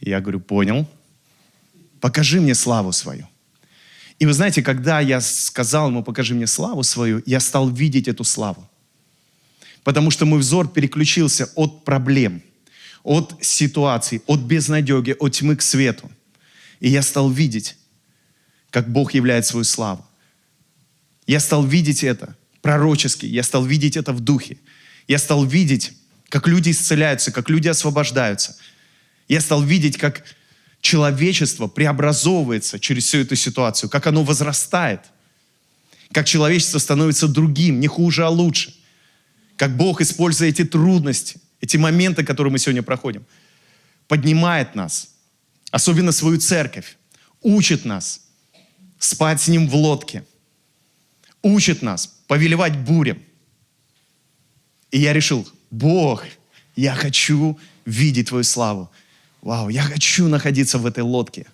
я 0.00 0.20
говорю, 0.20 0.40
понял. 0.40 0.86
Покажи 1.98 2.42
мне 2.42 2.54
славу 2.54 2.92
свою. 2.92 3.26
И 4.18 4.26
вы 4.26 4.34
знаете, 4.34 4.62
когда 4.62 5.00
я 5.00 5.22
сказал 5.22 5.88
ему, 5.88 6.02
покажи 6.02 6.34
мне 6.34 6.46
славу 6.46 6.82
свою, 6.82 7.22
я 7.24 7.40
стал 7.40 7.70
видеть 7.70 8.06
эту 8.06 8.22
славу. 8.22 8.68
Потому 9.82 10.10
что 10.10 10.26
мой 10.26 10.40
взор 10.40 10.68
переключился 10.68 11.48
от 11.54 11.82
проблем, 11.86 12.42
от 13.02 13.34
ситуаций, 13.40 14.20
от 14.26 14.40
безнадеги, 14.40 15.16
от 15.18 15.32
тьмы 15.32 15.56
к 15.56 15.62
свету. 15.62 16.10
И 16.80 16.90
я 16.90 17.00
стал 17.00 17.30
видеть, 17.30 17.76
как 18.68 18.92
Бог 18.92 19.14
являет 19.14 19.46
свою 19.46 19.64
славу. 19.64 20.04
Я 21.26 21.40
стал 21.40 21.64
видеть 21.64 22.04
это 22.04 22.36
пророчески, 22.64 23.26
я 23.26 23.42
стал 23.42 23.62
видеть 23.66 23.98
это 23.98 24.14
в 24.14 24.20
духе. 24.20 24.56
Я 25.06 25.18
стал 25.18 25.44
видеть, 25.44 25.92
как 26.30 26.48
люди 26.48 26.70
исцеляются, 26.70 27.30
как 27.30 27.50
люди 27.50 27.68
освобождаются. 27.68 28.56
Я 29.28 29.42
стал 29.42 29.62
видеть, 29.62 29.98
как 29.98 30.24
человечество 30.80 31.66
преобразовывается 31.66 32.80
через 32.80 33.04
всю 33.04 33.18
эту 33.18 33.36
ситуацию, 33.36 33.90
как 33.90 34.06
оно 34.06 34.24
возрастает, 34.24 35.00
как 36.10 36.24
человечество 36.24 36.78
становится 36.78 37.28
другим, 37.28 37.80
не 37.80 37.86
хуже, 37.86 38.24
а 38.24 38.30
лучше. 38.30 38.74
Как 39.56 39.76
Бог, 39.76 40.00
используя 40.00 40.48
эти 40.48 40.64
трудности, 40.64 41.36
эти 41.60 41.76
моменты, 41.76 42.24
которые 42.24 42.50
мы 42.50 42.58
сегодня 42.58 42.82
проходим, 42.82 43.26
поднимает 44.08 44.74
нас, 44.74 45.10
особенно 45.70 46.12
свою 46.12 46.38
церковь, 46.38 46.96
учит 47.42 47.84
нас 47.84 48.22
спать 48.98 49.42
с 49.42 49.48
Ним 49.48 49.68
в 49.68 49.74
лодке, 49.74 50.24
учит 51.42 51.82
нас 51.82 52.13
повелевать 52.26 52.76
бурям. 52.76 53.22
И 54.90 54.98
я 54.98 55.12
решил, 55.12 55.48
Бог, 55.70 56.24
я 56.76 56.94
хочу 56.94 57.58
видеть 57.84 58.28
Твою 58.28 58.44
славу. 58.44 58.90
Вау, 59.42 59.68
я 59.68 59.82
хочу 59.82 60.28
находиться 60.28 60.78
в 60.78 60.86
этой 60.86 61.02
лодке 61.02 61.46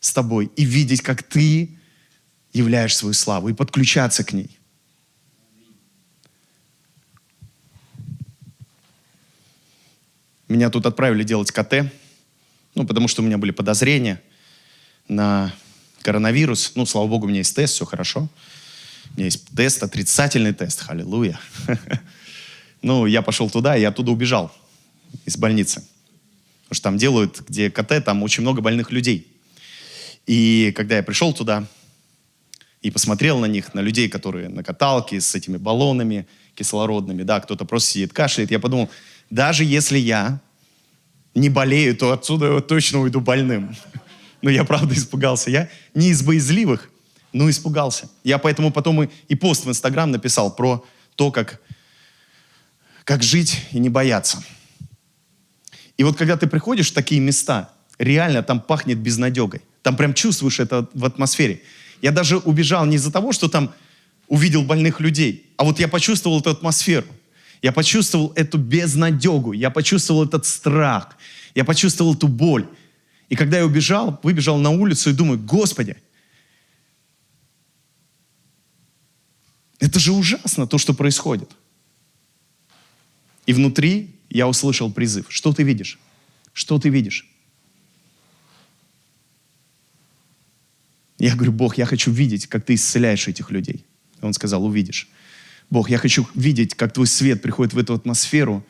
с 0.00 0.12
тобой 0.12 0.50
и 0.56 0.64
видеть, 0.64 1.02
как 1.02 1.22
ты 1.22 1.70
являешь 2.52 2.96
свою 2.96 3.14
славу 3.14 3.48
и 3.48 3.54
подключаться 3.54 4.24
к 4.24 4.32
ней. 4.32 4.56
Меня 10.48 10.70
тут 10.70 10.86
отправили 10.86 11.24
делать 11.24 11.50
КТ, 11.50 11.90
ну, 12.74 12.86
потому 12.86 13.08
что 13.08 13.22
у 13.22 13.24
меня 13.24 13.36
были 13.36 13.50
подозрения 13.50 14.22
на 15.08 15.52
коронавирус. 16.02 16.72
Ну, 16.76 16.86
слава 16.86 17.08
богу, 17.08 17.26
у 17.26 17.28
меня 17.28 17.38
есть 17.38 17.56
тест, 17.56 17.74
все 17.74 17.84
хорошо. 17.84 18.28
У 19.16 19.18
меня 19.18 19.26
есть 19.26 19.46
тест, 19.56 19.82
отрицательный 19.82 20.52
тест, 20.52 20.82
халилуя. 20.82 21.40
Ну, 22.82 23.06
я 23.06 23.22
пошел 23.22 23.50
туда, 23.50 23.76
и 23.76 23.82
оттуда 23.82 24.12
убежал 24.12 24.52
из 25.24 25.36
больницы. 25.36 25.82
Потому 26.64 26.74
что 26.74 26.82
там 26.82 26.98
делают, 26.98 27.42
где 27.48 27.68
КТ, 27.68 28.04
там 28.04 28.22
очень 28.22 28.42
много 28.42 28.60
больных 28.60 28.92
людей. 28.92 29.26
И 30.26 30.72
когда 30.76 30.98
я 30.98 31.02
пришел 31.02 31.32
туда 31.32 31.66
и 32.82 32.90
посмотрел 32.90 33.40
на 33.40 33.46
них, 33.46 33.74
на 33.74 33.80
людей, 33.80 34.08
которые 34.08 34.50
на 34.50 34.62
каталке 34.62 35.20
с 35.20 35.34
этими 35.34 35.56
баллонами 35.56 36.28
кислородными, 36.54 37.22
да, 37.24 37.40
кто-то 37.40 37.64
просто 37.64 37.90
сидит, 37.90 38.12
кашляет, 38.12 38.52
я 38.52 38.60
подумал, 38.60 38.88
даже 39.30 39.64
если 39.64 39.98
я 39.98 40.38
не 41.34 41.48
болею, 41.48 41.96
то 41.96 42.12
отсюда 42.12 42.52
я 42.52 42.60
точно 42.60 43.00
уйду 43.00 43.20
больным. 43.20 43.74
Но 44.42 44.50
я 44.50 44.64
правда 44.64 44.94
испугался. 44.94 45.50
Я 45.50 45.68
не 45.94 46.10
из 46.10 46.22
боязливых, 46.22 46.90
но 47.36 47.50
испугался. 47.50 48.08
Я 48.24 48.38
поэтому 48.38 48.72
потом 48.72 49.02
и, 49.02 49.08
и 49.28 49.34
пост 49.34 49.66
в 49.66 49.68
Инстаграм 49.68 50.10
написал 50.10 50.54
про 50.54 50.84
то, 51.16 51.30
как, 51.30 51.60
как 53.04 53.22
жить 53.22 53.60
и 53.72 53.78
не 53.78 53.90
бояться. 53.90 54.42
И 55.98 56.04
вот 56.04 56.16
когда 56.16 56.36
ты 56.38 56.46
приходишь 56.46 56.90
в 56.90 56.94
такие 56.94 57.20
места, 57.20 57.70
реально 57.98 58.42
там 58.42 58.60
пахнет 58.60 58.98
безнадегой. 58.98 59.60
Там 59.82 59.96
прям 59.96 60.14
чувствуешь 60.14 60.60
это 60.60 60.88
в 60.94 61.04
атмосфере. 61.04 61.60
Я 62.00 62.10
даже 62.10 62.38
убежал 62.38 62.86
не 62.86 62.96
из-за 62.96 63.12
того, 63.12 63.32
что 63.32 63.48
там 63.48 63.72
увидел 64.28 64.62
больных 64.62 65.00
людей, 65.00 65.50
а 65.56 65.64
вот 65.64 65.78
я 65.78 65.88
почувствовал 65.88 66.40
эту 66.40 66.50
атмосферу. 66.50 67.06
Я 67.60 67.72
почувствовал 67.72 68.32
эту 68.34 68.58
безнадегу, 68.58 69.52
я 69.52 69.70
почувствовал 69.70 70.24
этот 70.24 70.46
страх, 70.46 71.16
я 71.54 71.64
почувствовал 71.64 72.14
эту 72.14 72.28
боль. 72.28 72.66
И 73.28 73.36
когда 73.36 73.58
я 73.58 73.66
убежал, 73.66 74.18
выбежал 74.22 74.58
на 74.58 74.70
улицу 74.70 75.10
и 75.10 75.12
думаю, 75.12 75.38
Господи, 75.38 75.96
это 79.78 79.98
же 79.98 80.12
ужасно, 80.12 80.66
то, 80.66 80.78
что 80.78 80.94
происходит. 80.94 81.50
И 83.46 83.52
внутри 83.52 84.16
я 84.30 84.48
услышал 84.48 84.92
призыв. 84.92 85.26
Что 85.28 85.52
ты 85.52 85.62
видишь? 85.62 85.98
Что 86.52 86.78
ты 86.78 86.88
видишь? 86.88 87.28
Я 91.18 91.34
говорю, 91.34 91.52
Бог, 91.52 91.78
я 91.78 91.86
хочу 91.86 92.10
видеть, 92.10 92.46
как 92.46 92.64
ты 92.64 92.74
исцеляешь 92.74 93.28
этих 93.28 93.50
людей. 93.50 93.84
Он 94.20 94.32
сказал, 94.32 94.64
увидишь. 94.64 95.08
Бог, 95.70 95.90
я 95.90 95.98
хочу 95.98 96.26
видеть, 96.34 96.74
как 96.74 96.92
твой 96.92 97.06
свет 97.06 97.42
приходит 97.42 97.74
в 97.74 97.78
эту 97.78 97.94
атмосферу 97.94 98.64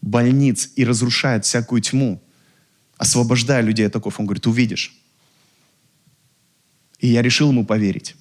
больниц 0.00 0.70
и 0.76 0.84
разрушает 0.84 1.44
всякую 1.44 1.82
тьму, 1.82 2.22
освобождая 2.96 3.62
людей 3.62 3.86
от 3.86 3.96
оков. 3.96 4.20
Он 4.20 4.26
говорит, 4.26 4.46
увидишь. 4.46 4.94
И 6.98 7.08
я 7.08 7.22
решил 7.22 7.50
ему 7.50 7.64
поверить. 7.64 8.14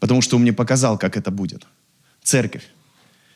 Потому 0.00 0.22
что 0.22 0.36
он 0.36 0.42
мне 0.42 0.52
показал, 0.52 0.98
как 0.98 1.16
это 1.16 1.30
будет. 1.30 1.66
Церковь. 2.22 2.64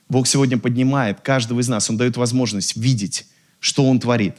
Бог 0.08 0.26
сегодня 0.26 0.58
поднимает 0.58 1.20
каждого 1.20 1.60
из 1.60 1.68
нас, 1.68 1.88
Он 1.88 1.96
дает 1.96 2.16
возможность 2.16 2.76
видеть, 2.76 3.26
что 3.60 3.88
Он 3.88 4.00
творит, 4.00 4.36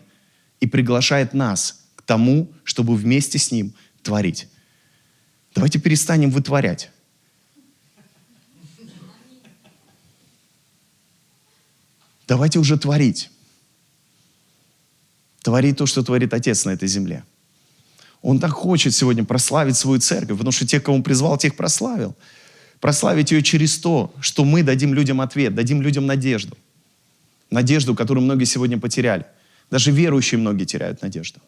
и 0.59 0.67
приглашает 0.67 1.33
нас 1.33 1.85
к 1.95 2.01
тому, 2.01 2.51
чтобы 2.63 2.95
вместе 2.95 3.37
с 3.37 3.51
Ним 3.51 3.73
творить. 4.03 4.47
Давайте 5.53 5.79
перестанем 5.79 6.31
вытворять. 6.31 6.91
Давайте 12.27 12.59
уже 12.59 12.77
творить. 12.77 13.29
Творить 15.43 15.77
то, 15.77 15.85
что 15.85 16.03
творит 16.03 16.33
Отец 16.33 16.65
на 16.65 16.71
этой 16.71 16.87
земле. 16.87 17.23
Он 18.25 18.39
так 18.39 18.53
хочет 18.53 18.95
сегодня 18.95 19.23
прославить 19.23 19.77
свою 19.77 19.99
церковь, 19.99 20.37
потому 20.37 20.51
что 20.51 20.65
тех, 20.65 20.81
кого 20.81 20.97
Он 20.97 21.03
призвал, 21.03 21.37
тех 21.37 21.55
прославил. 21.55 22.15
Прославить 22.79 23.31
ее 23.31 23.43
через 23.43 23.77
то, 23.77 24.15
что 24.19 24.43
мы 24.43 24.63
дадим 24.63 24.95
людям 24.95 25.21
ответ, 25.21 25.53
дадим 25.53 25.83
людям 25.83 26.07
надежду. 26.07 26.57
Надежду, 27.51 27.93
которую 27.93 28.23
многие 28.23 28.45
сегодня 28.45 28.79
потеряли. 28.79 29.27
Даже 29.69 29.91
верующие 29.91 30.39
многие 30.39 30.65
теряют 30.65 31.03
надежду. 31.03 31.39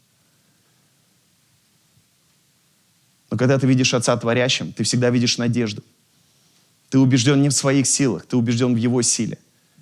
Но 3.31 3.37
когда 3.37 3.57
ты 3.57 3.65
видишь 3.65 3.95
Отца 3.95 4.15
Творящим, 4.15 4.71
ты 4.71 4.83
всегда 4.83 5.09
видишь 5.09 5.39
надежду. 5.39 5.83
Ты 6.91 6.99
убежден 6.99 7.41
не 7.41 7.49
в 7.49 7.53
своих 7.53 7.87
силах, 7.87 8.27
ты 8.27 8.37
убежден 8.37 8.75
в 8.75 8.77
Его 8.77 9.01
силе, 9.01 9.39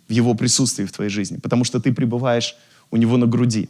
в 0.07 0.13
Его 0.13 0.33
присутствии 0.33 0.85
в 0.85 0.93
твоей 0.93 1.09
жизни, 1.09 1.39
потому 1.39 1.65
что 1.65 1.81
ты 1.81 1.91
пребываешь 1.91 2.55
у 2.89 2.95
Него 2.95 3.17
на 3.17 3.27
груди, 3.27 3.67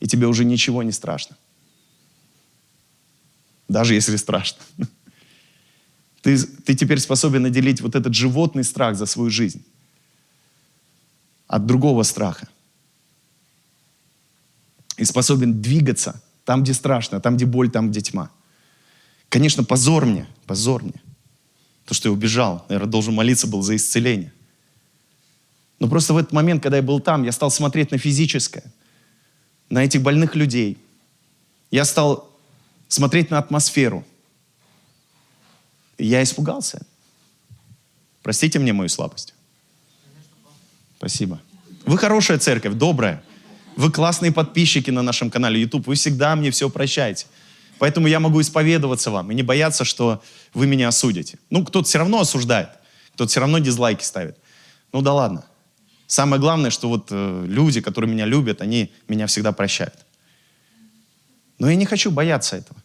и 0.00 0.08
тебе 0.08 0.26
уже 0.26 0.44
ничего 0.44 0.82
не 0.82 0.90
страшно. 0.90 1.36
Даже 3.68 3.94
если 3.94 4.16
страшно. 4.16 4.62
Ты, 6.22 6.38
ты 6.38 6.74
теперь 6.74 6.98
способен 7.00 7.42
наделить 7.42 7.80
вот 7.80 7.94
этот 7.94 8.14
животный 8.14 8.64
страх 8.64 8.96
за 8.96 9.06
свою 9.06 9.30
жизнь 9.30 9.64
от 11.46 11.66
другого 11.66 12.02
страха. 12.02 12.48
И 14.96 15.04
способен 15.04 15.60
двигаться 15.60 16.22
там, 16.44 16.62
где 16.62 16.72
страшно, 16.72 17.20
там, 17.20 17.36
где 17.36 17.46
боль, 17.46 17.70
там, 17.70 17.90
где 17.90 18.00
тьма. 18.00 18.30
Конечно, 19.28 19.64
позор 19.64 20.06
мне, 20.06 20.26
позор 20.46 20.82
мне. 20.82 21.02
То, 21.84 21.94
что 21.94 22.08
я 22.08 22.12
убежал, 22.12 22.64
наверное, 22.68 22.90
должен 22.90 23.14
молиться 23.14 23.46
был 23.46 23.62
за 23.62 23.76
исцеление. 23.76 24.32
Но 25.78 25.88
просто 25.88 26.14
в 26.14 26.16
этот 26.16 26.32
момент, 26.32 26.62
когда 26.62 26.78
я 26.78 26.82
был 26.82 27.00
там, 27.00 27.24
я 27.24 27.32
стал 27.32 27.50
смотреть 27.50 27.90
на 27.90 27.98
физическое, 27.98 28.72
на 29.68 29.84
этих 29.84 30.02
больных 30.02 30.34
людей. 30.36 30.78
Я 31.70 31.84
стал 31.84 32.33
смотреть 32.94 33.30
на 33.30 33.38
атмосферу– 33.38 34.04
я 35.98 36.22
испугался. 36.22 36.84
Простите 38.22 38.58
мне 38.58 38.72
мою 38.72 38.88
слабость. 38.88 39.34
Спасибо. 40.98 41.40
Вы 41.86 41.98
хорошая 41.98 42.38
церковь, 42.38 42.74
добрая. 42.74 43.22
Вы 43.76 43.90
классные 43.90 44.32
подписчики 44.32 44.90
на 44.90 45.02
нашем 45.02 45.30
канале 45.30 45.60
YouTube. 45.60 45.86
Вы 45.86 45.94
всегда 45.94 46.34
мне 46.36 46.50
все 46.50 46.70
прощаете. 46.70 47.26
Поэтому 47.78 48.06
я 48.06 48.20
могу 48.20 48.40
исповедоваться 48.40 49.10
вам 49.10 49.30
и 49.30 49.34
не 49.34 49.42
бояться, 49.42 49.84
что 49.84 50.22
вы 50.54 50.66
меня 50.66 50.88
осудите. 50.88 51.38
Ну, 51.50 51.64
кто-то 51.64 51.86
все 51.86 51.98
равно 51.98 52.20
осуждает, 52.20 52.70
кто-то 53.14 53.30
все 53.30 53.40
равно 53.40 53.58
дизлайки 53.58 54.04
ставит. 54.04 54.38
Ну 54.92 55.02
да 55.02 55.12
ладно. 55.12 55.44
Самое 56.06 56.40
главное, 56.40 56.70
что 56.70 56.88
вот 56.88 57.08
э, 57.10 57.44
люди, 57.48 57.80
которые 57.80 58.10
меня 58.10 58.26
любят, 58.26 58.60
они 58.62 58.92
меня 59.08 59.26
всегда 59.26 59.52
прощают. 59.52 59.94
Но 61.58 61.68
я 61.68 61.76
не 61.76 61.84
хочу 61.86 62.10
бояться 62.10 62.56
этого. 62.56 62.83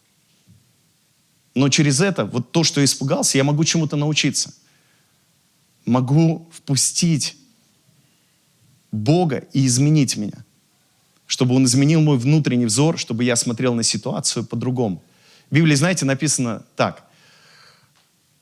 Но 1.54 1.68
через 1.68 2.00
это, 2.00 2.24
вот 2.24 2.52
то, 2.52 2.64
что 2.64 2.80
я 2.80 2.84
испугался, 2.84 3.38
я 3.38 3.44
могу 3.44 3.64
чему-то 3.64 3.96
научиться. 3.96 4.54
Могу 5.84 6.48
впустить 6.52 7.36
Бога 8.92 9.44
и 9.52 9.66
изменить 9.66 10.16
меня. 10.16 10.44
Чтобы 11.26 11.54
Он 11.54 11.64
изменил 11.64 12.00
мой 12.00 12.18
внутренний 12.18 12.66
взор, 12.66 12.98
чтобы 12.98 13.24
я 13.24 13.36
смотрел 13.36 13.74
на 13.74 13.82
ситуацию 13.82 14.44
по-другому. 14.44 15.02
В 15.50 15.54
Библии, 15.54 15.74
знаете, 15.74 16.04
написано 16.04 16.64
так. 16.76 17.04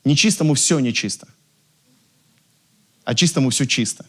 Нечистому 0.05 0.53
все 0.53 0.79
нечисто, 0.79 1.27
а 3.03 3.15
чистому 3.15 3.49
все 3.49 3.65
чисто. 3.65 4.05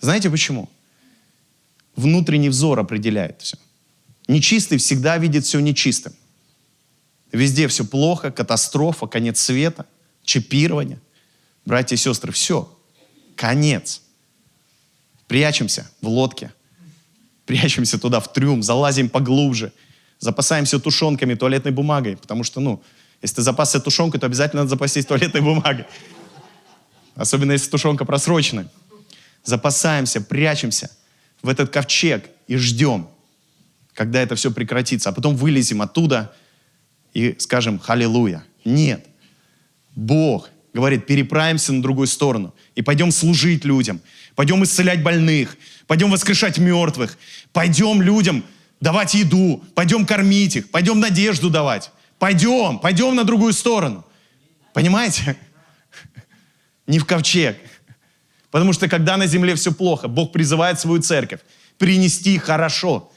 Знаете 0.00 0.28
почему? 0.28 0.68
Внутренний 1.96 2.48
взор 2.48 2.78
определяет 2.78 3.40
все. 3.40 3.56
Нечистый 4.28 4.78
всегда 4.78 5.16
видит 5.18 5.44
все 5.44 5.60
нечистым. 5.60 6.12
Везде 7.34 7.66
все 7.66 7.84
плохо, 7.84 8.30
катастрофа, 8.30 9.08
конец 9.08 9.40
света, 9.40 9.86
чипирование. 10.22 11.00
Братья 11.64 11.96
и 11.96 11.98
сестры, 11.98 12.30
все. 12.30 12.72
Конец. 13.34 14.02
Прячемся 15.26 15.90
в 16.00 16.06
лодке. 16.06 16.52
Прячемся 17.44 17.98
туда, 17.98 18.20
в 18.20 18.32
трюм, 18.32 18.62
залазим 18.62 19.08
поглубже. 19.08 19.72
Запасаемся 20.20 20.78
тушенками, 20.78 21.34
туалетной 21.34 21.72
бумагой. 21.72 22.16
Потому 22.16 22.44
что, 22.44 22.60
ну, 22.60 22.80
если 23.20 23.36
ты 23.36 23.42
запасся 23.42 23.80
тушенкой, 23.80 24.20
то 24.20 24.26
обязательно 24.26 24.62
надо 24.62 24.70
запастись 24.70 25.04
туалетной 25.04 25.40
бумагой. 25.40 25.86
Особенно 27.16 27.50
если 27.50 27.68
тушенка 27.68 28.04
просроченная. 28.04 28.70
Запасаемся, 29.42 30.20
прячемся 30.20 30.88
в 31.42 31.48
этот 31.48 31.70
ковчег 31.70 32.30
и 32.46 32.56
ждем, 32.56 33.08
когда 33.92 34.22
это 34.22 34.36
все 34.36 34.52
прекратится. 34.52 35.10
А 35.10 35.12
потом 35.12 35.34
вылезем 35.34 35.82
оттуда– 35.82 36.32
и 37.14 37.34
скажем 37.38 37.78
«Халилуя». 37.78 38.44
Нет. 38.64 39.06
Бог 39.94 40.50
говорит, 40.74 41.06
переправимся 41.06 41.72
на 41.72 41.80
другую 41.80 42.08
сторону 42.08 42.54
и 42.74 42.82
пойдем 42.82 43.12
служить 43.12 43.64
людям, 43.64 44.00
пойдем 44.34 44.62
исцелять 44.64 45.02
больных, 45.02 45.56
пойдем 45.86 46.10
воскрешать 46.10 46.58
мертвых, 46.58 47.16
пойдем 47.52 48.02
людям 48.02 48.44
давать 48.80 49.14
еду, 49.14 49.62
пойдем 49.74 50.04
кормить 50.04 50.56
их, 50.56 50.70
пойдем 50.70 51.00
надежду 51.00 51.48
давать. 51.48 51.90
Пойдем, 52.18 52.78
пойдем 52.78 53.14
на 53.14 53.24
другую 53.24 53.52
сторону. 53.52 54.04
Понимаете? 54.72 55.36
Не 56.86 56.98
в 56.98 57.04
ковчег. 57.04 57.58
Потому 58.50 58.72
что 58.72 58.88
когда 58.88 59.16
на 59.16 59.26
земле 59.26 59.54
все 59.56 59.72
плохо, 59.72 60.08
Бог 60.08 60.32
призывает 60.32 60.78
свою 60.80 61.02
церковь 61.02 61.40
принести 61.76 62.38
хорошо, 62.38 63.12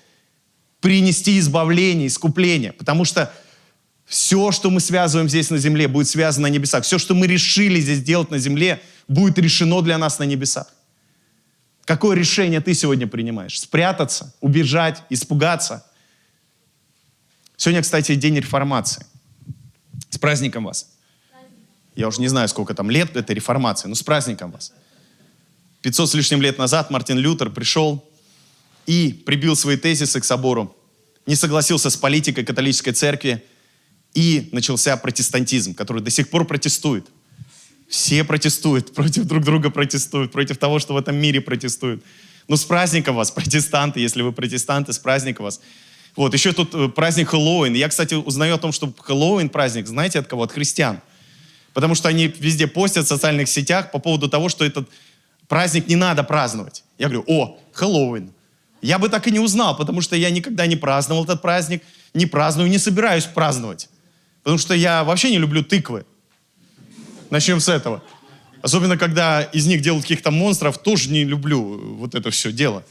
принести 0.82 1.38
избавление, 1.40 2.08
искупление. 2.08 2.74
Потому 2.74 3.06
что 3.06 3.32
все, 4.08 4.54
что 4.54 4.70
мы 4.70 4.80
связываем 4.80 5.28
здесь 5.28 5.50
на 5.50 5.58
земле, 5.58 5.90
будет 5.90 6.08
связано 6.08 6.48
на 6.48 6.52
небесах. 6.52 6.86
Все, 6.86 6.98
что 6.98 7.14
мы 7.14 7.28
решили 7.28 7.80
здесь 7.82 8.02
делать 8.02 8.32
на 8.32 8.40
земле, 8.40 8.82
будет 9.10 9.38
решено 9.38 9.82
для 9.82 9.98
нас 9.98 10.18
на 10.18 10.24
небесах. 10.24 10.68
Какое 11.84 12.16
решение 12.16 12.62
ты 12.62 12.74
сегодня 12.74 13.06
принимаешь? 13.06 13.60
Спрятаться, 13.60 14.34
убежать, 14.40 15.04
испугаться? 15.10 15.86
Сегодня, 17.58 17.82
кстати, 17.82 18.16
день 18.16 18.38
реформации. 18.38 19.06
С 20.10 20.18
праздником 20.18 20.64
вас. 20.64 20.90
Я 21.96 22.08
уже 22.08 22.22
не 22.22 22.30
знаю, 22.30 22.48
сколько 22.48 22.74
там 22.74 22.90
лет 22.90 23.18
этой 23.18 23.36
реформации, 23.36 23.90
но 23.90 23.96
с 23.96 24.04
праздником 24.04 24.52
вас. 24.52 24.72
500 25.82 26.12
с 26.12 26.14
лишним 26.14 26.42
лет 26.42 26.58
назад 26.58 26.92
Мартин 26.92 27.18
Лютер 27.18 27.50
пришел 27.50 28.08
и 28.86 29.12
прибил 29.26 29.56
свои 29.58 29.76
тезисы 29.76 30.22
к 30.22 30.24
собору, 30.24 30.76
не 31.26 31.36
согласился 31.36 31.90
с 31.90 31.98
политикой 31.98 32.46
католической 32.46 32.92
церкви, 32.92 33.44
и 34.18 34.50
начался 34.52 34.98
протестантизм, 34.98 35.76
который 35.76 36.02
до 36.02 36.10
сих 36.10 36.30
пор 36.30 36.46
протестует. 36.46 37.06
Все 37.88 38.24
протестуют, 38.24 38.92
против 38.96 39.26
друг 39.26 39.44
друга 39.44 39.70
протестуют, 39.70 40.32
против 40.32 40.58
того, 40.58 40.80
что 40.80 40.96
в 40.96 40.98
этом 40.98 41.16
мире 41.16 41.40
протестуют. 41.40 42.04
Ну, 42.48 42.58
с 42.58 42.66
праздником 42.66 43.16
вас, 43.16 43.30
протестанты, 43.40 44.00
если 44.00 44.24
вы 44.24 44.32
протестанты, 44.32 44.92
с 44.92 44.98
праздником 44.98 45.44
вас. 45.44 45.62
Вот, 46.16 46.34
еще 46.34 46.52
тут 46.52 46.74
э, 46.74 46.88
праздник 46.88 47.30
Хэллоуин. 47.30 47.76
Я, 47.76 47.90
кстати, 47.90 48.16
узнаю 48.16 48.56
о 48.56 48.58
том, 48.58 48.72
что 48.72 48.92
Хэллоуин 48.98 49.50
праздник, 49.50 49.86
знаете, 49.86 50.18
от 50.18 50.26
кого? 50.26 50.42
От 50.42 50.52
христиан. 50.52 51.00
Потому 51.76 51.94
что 51.94 52.10
они 52.10 52.26
везде 52.28 52.66
постят 52.66 53.06
в 53.06 53.08
социальных 53.08 53.48
сетях 53.48 53.92
по 53.92 54.00
поводу 54.00 54.28
того, 54.28 54.50
что 54.50 54.66
этот 54.66 54.90
праздник 55.48 55.88
не 55.88 55.96
надо 55.96 56.24
праздновать. 56.24 56.84
Я 56.98 57.08
говорю, 57.08 57.24
о, 57.28 57.60
Хэллоуин. 57.72 58.32
Я 58.82 58.98
бы 58.98 59.10
так 59.10 59.28
и 59.28 59.32
не 59.32 59.40
узнал, 59.40 59.78
потому 59.78 60.02
что 60.02 60.16
я 60.16 60.32
никогда 60.32 60.66
не 60.66 60.76
праздновал 60.76 61.24
этот 61.24 61.44
праздник, 61.44 61.84
не 62.16 62.26
праздную, 62.26 62.68
не 62.68 62.80
собираюсь 62.80 63.26
праздновать. 63.26 63.90
Потому 64.48 64.60
что 64.60 64.74
я 64.76 65.04
вообще 65.04 65.30
не 65.30 65.40
люблю 65.40 65.62
тыквы. 65.62 66.06
Начнем 67.30 67.60
с 67.60 67.68
этого. 67.68 68.02
Особенно, 68.62 68.98
когда 68.98 69.42
из 69.42 69.66
них 69.66 69.82
делают 69.82 70.06
каких-то 70.06 70.32
монстров, 70.32 70.78
тоже 70.78 71.10
не 71.10 71.26
люблю 71.26 71.98
вот 71.98 72.16
это 72.16 72.32
все 72.32 72.54
дело. 72.54 72.86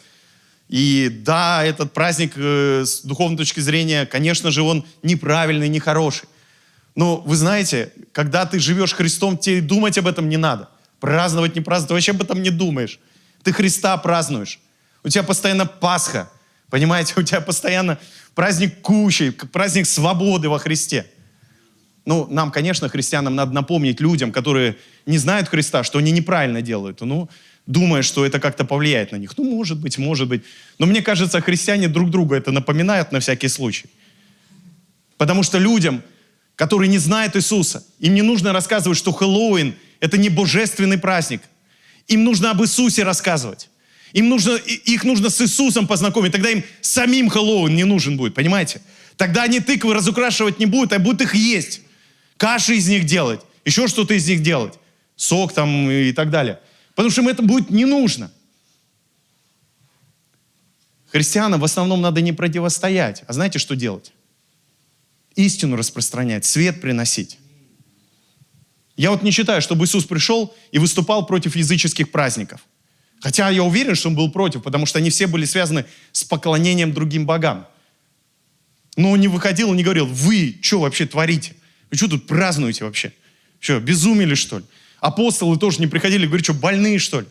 И 0.69 1.09
да, 1.11 1.65
этот 1.65 1.95
праздник 1.95 2.35
э, 2.37 2.85
с 2.85 3.01
духовной 3.01 3.39
точки 3.39 3.61
зрения, 3.61 4.05
конечно 4.05 4.51
же, 4.51 4.61
он 4.61 4.85
неправильный, 5.03 5.71
нехороший. 5.71 6.29
Но 6.95 7.23
вы 7.23 7.37
знаете, 7.37 7.91
когда 8.13 8.45
ты 8.45 8.59
живешь 8.59 8.93
Христом, 8.93 9.39
тебе 9.39 9.63
думать 9.63 9.97
об 9.97 10.09
этом 10.09 10.29
не 10.29 10.37
надо. 10.37 10.69
Праздновать, 11.01 11.55
не 11.55 11.63
праздновать, 11.63 11.89
ты 11.89 11.95
вообще 11.95 12.11
об 12.11 12.23
этом 12.23 12.43
не 12.43 12.51
думаешь. 12.51 13.01
Ты 13.43 13.55
Христа 13.55 13.97
празднуешь. 13.97 14.61
У 15.03 15.09
тебя 15.09 15.23
постоянно 15.23 15.65
Пасха, 15.65 16.29
понимаете? 16.69 17.15
У 17.17 17.23
тебя 17.23 17.41
постоянно 17.41 17.99
праздник 18.35 18.83
кучи, 18.83 19.31
праздник 19.31 19.87
свободы 19.87 20.51
во 20.51 20.59
Христе. 20.59 21.07
Ну, 22.07 22.29
нам, 22.31 22.53
конечно, 22.53 22.89
христианам 22.89 23.35
надо 23.35 23.53
напомнить 23.53 24.01
людям, 24.01 24.31
которые 24.31 24.77
не 25.07 25.19
знают 25.19 25.49
Христа, 25.49 25.83
что 25.83 25.99
они 25.99 26.13
неправильно 26.13 26.63
делают. 26.63 27.01
Ну, 27.01 27.29
думая, 27.67 28.03
что 28.03 28.25
это 28.25 28.39
как-то 28.39 28.65
повлияет 28.65 29.11
на 29.11 29.17
них. 29.17 29.37
Ну, 29.37 29.45
может 29.45 29.79
быть, 29.79 29.99
может 29.99 30.29
быть. 30.29 30.43
Но 30.79 30.87
мне 30.87 31.03
кажется, 31.03 31.41
христиане 31.41 31.89
друг 31.89 32.11
друга 32.11 32.37
это 32.37 32.53
напоминают 32.53 33.11
на 33.11 33.19
всякий 33.19 33.49
случай. 33.49 33.87
Потому 35.17 35.43
что 35.43 35.59
людям, 35.59 36.01
которые 36.55 36.89
не 36.89 36.99
знают 36.99 37.35
Иисуса, 37.35 37.85
им 37.99 38.15
не 38.15 38.23
нужно 38.23 38.53
рассказывать, 38.53 38.97
что 38.97 39.11
Хэллоуин– 39.11 39.75
это 40.01 40.17
не 40.17 40.29
божественный 40.29 40.99
праздник. 40.99 41.43
Им 42.07 42.23
нужно 42.23 42.53
об 42.53 42.63
Иисусе 42.63 43.03
рассказывать. 43.03 43.69
Им 44.13 44.29
нужно, 44.29 44.53
их 44.53 45.03
нужно 45.03 45.29
с 45.29 45.41
Иисусом 45.41 45.89
познакомить. 45.89 46.31
Тогда 46.31 46.51
им 46.51 46.63
самим 46.83 47.31
Хэллоуин 47.31 47.75
не 47.75 47.85
нужен 47.85 48.17
будет, 48.17 48.35
понимаете? 48.35 48.81
Тогда 49.17 49.43
они 49.43 49.59
тыквы 49.59 49.93
разукрашивать 49.93 50.61
не 50.61 50.67
будут, 50.67 50.93
а 50.93 51.01
будут 51.01 51.23
их 51.23 51.35
есть 51.35 51.81
каши 52.37 52.77
из 52.77 52.89
них 52.89 53.05
делать, 53.05 53.41
еще 53.65 53.89
что-то 53.89 54.15
из 54.15 54.29
них 54.29 54.43
делать, 54.43 54.75
сок 55.17 55.53
там 55.53 55.91
и 55.91 56.13
так 56.13 56.31
далее. 56.31 56.61
Потому 56.95 57.11
что 57.11 57.23
им 57.23 57.29
это 57.29 57.43
будет 57.43 57.71
не 57.71 57.85
нужно. 57.85 58.31
Христианам 61.11 61.61
в 61.61 61.65
основном 61.65 62.01
надо 62.01 62.21
не 62.21 62.33
противостоять, 62.33 63.25
а 63.27 63.33
знаете, 63.33 63.59
что 63.59 63.77
делать? 63.77 64.13
Истину 65.35 65.77
распространять, 65.77 66.45
свет 66.45 66.81
приносить. 66.81 67.39
Я 68.97 69.11
вот 69.11 69.23
не 69.23 69.31
считаю, 69.31 69.61
чтобы 69.61 69.85
Иисус 69.85 70.05
пришел 70.05 70.55
и 70.73 70.79
выступал 70.79 71.27
против 71.27 71.55
языческих 71.57 72.11
праздников. 72.11 72.61
Хотя 73.21 73.51
я 73.51 73.63
уверен, 73.63 73.95
что 73.95 74.09
он 74.09 74.15
был 74.15 74.31
против, 74.31 74.63
потому 74.63 74.87
что 74.87 74.99
они 74.99 75.11
все 75.11 75.27
были 75.27 75.45
связаны 75.45 75.85
с 76.13 76.25
поклонением 76.25 76.93
другим 76.93 77.27
богам. 77.27 77.67
Но 78.97 79.11
он 79.11 79.21
не 79.21 79.29
выходил 79.29 79.73
и 79.73 79.77
не 79.77 79.85
говорил, 79.85 80.07
вы 80.07 80.59
что 80.63 80.81
вообще 80.81 81.07
творите? 81.07 81.55
Вы 81.91 81.97
что 81.97 82.09
тут 82.09 82.27
празднуете 82.27 82.85
вообще? 82.85 83.13
Что, 83.61 83.81
безумели 83.81 84.35
что 84.35 84.59
ли? 84.59 84.65
Апостолы 85.01 85.59
тоже 85.59 85.81
не 85.81 85.87
приходили 85.87 86.25
и 86.25 86.27
говорили, 86.27 86.45
что 86.45 86.55
больные 86.55 86.99
что 86.99 87.21
ли? 87.21 87.27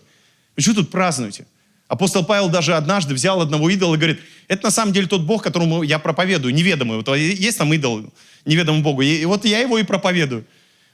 Вы 0.56 0.62
что 0.62 0.74
тут 0.74 0.91
празднуете? 0.91 1.46
Апостол 1.88 2.26
Павел 2.26 2.50
даже 2.50 2.76
однажды 2.76 3.13
взял 3.13 3.41
одного 3.41 3.70
идола 3.70 3.96
и 3.96 3.98
говорит, 3.98 4.20
это 4.48 4.65
на 4.65 4.72
самом 4.72 4.91
деле 4.94 5.08
тот 5.08 5.22
Бог, 5.22 5.44
которому 5.44 5.84
я 5.84 6.00
проповедую, 6.00 6.54
неведомый. 6.54 6.98
Вот 6.98 7.15
есть 7.15 7.58
там 7.58 7.74
идол 7.74 8.12
неведомому 8.46 8.84
Богу, 8.84 9.02
и 9.02 9.24
вот 9.26 9.46
я 9.46 9.60
его 9.60 9.78
и 9.78 9.84
проповедую. 9.84 10.46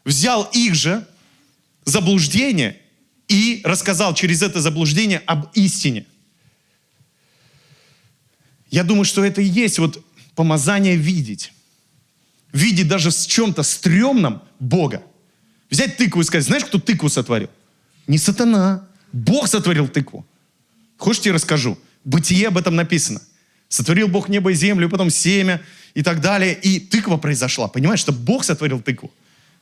Взял 0.04 0.50
их 0.54 0.76
же 0.76 1.08
заблуждение 1.86 2.78
и 3.28 3.62
рассказал 3.64 4.14
через 4.14 4.42
это 4.42 4.60
заблуждение 4.60 5.22
об 5.26 5.50
истине. 5.54 6.06
Я 8.70 8.84
думаю, 8.84 9.06
что 9.06 9.24
это 9.24 9.42
и 9.42 9.46
есть 9.46 9.80
вот 9.80 10.04
помазание 10.36 10.96
видеть. 10.96 11.54
Видеть 12.54 12.88
даже 12.88 13.12
в 13.12 13.28
чем-то 13.28 13.64
стрёмном 13.64 14.42
Бога. 14.60 15.04
Взять 15.70 15.98
тыкву 15.98 16.22
и 16.22 16.24
сказать, 16.24 16.46
знаешь, 16.46 16.66
кто 16.66 16.80
тыкву 16.80 17.10
сотворил? 17.10 17.50
Не 18.08 18.18
сатана. 18.18 18.88
Бог 19.14 19.48
сотворил 19.48 19.88
тыкву. 19.88 20.26
Хочешь, 20.98 21.22
тебе 21.22 21.34
расскажу? 21.34 21.78
Бытие 22.04 22.48
об 22.48 22.58
этом 22.58 22.76
написано. 22.76 23.22
Сотворил 23.70 24.08
Бог 24.08 24.28
небо 24.28 24.52
и 24.52 24.56
землю, 24.56 24.90
потом 24.90 25.10
семя 25.10 25.62
и 25.94 26.04
так 26.04 26.20
далее. 26.20 26.54
И 26.54 26.80
тыква 26.80 27.18
произошла. 27.18 27.68
Понимаешь, 27.68 28.02
что 28.02 28.12
Бог 28.12 28.44
сотворил 28.44 28.82
тыкву, 28.82 29.12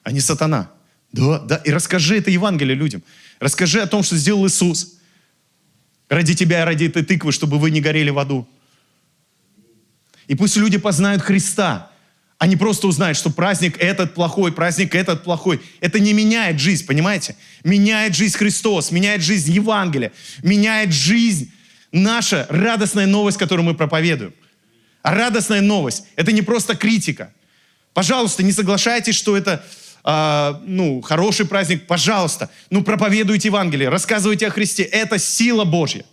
а 0.03 0.11
не 0.11 0.19
сатана. 0.19 0.71
Да, 1.11 1.39
да. 1.39 1.55
И 1.57 1.71
расскажи 1.71 2.17
это 2.17 2.31
Евангелие 2.31 2.75
людям. 2.75 3.03
Расскажи 3.39 3.81
о 3.81 3.87
том, 3.87 4.03
что 4.03 4.17
сделал 4.17 4.47
Иисус. 4.47 4.95
Ради 6.07 6.33
тебя 6.33 6.61
и 6.61 6.65
ради 6.65 6.85
этой 6.85 7.03
тыквы, 7.03 7.31
чтобы 7.31 7.59
вы 7.59 7.69
не 7.69 7.81
горели 7.81 8.09
в 8.09 8.17
аду. 8.17 8.47
И 10.27 10.35
пусть 10.35 10.57
люди 10.57 10.77
познают 10.77 11.21
Христа, 11.21 11.91
не 12.47 12.55
просто 12.55 12.87
узнают, 12.87 13.17
что 13.17 13.29
праздник 13.29 13.77
этот 13.79 14.13
плохой, 14.13 14.53
праздник 14.53 14.95
этот 14.95 15.23
плохой. 15.23 15.61
Это 15.81 15.99
не 15.99 16.13
меняет 16.13 16.59
жизнь, 16.59 16.85
понимаете? 16.85 17.35
Меняет 17.65 18.15
жизнь 18.15 18.37
Христос, 18.37 18.91
меняет 18.91 19.21
жизнь 19.21 19.51
Евангелия, 19.51 20.13
меняет 20.41 20.93
жизнь 20.93 21.51
наша 21.91 22.47
радостная 22.49 23.07
новость, 23.07 23.37
которую 23.37 23.65
мы 23.65 23.73
проповедуем. 23.73 24.33
А 25.01 25.13
радостная 25.13 25.61
новость– 25.61 26.05
это 26.15 26.31
не 26.31 26.41
просто 26.41 26.75
критика. 26.75 27.33
Пожалуйста, 27.93 28.43
не 28.43 28.53
соглашайтесь, 28.53 29.15
что 29.15 29.35
это 29.35 29.65
э, 30.05 30.53
ну, 30.65 31.01
хороший 31.01 31.45
праздник. 31.45 31.87
Пожалуйста, 31.87 32.49
ну 32.69 32.83
проповедуйте 32.83 33.49
Евангелие, 33.49 33.89
рассказывайте 33.89 34.47
о 34.47 34.49
Христе. 34.49 34.83
Это 34.83 35.17
сила 35.17 35.65
Божья. 35.65 36.05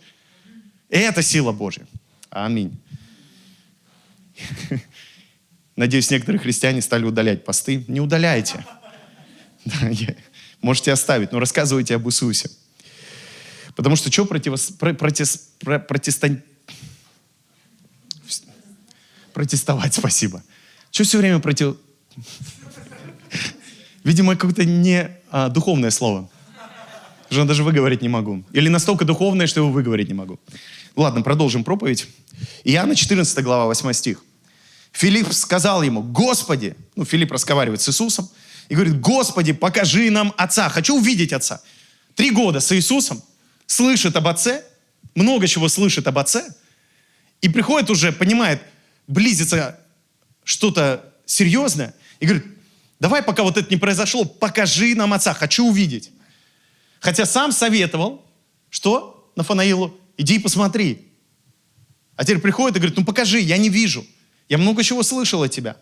Это 0.89 1.21
сила 1.21 1.53
Божья. 1.53 1.85
Аминь. 2.29 2.77
Надеюсь, 5.77 6.09
некоторые 6.09 6.39
христиане 6.39 6.81
стали 6.81 7.05
удалять 7.05 7.45
посты. 7.45 7.85
Не 7.87 8.01
удаляйте. 8.01 8.65
Можете 10.61 10.91
оставить, 10.91 11.31
но 11.31 11.39
рассказывайте 11.39 11.95
об 11.95 12.07
Иисусе. 12.07 12.49
Потому 13.75 13.95
что 13.95 14.11
что 14.11 14.25
противос, 14.25 14.71
про, 14.71 14.93
протес, 14.95 15.49
про, 15.59 15.77
протестан... 15.77 16.41
протестовать, 19.33 19.93
спасибо. 19.93 20.43
Что 20.89 21.03
все 21.03 21.19
время 21.19 21.37
против... 21.37 21.77
Видимо, 24.03 24.35
какое-то 24.35 24.65
не 24.65 25.11
а, 25.29 25.49
духовное 25.49 25.91
слово. 25.91 26.27
Что 27.29 27.45
даже 27.45 27.63
выговорить 27.63 28.01
не 28.01 28.09
могу. 28.09 28.43
Или 28.51 28.69
настолько 28.69 29.05
духовное, 29.05 29.45
что 29.45 29.59
его 29.59 29.69
выговорить 29.69 30.07
не 30.07 30.15
могу. 30.15 30.39
Ладно, 30.95 31.21
продолжим 31.21 31.63
проповедь. 31.63 32.07
Иоанна 32.63 32.95
14 32.95 33.43
глава, 33.43 33.65
8 33.65 33.93
стих. 33.93 34.23
Филипп 34.97 35.31
сказал 35.31 35.83
ему, 35.83 36.01
Господи, 36.01 36.75
ну, 36.95 37.05
Филипп 37.05 37.31
разговаривает 37.31 37.81
с 37.81 37.89
Иисусом, 37.89 38.27
и 38.67 38.73
говорит, 38.73 38.99
Господи, 38.99 39.53
покажи 39.53 40.09
нам 40.09 40.33
Отца, 40.37 40.69
хочу 40.69 40.97
увидеть 40.97 41.33
Отца. 41.33 41.61
Три 42.15 42.31
года 42.31 42.59
с 42.59 42.75
Иисусом, 42.75 43.21
слышит 43.67 44.15
об 44.15 44.27
Отце, 44.27 44.63
много 45.13 45.45
чего 45.45 45.67
слышит 45.67 46.07
об 46.07 46.17
Отце, 46.17 46.51
и 47.41 47.47
приходит 47.47 47.91
уже, 47.91 48.11
понимает, 48.11 48.59
близится 49.05 49.79
что-то 50.43 51.13
серьезное, 51.27 51.93
и 52.19 52.25
говорит, 52.25 52.47
давай, 52.99 53.21
пока 53.21 53.43
вот 53.43 53.55
это 53.55 53.69
не 53.69 53.77
произошло, 53.77 54.25
покажи 54.25 54.95
нам 54.95 55.13
Отца, 55.13 55.35
хочу 55.35 55.67
увидеть. 55.67 56.09
Хотя 57.01 57.27
сам 57.27 57.51
советовал, 57.51 58.25
что 58.71 59.31
Нафанаилу, 59.35 59.95
иди 60.17 60.37
и 60.37 60.39
посмотри. 60.39 61.07
А 62.15 62.23
теперь 62.23 62.39
приходит 62.39 62.77
и 62.77 62.79
говорит, 62.79 62.97
ну 62.97 63.05
покажи, 63.05 63.39
я 63.39 63.59
не 63.59 63.69
вижу. 63.69 64.03
Я 64.49 64.57
много 64.57 64.83
чего 64.83 65.03
слышал 65.03 65.43
от 65.43 65.51
тебя. 65.51 65.77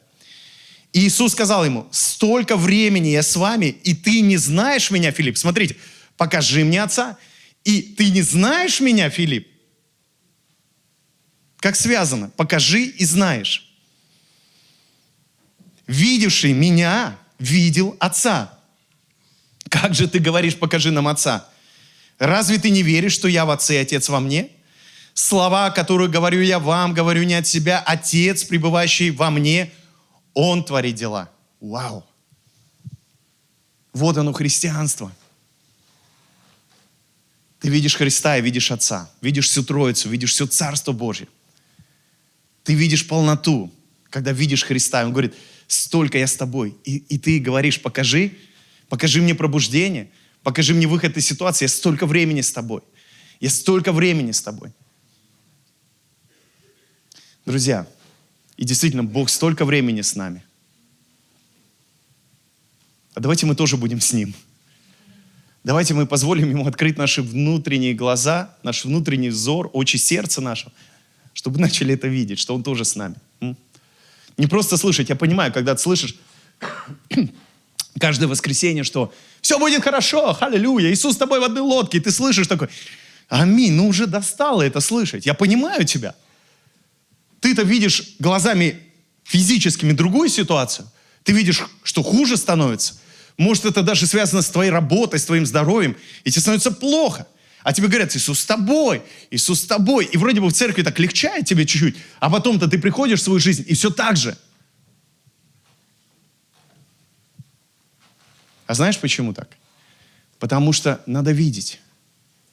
И 0.91 1.07
Иисус 1.07 1.33
сказал 1.33 1.65
ему, 1.65 1.87
столько 1.91 2.55
времени 2.55 3.09
я 3.09 3.21
с 3.21 3.35
вами, 3.35 3.65
и 3.83 3.93
ты 3.93 4.21
не 4.21 4.37
знаешь 4.37 4.91
меня, 4.91 5.11
Филипп. 5.11 5.37
Смотрите, 5.37 5.75
покажи 6.17 6.63
мне 6.63 6.81
Отца. 6.81 7.17
И 7.65 7.81
ты 7.81 8.11
не 8.11 8.21
знаешь 8.21 8.79
меня, 8.79 9.09
Филипп. 9.09 9.47
Как 11.57 11.75
связано? 11.75 12.29
Покажи 12.29 12.83
и 12.83 13.03
знаешь. 13.05 13.73
Видевший 15.87 16.53
меня, 16.53 17.17
видел 17.39 17.97
Отца. 17.99 18.57
Как 19.69 19.93
же 19.93 20.07
ты 20.07 20.19
говоришь, 20.19 20.55
покажи 20.57 20.91
нам 20.91 21.07
Отца? 21.07 21.49
Разве 22.19 22.57
ты 22.57 22.69
не 22.69 22.83
веришь, 22.83 23.13
что 23.13 23.27
я 23.27 23.45
в 23.45 23.49
Отце 23.49 23.75
и 23.75 23.77
Отец 23.79 24.09
во 24.09 24.19
мне? 24.19 24.49
Слова, 25.15 25.71
которые 25.71 26.09
говорю 26.09 26.41
я 26.41 26.59
вам, 26.59 26.93
говорю 26.93 27.23
не 27.23 27.35
от 27.35 27.47
себя. 27.47 27.79
Отец, 27.79 28.43
пребывающий 28.43 29.11
во 29.11 29.31
мне, 29.31 29.71
Он 30.33 30.63
творит 30.63 30.95
дела. 30.95 31.31
Вау! 31.61 32.05
Вот 33.93 34.17
оно 34.17 34.33
христианство. 34.33 35.09
Ты 37.61 37.69
видишь 37.69 37.95
Христа 37.95 38.37
и 38.37 38.41
видишь 38.41 38.69
Отца, 38.71 39.09
видишь 39.21 39.47
всю 39.47 39.63
Троицу, 39.63 40.09
видишь 40.09 40.33
все 40.33 40.47
Царство 40.47 40.91
Божье. 40.91 41.29
Ты 42.65 42.73
видишь 42.73 43.07
полноту, 43.07 43.71
когда 44.09 44.33
видишь 44.33 44.65
Христа. 44.65 45.05
Он 45.05 45.13
говорит, 45.13 45.33
столько 45.67 46.17
я 46.17 46.27
с 46.27 46.35
тобой. 46.35 46.75
И, 46.83 46.97
и 46.97 47.17
ты 47.17 47.39
говоришь, 47.39 47.81
покажи, 47.81 48.33
покажи 48.89 49.21
мне 49.21 49.33
пробуждение, 49.33 50.11
покажи 50.43 50.73
мне 50.73 50.87
выход 50.87 51.15
из 51.15 51.25
ситуации. 51.25 51.63
Я 51.63 51.69
столько 51.69 52.05
времени 52.05 52.41
с 52.41 52.51
тобой. 52.51 52.81
Я 53.39 53.49
столько 53.49 53.93
времени 53.93 54.33
с 54.33 54.41
тобой. 54.41 54.73
Друзья, 57.45 57.85
и 58.57 58.65
действительно, 58.65 59.03
Бог 59.03 59.29
столько 59.29 59.65
времени 59.65 60.01
с 60.01 60.15
нами. 60.15 60.43
А 63.13 63.19
давайте 63.19 63.45
мы 63.45 63.55
тоже 63.55 63.77
будем 63.77 64.01
с 64.01 64.13
Ним. 64.13 64.33
Давайте 65.63 65.93
мы 65.93 66.07
позволим 66.07 66.49
Ему 66.49 66.67
открыть 66.67 66.97
наши 66.97 67.21
внутренние 67.21 67.93
глаза, 67.93 68.55
наш 68.63 68.83
внутренний 68.83 69.29
взор, 69.29 69.69
очи 69.73 69.97
сердца 69.97 70.41
нашего, 70.41 70.71
чтобы 71.33 71.59
начали 71.59 71.93
это 71.93 72.07
видеть, 72.07 72.39
что 72.39 72.55
Он 72.55 72.63
тоже 72.63 72.83
с 72.83 72.95
нами. 72.95 73.15
Не 74.37 74.47
просто 74.47 74.75
слышать. 74.75 75.09
Я 75.09 75.15
понимаю, 75.15 75.53
когда 75.53 75.75
ты 75.75 75.81
слышишь 75.81 76.15
каждое 77.99 78.27
воскресенье, 78.27 78.83
что 78.83 79.13
все 79.41 79.59
будет 79.59 79.83
хорошо, 79.83 80.35
аллилуйя, 80.41 80.91
Иисус 80.91 81.13
с 81.13 81.17
тобой 81.17 81.39
в 81.39 81.43
одной 81.43 81.61
лодке, 81.61 81.99
и 81.99 82.01
ты 82.01 82.11
слышишь 82.11 82.47
такой, 82.47 82.69
аминь, 83.29 83.73
ну 83.73 83.87
уже 83.87 84.07
достало 84.07 84.63
это 84.63 84.79
слышать. 84.81 85.27
Я 85.27 85.35
понимаю 85.35 85.85
тебя 85.85 86.15
ты-то 87.45 87.61
видишь 87.61 88.15
глазами 88.17 88.81
физическими 89.23 89.91
другую 89.91 90.29
ситуацию, 90.29 90.89
ты 91.21 91.31
видишь, 91.31 91.61
что 91.83 92.01
хуже 92.01 92.37
становится. 92.37 92.95
Может, 93.37 93.65
это 93.65 93.83
даже 93.83 94.07
связано 94.07 94.41
с 94.41 94.49
твоей 94.49 94.71
работой, 94.71 95.19
с 95.19 95.25
твоим 95.25 95.45
здоровьем, 95.45 95.95
и 96.23 96.31
тебе 96.31 96.41
становится 96.41 96.71
плохо. 96.71 97.27
А 97.61 97.71
тебе 97.71 97.87
говорят, 97.87 98.15
Иисус 98.15 98.39
с 98.39 98.45
тобой, 98.47 99.03
Иисус 99.29 99.61
с 99.61 99.65
тобой. 99.65 100.05
И 100.05 100.17
вроде 100.17 100.41
бы 100.41 100.47
в 100.47 100.53
церкви 100.53 100.81
так 100.81 100.97
легчает 100.97 101.45
тебе 101.45 101.67
чуть-чуть, 101.67 101.97
а 102.19 102.31
потом-то 102.31 102.67
ты 102.67 102.79
приходишь 102.79 103.19
в 103.19 103.23
свою 103.23 103.39
жизнь, 103.39 103.63
и 103.67 103.75
все 103.75 103.91
так 103.91 104.17
же. 104.17 104.35
А 108.65 108.73
знаешь, 108.73 108.97
почему 108.97 109.35
так? 109.35 109.55
Потому 110.39 110.73
что 110.73 110.99
надо 111.05 111.31
видеть. 111.31 111.79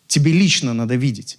Тебе 0.06 0.32
лично 0.32 0.74
надо 0.74 0.96
видеть. 0.96 1.38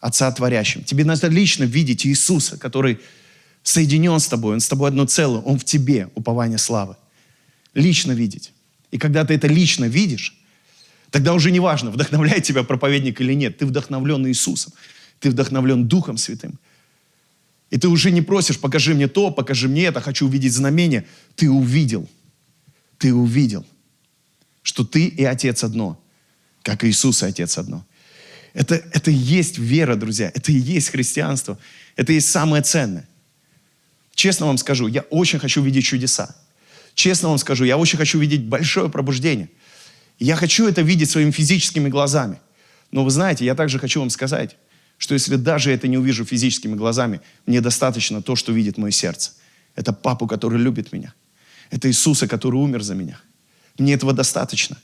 Отца 0.00 0.30
Творящим. 0.30 0.84
Тебе 0.84 1.04
надо 1.04 1.28
лично 1.28 1.64
видеть 1.64 2.06
Иисуса, 2.06 2.56
который 2.56 3.00
соединен 3.62 4.20
с 4.20 4.28
тобой, 4.28 4.54
Он 4.54 4.60
с 4.60 4.68
тобой 4.68 4.88
одно 4.88 5.04
целое, 5.06 5.40
Он 5.42 5.58
в 5.58 5.64
тебе, 5.64 6.08
упование 6.14 6.58
славы. 6.58 6.96
Лично 7.74 8.12
видеть. 8.12 8.52
И 8.90 8.98
когда 8.98 9.24
ты 9.24 9.34
это 9.34 9.46
лично 9.48 9.84
видишь, 9.84 10.38
тогда 11.10 11.34
уже 11.34 11.50
не 11.50 11.60
важно, 11.60 11.90
вдохновляет 11.90 12.44
тебя 12.44 12.62
проповедник 12.62 13.20
или 13.20 13.34
нет. 13.34 13.58
Ты 13.58 13.66
вдохновлен 13.66 14.26
Иисусом. 14.26 14.72
Ты 15.20 15.30
вдохновлен 15.30 15.86
Духом 15.86 16.16
Святым. 16.16 16.58
И 17.70 17.78
ты 17.78 17.88
уже 17.88 18.10
не 18.10 18.22
просишь, 18.22 18.58
покажи 18.58 18.94
мне 18.94 19.08
то, 19.08 19.30
покажи 19.30 19.68
мне 19.68 19.84
это, 19.84 20.00
хочу 20.00 20.26
увидеть 20.26 20.52
знамение. 20.52 21.06
Ты 21.34 21.50
увидел. 21.50 22.08
Ты 22.98 23.14
увидел, 23.14 23.64
что 24.62 24.84
ты 24.84 25.06
и 25.06 25.24
Отец 25.24 25.62
одно, 25.62 26.02
как 26.62 26.84
Иисус 26.84 27.22
и 27.22 27.26
Отец 27.26 27.58
одно. 27.58 27.84
Это, 28.54 28.76
это 28.92 29.10
и 29.10 29.14
есть 29.14 29.58
вера, 29.58 29.96
друзья. 29.96 30.30
Это 30.34 30.52
и 30.52 30.56
есть 30.56 30.90
христианство. 30.90 31.58
Это 31.96 32.12
и 32.12 32.16
есть 32.16 32.30
самое 32.30 32.62
ценное. 32.62 33.08
Честно 34.14 34.46
вам 34.46 34.58
скажу, 34.58 34.88
я 34.88 35.02
очень 35.02 35.38
хочу 35.38 35.62
видеть 35.62 35.84
чудеса. 35.84 36.34
Честно 36.94 37.28
вам 37.28 37.38
скажу, 37.38 37.64
я 37.64 37.76
очень 37.76 37.98
хочу 37.98 38.18
видеть 38.18 38.44
большое 38.44 38.88
пробуждение. 38.88 39.48
Я 40.18 40.34
хочу 40.34 40.66
это 40.66 40.82
видеть 40.82 41.10
своими 41.10 41.30
физическими 41.30 41.88
глазами. 41.88 42.40
Но 42.90 43.04
вы 43.04 43.10
знаете, 43.10 43.44
я 43.44 43.54
также 43.54 43.78
хочу 43.78 44.00
вам 44.00 44.10
сказать, 44.10 44.56
что 44.96 45.14
если 45.14 45.36
даже 45.36 45.70
это 45.70 45.86
не 45.86 45.96
увижу 45.96 46.24
физическими 46.24 46.74
глазами, 46.74 47.20
мне 47.46 47.60
достаточно 47.60 48.20
то, 48.20 48.34
что 48.34 48.52
видит 48.52 48.78
мое 48.78 48.90
сердце. 48.90 49.32
Это 49.76 49.92
папу, 49.92 50.26
который 50.26 50.58
любит 50.58 50.92
меня. 50.92 51.14
Это 51.70 51.88
Иисуса, 51.88 52.26
который 52.26 52.56
умер 52.56 52.82
за 52.82 52.94
меня. 52.94 53.20
Мне 53.78 53.94
этого 53.94 54.12
достаточно. 54.12 54.76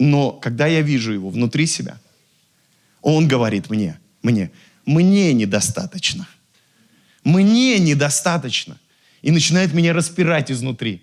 Но 0.00 0.32
когда 0.32 0.66
я 0.66 0.80
вижу 0.80 1.12
его 1.12 1.28
внутри 1.28 1.66
себя, 1.66 2.00
он 3.02 3.28
говорит 3.28 3.68
мне, 3.68 4.00
мне, 4.22 4.50
мне 4.86 5.34
недостаточно. 5.34 6.26
Мне 7.22 7.78
недостаточно. 7.78 8.78
И 9.20 9.30
начинает 9.30 9.74
меня 9.74 9.92
распирать 9.92 10.50
изнутри, 10.50 11.02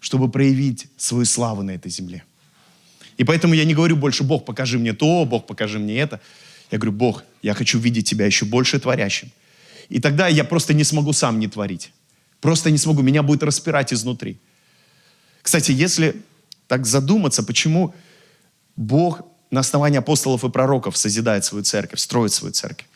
чтобы 0.00 0.28
проявить 0.28 0.88
свою 0.96 1.24
славу 1.24 1.62
на 1.62 1.70
этой 1.70 1.88
земле. 1.88 2.24
И 3.16 3.22
поэтому 3.22 3.54
я 3.54 3.64
не 3.64 3.74
говорю 3.74 3.96
больше, 3.96 4.24
Бог, 4.24 4.44
покажи 4.44 4.76
мне 4.76 4.92
то, 4.92 5.24
Бог, 5.24 5.46
покажи 5.46 5.78
мне 5.78 6.00
это. 6.00 6.20
Я 6.72 6.78
говорю, 6.78 6.96
Бог, 6.96 7.22
я 7.42 7.54
хочу 7.54 7.78
видеть 7.78 8.08
Тебя 8.08 8.26
еще 8.26 8.44
больше 8.44 8.80
творящим. 8.80 9.30
И 9.88 10.00
тогда 10.00 10.26
я 10.26 10.42
просто 10.42 10.74
не 10.74 10.82
смогу 10.82 11.12
сам 11.12 11.38
не 11.38 11.46
творить. 11.46 11.92
Просто 12.40 12.72
не 12.72 12.78
смогу, 12.78 13.02
меня 13.02 13.22
будет 13.22 13.44
распирать 13.44 13.92
изнутри. 13.92 14.36
Кстати, 15.42 15.70
если 15.70 16.16
так 16.68 16.86
задуматься, 16.86 17.42
почему 17.42 17.94
Бог 18.76 19.22
на 19.50 19.60
основании 19.60 19.98
апостолов 19.98 20.44
и 20.44 20.50
пророков 20.50 20.96
созидает 20.96 21.44
свою 21.44 21.64
церковь, 21.64 21.98
строит 21.98 22.32
свою 22.32 22.52
церковь. 22.52 22.86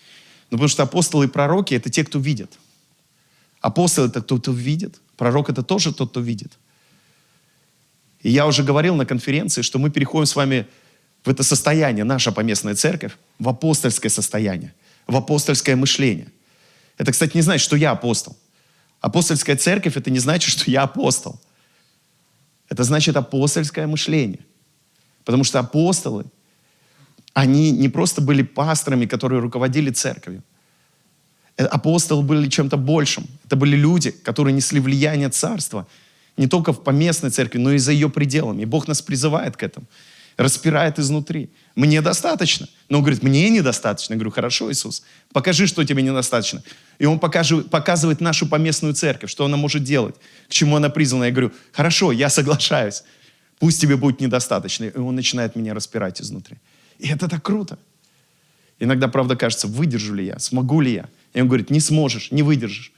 Ну, 0.51 0.59
потому 0.59 0.69
что 0.69 0.83
апостолы 0.83 1.25
и 1.25 1.29
пророки– 1.29 1.75
это 1.77 1.91
те, 1.91 2.05
кто 2.05 2.19
видит. 2.19 2.53
Апостол– 3.61 4.05
это 4.07 4.21
тот, 4.21 4.43
кто 4.43 4.53
видит. 4.53 5.01
Пророк– 5.17 5.49
это 5.51 5.63
тоже 5.63 5.95
тот, 5.95 6.11
кто 6.11 6.21
видит. 6.21 6.53
И 8.21 8.31
я 8.31 8.47
уже 8.47 8.63
говорил 8.63 8.95
на 8.95 9.07
конференции, 9.07 9.63
что 9.63 9.79
мы 9.79 9.91
переходим 9.91 10.27
с 10.27 10.37
вами 10.37 10.67
в 11.25 11.31
это 11.31 11.43
состояние, 11.43 12.05
наша 12.05 12.33
поместная 12.33 12.75
церковь, 12.75 13.13
в 13.39 13.49
апостольское 13.49 14.11
состояние, 14.11 14.75
в 15.07 15.17
апостольское 15.17 15.77
мышление. 15.77 16.29
Это, 16.99 17.13
кстати, 17.13 17.37
не 17.37 17.43
значит, 17.43 17.65
что 17.65 17.77
я 17.77 17.93
апостол. 17.93 18.37
Апостольская 19.01 19.57
церковь– 19.57 19.97
это 19.97 20.11
не 20.11 20.19
значит, 20.19 20.51
что 20.51 20.71
я 20.71 20.83
апостол. 20.83 21.41
Это 22.73 22.85
значит 22.85 23.17
апостольское 23.17 23.87
мышление. 23.87 24.39
Потому 25.25 25.45
что 25.45 25.59
апостолы, 25.59 26.25
они 27.35 27.71
не 27.71 27.89
просто 27.89 28.21
были 28.21 28.43
пасторами, 28.43 29.07
которые 29.07 29.41
руководили 29.41 29.91
церковью. 29.91 30.43
Э, 31.59 31.65
апостолы 31.65 32.23
были 32.23 32.49
чем-то 32.49 32.77
большим. 32.77 33.27
Это 33.47 33.57
были 33.57 33.77
люди, 33.77 34.11
которые 34.11 34.55
несли 34.55 34.81
влияние 34.81 35.29
царства– 35.29 35.87
не 36.37 36.47
только 36.47 36.73
в 36.73 36.83
поместной 36.83 37.31
церкви, 37.31 37.59
но 37.59 37.73
и 37.73 37.79
за 37.79 37.93
ее 37.93 38.09
пределами. 38.09 38.63
И 38.63 38.67
Бог 38.67 38.89
нас 38.89 39.03
призывает 39.03 39.57
к 39.57 39.63
этому, 39.63 39.87
распирает 40.37 40.99
изнутри. 40.99 41.51
Мне 41.75 42.01
достаточно. 42.01 42.69
Но 42.89 42.99
он 42.99 43.05
говорит, 43.05 43.23
мне 43.23 43.49
недостаточно. 43.51 44.15
Я 44.15 44.19
говорю, 44.19 44.31
хорошо, 44.31 44.71
Иисус, 44.71 45.03
покажи, 45.33 45.67
что 45.67 45.85
тебе 45.85 46.03
недостаточно. 46.03 46.63
И 46.99 47.07
он 47.07 47.19
покажет, 47.19 47.71
показывает 47.71 48.21
нашу 48.21 48.47
поместную 48.47 48.95
церковь, 48.95 49.31
что 49.31 49.45
она 49.45 49.57
может 49.57 49.85
делать, 49.85 50.17
к 50.49 50.53
чему 50.53 50.77
она 50.77 50.89
призвана. 50.89 51.25
Я 51.25 51.31
говорю, 51.31 51.53
хорошо, 51.73 52.13
я 52.13 52.29
соглашаюсь. 52.29 53.03
Пусть 53.59 53.81
тебе 53.81 53.97
будет 53.97 54.21
недостаточно. 54.21 54.85
И 54.85 54.99
он 54.99 55.15
начинает 55.15 55.57
меня 55.57 55.75
распирать 55.75 56.21
изнутри. 56.21 56.57
И 56.99 57.09
это 57.09 57.29
так 57.29 57.43
круто. 57.43 57.79
Иногда, 58.79 59.09
правда, 59.09 59.37
кажется, 59.37 59.69
выдержу 59.69 60.15
ли 60.15 60.27
я, 60.27 60.39
смогу 60.39 60.81
ли 60.81 60.95
я. 60.95 61.09
И 61.35 61.41
он 61.41 61.47
говорит, 61.47 61.71
не 61.71 61.81
сможешь, 61.81 62.33
не 62.33 62.43
выдержишь. 62.43 62.93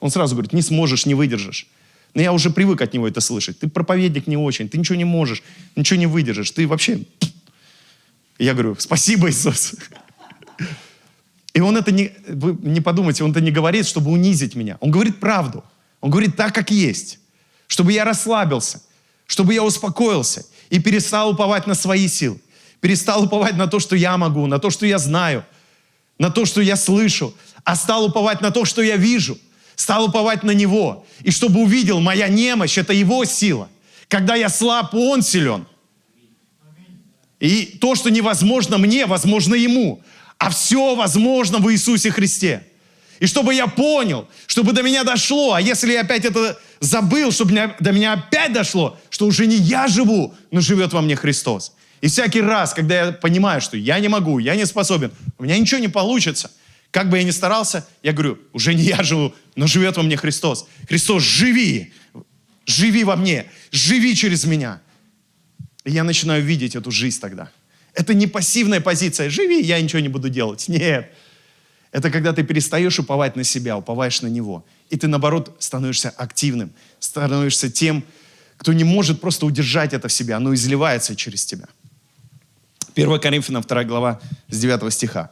Он 0.00 0.10
сразу 0.10 0.34
говорит, 0.34 0.52
не 0.52 0.62
сможешь, 0.62 1.06
не 1.06 1.14
выдержишь. 1.14 1.66
Но 2.14 2.22
я 2.22 2.32
уже 2.32 2.50
привык 2.50 2.80
от 2.80 2.94
него 2.94 3.06
это 3.06 3.20
слышать. 3.20 3.58
Ты 3.58 3.68
проповедник 3.68 4.26
не 4.26 4.36
очень, 4.36 4.68
ты 4.68 4.78
ничего 4.78 4.96
не 4.96 5.04
можешь, 5.04 5.42
ничего 5.76 5.98
не 5.98 6.06
выдержишь. 6.06 6.50
Ты 6.50 6.66
вообще... 6.66 7.00
Я 8.38 8.52
говорю, 8.52 8.76
спасибо, 8.78 9.30
Иисус. 9.30 9.74
И 11.52 11.60
он 11.60 11.76
это 11.76 11.90
не, 11.90 12.12
вы 12.28 12.56
не 12.62 12.80
подумайте, 12.80 13.24
он 13.24 13.30
это 13.30 13.40
не 13.40 13.50
говорит, 13.50 13.86
чтобы 13.86 14.10
унизить 14.10 14.54
меня. 14.54 14.76
Он 14.80 14.90
говорит 14.90 15.20
правду. 15.20 15.64
Он 16.00 16.10
говорит 16.10 16.36
так, 16.36 16.54
как 16.54 16.70
есть. 16.70 17.18
Чтобы 17.66 17.92
я 17.92 18.04
расслабился, 18.04 18.82
чтобы 19.26 19.54
я 19.54 19.62
успокоился 19.62 20.46
и 20.70 20.78
перестал 20.78 21.30
уповать 21.30 21.66
на 21.66 21.74
свои 21.74 22.08
силы. 22.08 22.40
Перестал 22.80 23.24
уповать 23.24 23.56
на 23.56 23.66
то, 23.66 23.80
что 23.80 23.96
я 23.96 24.16
могу, 24.16 24.46
на 24.46 24.58
то, 24.58 24.70
что 24.70 24.86
я 24.86 24.98
знаю, 24.98 25.44
на 26.18 26.30
то, 26.30 26.44
что 26.44 26.60
я 26.60 26.76
слышу, 26.76 27.34
а 27.64 27.74
стал 27.74 28.04
уповать 28.04 28.40
на 28.40 28.50
то, 28.50 28.64
что 28.64 28.82
я 28.82 28.96
вижу– 28.96 29.38
стал 29.76 30.06
уповать 30.06 30.42
на 30.42 30.50
Него. 30.50 31.06
И 31.22 31.30
чтобы 31.30 31.60
увидел, 31.60 32.00
моя 32.00 32.28
немощь– 32.28 32.78
это 32.78 32.92
Его 32.92 33.24
сила. 33.24 33.68
Когда 34.08 34.34
я 34.34 34.48
слаб, 34.48 34.94
Он 34.94 35.22
силен. 35.22 35.66
И 37.38 37.78
то, 37.80 37.94
что 37.94 38.10
невозможно 38.10 38.78
мне, 38.78 39.06
возможно 39.06 39.54
Ему. 39.54 40.02
А 40.38 40.50
все 40.50 40.94
возможно 40.94 41.58
в 41.58 41.70
Иисусе 41.70 42.10
Христе. 42.10 42.66
И 43.20 43.26
чтобы 43.26 43.54
я 43.54 43.66
понял, 43.66 44.28
чтобы 44.46 44.72
до 44.72 44.82
меня 44.82 45.02
дошло, 45.02 45.54
а 45.54 45.60
если 45.60 45.92
я 45.92 46.02
опять 46.02 46.26
это 46.26 46.58
забыл, 46.80 47.32
чтобы 47.32 47.74
до 47.80 47.92
меня 47.92 48.12
опять 48.12 48.52
дошло, 48.52 48.98
что 49.08 49.26
уже 49.26 49.46
не 49.46 49.56
я 49.56 49.88
живу, 49.88 50.34
но 50.50 50.60
живет 50.60 50.92
во 50.92 51.00
мне 51.00 51.16
Христос. 51.16 51.72
И 52.02 52.08
всякий 52.08 52.42
раз, 52.42 52.74
когда 52.74 53.06
я 53.06 53.12
понимаю, 53.12 53.62
что 53.62 53.78
я 53.78 53.98
не 54.00 54.08
могу, 54.08 54.38
я 54.38 54.54
не 54.54 54.66
способен, 54.66 55.12
у 55.38 55.44
меня 55.44 55.58
ничего 55.58 55.80
не 55.80 55.88
получится– 55.88 56.50
как 56.96 57.10
бы 57.10 57.18
я 57.18 57.24
ни 57.24 57.30
старался, 57.30 57.86
я 58.02 58.14
говорю, 58.14 58.38
уже 58.54 58.72
не 58.72 58.84
я 58.84 59.02
живу, 59.02 59.34
но 59.54 59.66
живет 59.66 59.98
во 59.98 60.02
мне 60.02 60.16
Христос. 60.16 60.66
Христос, 60.88 61.22
живи, 61.22 61.92
живи 62.64 63.04
во 63.04 63.16
мне, 63.16 63.50
живи 63.70 64.16
через 64.16 64.46
меня. 64.46 64.80
И 65.84 65.90
я 65.90 66.04
начинаю 66.04 66.42
видеть 66.42 66.74
эту 66.74 66.90
жизнь 66.90 67.20
тогда. 67.20 67.50
Это 67.92 68.14
не 68.14 68.26
пассивная 68.26 68.80
позиция, 68.80 69.28
живи, 69.28 69.60
я 69.60 69.78
ничего 69.78 70.00
не 70.00 70.08
буду 70.08 70.30
делать. 70.30 70.68
Нет. 70.68 71.12
Это 71.92 72.10
когда 72.10 72.32
ты 72.32 72.42
перестаешь 72.42 72.98
уповать 72.98 73.36
на 73.36 73.44
себя, 73.44 73.76
уповаешь 73.76 74.22
на 74.22 74.28
Него. 74.28 74.64
И 74.88 74.96
ты, 74.96 75.06
наоборот, 75.06 75.54
становишься 75.58 76.08
активным, 76.08 76.72
становишься 76.98 77.70
тем, 77.70 78.04
кто 78.56 78.72
не 78.72 78.84
может 78.84 79.20
просто 79.20 79.44
удержать 79.44 79.92
это 79.92 80.08
в 80.08 80.12
себе, 80.14 80.32
оно 80.32 80.54
изливается 80.54 81.14
через 81.14 81.44
тебя. 81.44 81.66
1 82.94 83.20
Коринфянам 83.20 83.62
2 83.62 83.84
глава 83.84 84.18
с 84.48 84.58
9 84.58 84.90
стиха. 84.90 85.30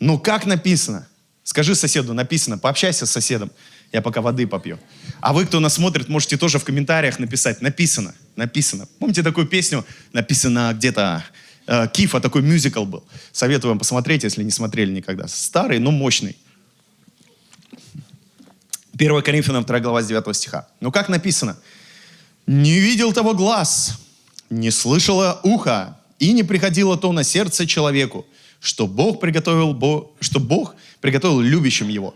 Ну, 0.00 0.18
как 0.18 0.46
написано? 0.46 1.06
Скажи 1.42 1.74
соседу, 1.74 2.14
написано, 2.14 2.58
пообщайся 2.58 3.06
с 3.06 3.10
соседом. 3.10 3.50
Я 3.90 4.02
пока 4.02 4.20
воды 4.20 4.46
попью. 4.46 4.78
А 5.20 5.32
вы, 5.32 5.46
кто 5.46 5.60
нас 5.60 5.74
смотрит, 5.74 6.08
можете 6.08 6.36
тоже 6.36 6.58
в 6.58 6.64
комментариях 6.64 7.18
написать. 7.18 7.62
Написано, 7.62 8.14
написано. 8.36 8.86
Помните 8.98 9.22
такую 9.22 9.46
песню? 9.46 9.84
Написано 10.12 10.72
где-то... 10.74 11.24
Э, 11.66 11.88
Кифа, 11.92 12.20
такой 12.20 12.42
мюзикл 12.42 12.84
был. 12.84 13.02
Советую 13.32 13.70
вам 13.70 13.78
посмотреть, 13.78 14.24
если 14.24 14.42
не 14.44 14.50
смотрели 14.50 14.92
никогда. 14.92 15.26
Старый, 15.26 15.78
но 15.78 15.90
мощный. 15.90 16.36
1 18.94 19.22
Коринфянам 19.22 19.64
2 19.64 19.80
глава 19.80 20.02
с 20.02 20.06
9 20.06 20.36
стиха. 20.36 20.68
Ну 20.80 20.92
как 20.92 21.08
написано? 21.08 21.56
«Не 22.46 22.80
видел 22.80 23.12
того 23.12 23.34
глаз, 23.34 23.98
не 24.48 24.70
слышало 24.70 25.38
ухо, 25.42 25.98
и 26.18 26.32
не 26.32 26.42
приходило 26.42 26.96
то 26.96 27.12
на 27.12 27.22
сердце 27.22 27.66
человеку, 27.66 28.26
что 28.60 28.86
Бог 28.86 29.20
приготовил, 29.20 30.12
что 30.20 30.40
Бог 30.40 30.74
приготовил 31.00 31.40
любящим 31.40 31.88
его. 31.88 32.14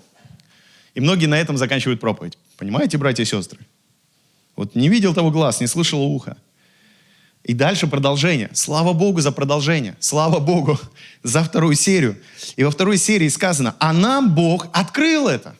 И 0.94 1.00
многие 1.00 1.26
на 1.26 1.38
этом 1.38 1.56
заканчивают 1.56 2.00
проповедь. 2.00 2.36
Понимаете, 2.56 2.98
братья 2.98 3.22
и 3.22 3.26
сестры? 3.26 3.60
Вот 4.56 4.74
не 4.74 4.88
видел 4.88 5.14
того 5.14 5.30
глаз, 5.30 5.60
не 5.60 5.66
слышал 5.66 6.00
ухо. 6.02 6.36
И 7.44 7.54
дальше 7.54 7.86
продолжение. 7.86 8.50
Слава 8.52 8.92
Богу 8.92 9.20
за 9.20 9.32
продолжение. 9.32 9.96
Слава 9.98 10.38
Богу 10.38 10.78
за 11.22 11.42
вторую 11.42 11.74
серию. 11.74 12.16
И 12.56 12.62
во 12.62 12.70
второй 12.70 12.98
серии 12.98 13.28
сказано, 13.28 13.74
а 13.80 13.92
нам 13.92 14.34
Бог 14.34 14.68
открыл 14.72 15.26
это. 15.26 15.56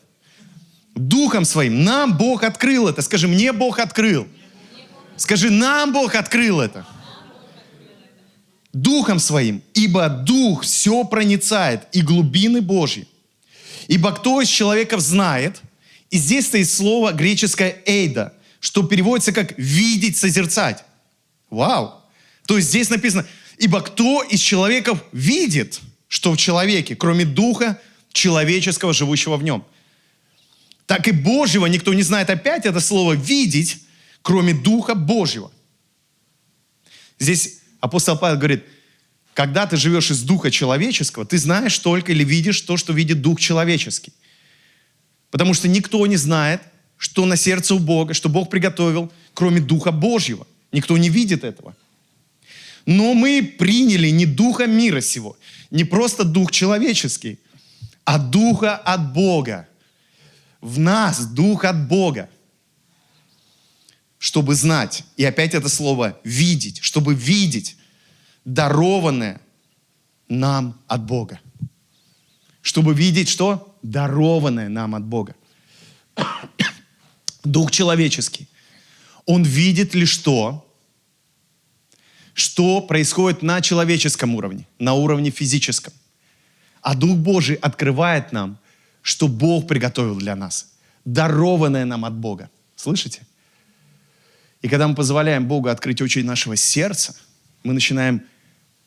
Духом 0.95 1.43
своим. 1.43 1.83
Нам 1.83 2.17
Бог 2.17 2.43
открыл 2.43 2.87
это. 2.87 3.01
Скажи, 3.01 3.27
мне 3.27 3.51
Бог 3.51 3.79
открыл. 3.79 4.27
Скажи, 5.17 5.49
нам 5.49 5.91
Бог 5.91 6.15
открыл 6.15 6.61
это. 6.61 6.85
Духом 8.73 9.19
Своим, 9.19 9.61
ибо 9.75 10.09
Дух 10.09 10.63
все 10.63 11.03
проницает 11.03 11.87
и 11.91 12.01
глубины 12.01 12.61
Божьи. 12.61 13.07
Ибо 13.87 14.11
кто 14.11 14.41
из 14.41 14.49
человеков 14.49 15.01
знает 15.01 15.61
И 16.09 16.17
здесь 16.17 16.47
стоит 16.47 16.69
слово 16.69 17.11
греческое 17.11 17.81
«эйда», 17.85 18.33
что 18.59 18.83
переводится 18.83 19.31
как 19.31 19.57
«видеть, 19.57 20.17
созерцать». 20.17 20.83
Вау! 21.49 22.01
То 22.45 22.57
есть 22.57 22.69
здесь 22.69 22.89
написано, 22.89 23.25
ибо 23.57 23.81
кто 23.81 24.21
из 24.21 24.39
человеков 24.39 25.03
видит, 25.11 25.79
что 26.07 26.31
в 26.31 26.37
человеке, 26.37 26.95
кроме 26.95 27.25
духа 27.25 27.79
человеческого, 28.11 28.93
живущего 28.93 29.37
в 29.37 29.43
нем? 29.43 29.65
Так 30.85 31.07
и 31.07 31.11
Божьего 31.11 31.65
никто 31.65 31.93
не 31.93 32.03
знает. 32.03 32.29
Опять 32.29 32.65
это 32.65 32.79
слово 32.79 33.13
«видеть», 33.13 33.79
кроме 34.21 34.53
Духа 34.53 34.95
Божьего. 34.95 35.51
Здесь 37.19 37.59
апостол 37.83 38.17
Павел 38.17 38.37
говорит, 38.37 38.63
когда 39.33 39.67
ты 39.67 39.75
живешь 39.75 40.09
из 40.09 40.23
Духа 40.23 40.49
человеческого, 40.49 41.25
ты 41.25 41.37
знаешь 41.37 41.77
только 41.79 42.13
или 42.13 42.23
видишь 42.23 42.61
то, 42.61 42.77
что 42.77 42.93
видит 42.93 43.21
Дух 43.21 43.41
человеческий. 43.41 44.13
Потому 45.31 45.53
что 45.53 45.67
никто 45.67 46.07
не 46.07 46.15
знает, 46.15 46.61
что 46.97 47.25
на 47.25 47.35
сердце 47.35 47.75
у 47.75 47.79
Бога, 47.79 48.13
что 48.13 48.29
Бог 48.29 48.49
приготовил, 48.49 49.11
кроме 49.33 49.59
Духа 49.59 49.91
Божьего. 49.91 50.47
Никто 50.71 50.97
не 50.97 51.09
видит 51.09 51.43
этого. 51.43 51.75
Но 52.85 53.13
мы 53.13 53.55
приняли 53.59 54.07
не 54.09 54.25
Духа 54.25 54.65
мира 54.65 55.01
сего, 55.01 55.35
не 55.69 55.83
просто 55.83 56.23
Дух 56.23 56.51
человеческий, 56.53 57.37
а 58.05 58.17
Духа 58.17 58.77
от 58.77 59.11
Бога. 59.11 59.67
В 60.61 60.79
нас 60.79 61.25
Дух 61.25 61.65
от 61.65 61.89
Бога 61.89 62.29
чтобы 64.23 64.55
знать. 64.55 65.03
И 65.17 65.25
опять 65.25 65.53
это 65.53 65.67
слово 65.67 66.17
«видеть», 66.23 66.79
чтобы 66.81 67.13
видеть 67.13 67.75
дарованное 68.45 69.41
нам 70.29 70.79
от 70.87 71.03
Бога. 71.03 71.41
Чтобы 72.61 72.93
видеть 72.93 73.27
что? 73.27 73.75
Дарованное 73.83 74.69
нам 74.69 74.95
от 74.95 75.03
Бога. 75.03 75.35
Дух 77.43 77.71
человеческий. 77.71 78.47
Он 79.25 79.43
видит 79.43 79.93
лишь 79.93 80.17
то, 80.19 80.65
что 82.33 82.79
происходит 82.79 83.41
на 83.41 83.59
человеческом 83.59 84.35
уровне, 84.35 84.65
на 84.79 84.93
уровне 84.93 85.31
физическом. 85.31 85.91
А 86.81 86.95
Дух 86.95 87.17
Божий 87.17 87.57
открывает 87.57 88.31
нам, 88.31 88.57
что 89.01 89.27
Бог 89.27 89.67
приготовил 89.67 90.15
для 90.15 90.37
нас, 90.37 90.71
дарованное 91.03 91.83
нам 91.83 92.05
от 92.05 92.13
Бога. 92.13 92.49
Слышите? 92.77 93.27
И 94.63 94.69
когда 94.69 94.87
мы 94.87 94.95
позволяем 94.95 95.45
Богу 95.45 95.67
открыть 95.67 96.01
очи 96.01 96.23
нашего 96.23 96.55
сердца, 96.55 97.15
мы 97.63 97.73
начинаем 97.73 98.23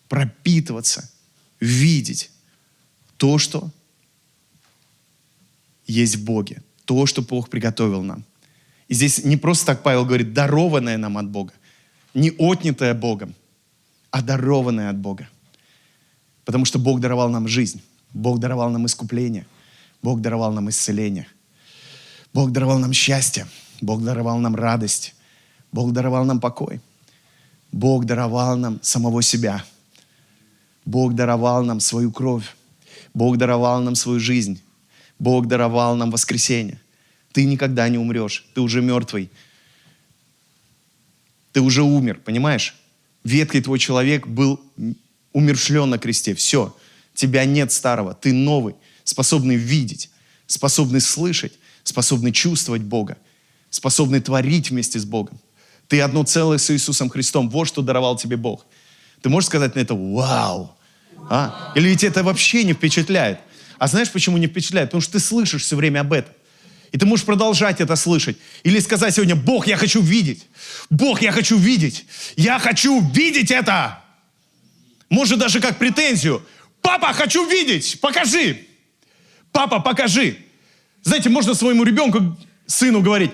пропитываться, 0.09 1.11
видеть 1.61 2.31
то, 3.19 3.39
что 3.39 3.71
есть 5.87 6.17
в 6.17 6.25
Боге, 6.25 6.63
то, 6.87 7.07
что 7.07 7.23
Бог 7.23 7.51
приготовил 7.51 8.03
нам. 8.03 8.25
И 8.89 8.95
здесь 8.95 9.23
не 9.23 9.37
просто 9.37 9.67
так 9.67 9.83
Павел 9.83 10.07
говорит, 10.07 10.33
дарованное 10.33 10.97
нам 10.97 11.19
от 11.19 11.29
Бога, 11.29 11.53
не 12.15 12.31
отнятое 12.39 12.95
Богом, 12.95 13.35
а 14.11 14.23
дарованное 14.23 14.89
от 14.89 14.97
Бога. 14.97 15.29
Потому 16.47 16.65
что 16.65 16.79
Бог 16.79 17.01
даровал 17.01 17.29
нам 17.29 17.49
жизнь, 17.49 17.83
Бог 18.15 18.39
даровал 18.39 18.71
нам 18.71 18.87
искупление, 18.87 19.47
Бог 20.03 20.23
даровал 20.23 20.53
нам 20.53 20.71
исцеление, 20.71 21.27
Бог 22.33 22.51
даровал 22.53 22.79
нам 22.79 22.95
счастье, 22.95 23.47
Бог 23.83 24.03
даровал 24.03 24.39
нам 24.39 24.55
радость, 24.55 25.16
Бог 25.77 25.93
даровал 25.93 26.25
нам 26.25 26.41
покой. 26.41 26.81
Бог 27.71 28.07
даровал 28.07 28.57
нам 28.57 28.79
самого 28.83 29.21
себя. 29.21 29.63
Бог 30.87 31.15
даровал 31.15 31.65
нам 31.65 31.81
свою 31.81 32.11
кровь. 32.13 32.57
Бог 33.13 33.37
даровал 33.37 33.83
нам 33.83 33.95
свою 33.95 34.19
жизнь. 34.19 34.59
Бог 35.19 35.49
даровал 35.49 35.95
нам 35.95 36.11
воскресение. 36.11 36.81
Ты 37.33 37.45
никогда 37.45 37.91
не 37.91 37.99
умрешь. 37.99 38.47
Ты 38.55 38.63
уже 38.63 38.81
мертвый. 38.81 39.29
Ты 41.53 41.61
уже 41.61 41.83
умер, 41.83 42.23
понимаешь? 42.25 42.75
Ветхий 43.23 43.61
твой 43.61 43.79
человек 43.79 44.27
был 44.27 44.59
умершлен 45.35 45.91
на 45.91 45.99
кресте. 45.99 46.35
Все. 46.35 46.75
Тебя 47.13 47.45
нет 47.45 47.71
старого. 47.71 48.15
Ты 48.15 48.33
новый, 48.33 48.77
способный 49.05 49.57
видеть, 49.57 50.09
способный 50.47 51.03
слышать, 51.03 51.53
способный 51.85 52.33
чувствовать 52.33 52.83
Бога, 52.83 53.19
способный 53.69 54.21
творить 54.21 54.71
вместе 54.71 54.99
с 54.99 55.05
Богом. 55.05 55.39
Ты 55.89 56.01
одно 56.01 56.25
целое 56.25 56.59
с 56.59 56.71
Иисусом 56.71 57.09
Христом. 57.09 57.49
Вот 57.49 57.69
что 57.69 57.83
даровал 57.83 58.17
тебе 58.17 58.37
Бог. 58.37 58.67
Ты 59.23 59.29
можешь 59.29 59.49
сказать 59.49 59.75
на 59.75 59.81
это 59.81 59.95
«Вау!» 59.95 60.77
а? 61.31 61.73
Или 61.75 61.89
ведь 61.89 62.05
это 62.05 62.23
вообще 62.23 62.65
не 62.65 62.73
впечатляет? 62.73 63.41
А 63.79 63.89
знаешь, 63.89 64.11
почему 64.11 64.39
не 64.39 64.47
впечатляет? 64.47 64.91
Потому 64.91 65.01
что 65.01 65.13
ты 65.13 65.21
слышишь 65.21 65.63
все 65.63 65.77
время 65.77 66.01
об 66.01 66.13
этом. 66.13 66.33
И 66.93 66.99
ты 66.99 67.05
можешь 67.05 67.27
продолжать 67.27 67.81
это 67.81 67.97
слышать. 67.97 68.37
Или 68.63 68.79
сказать 68.81 69.15
сегодня, 69.15 69.37
Бог, 69.37 69.67
я 69.67 69.77
хочу 69.77 70.01
видеть. 70.01 70.47
Бог, 70.89 71.21
я 71.21 71.33
хочу 71.33 71.57
видеть. 71.57 72.07
Я 72.37 72.59
хочу 72.59 73.01
видеть 73.13 73.51
это. 73.51 74.03
Может 75.09 75.39
даже 75.39 75.61
как 75.61 75.79
претензию. 75.79 76.43
Папа, 76.81 77.13
хочу 77.13 77.49
видеть. 77.49 78.01
Покажи. 78.01 78.67
Папа, 79.53 79.81
покажи. 79.81 80.39
Знаете, 81.03 81.29
можно 81.29 81.55
своему 81.55 81.85
ребенку, 81.85 82.37
сыну 82.67 83.01
говорить, 83.01 83.31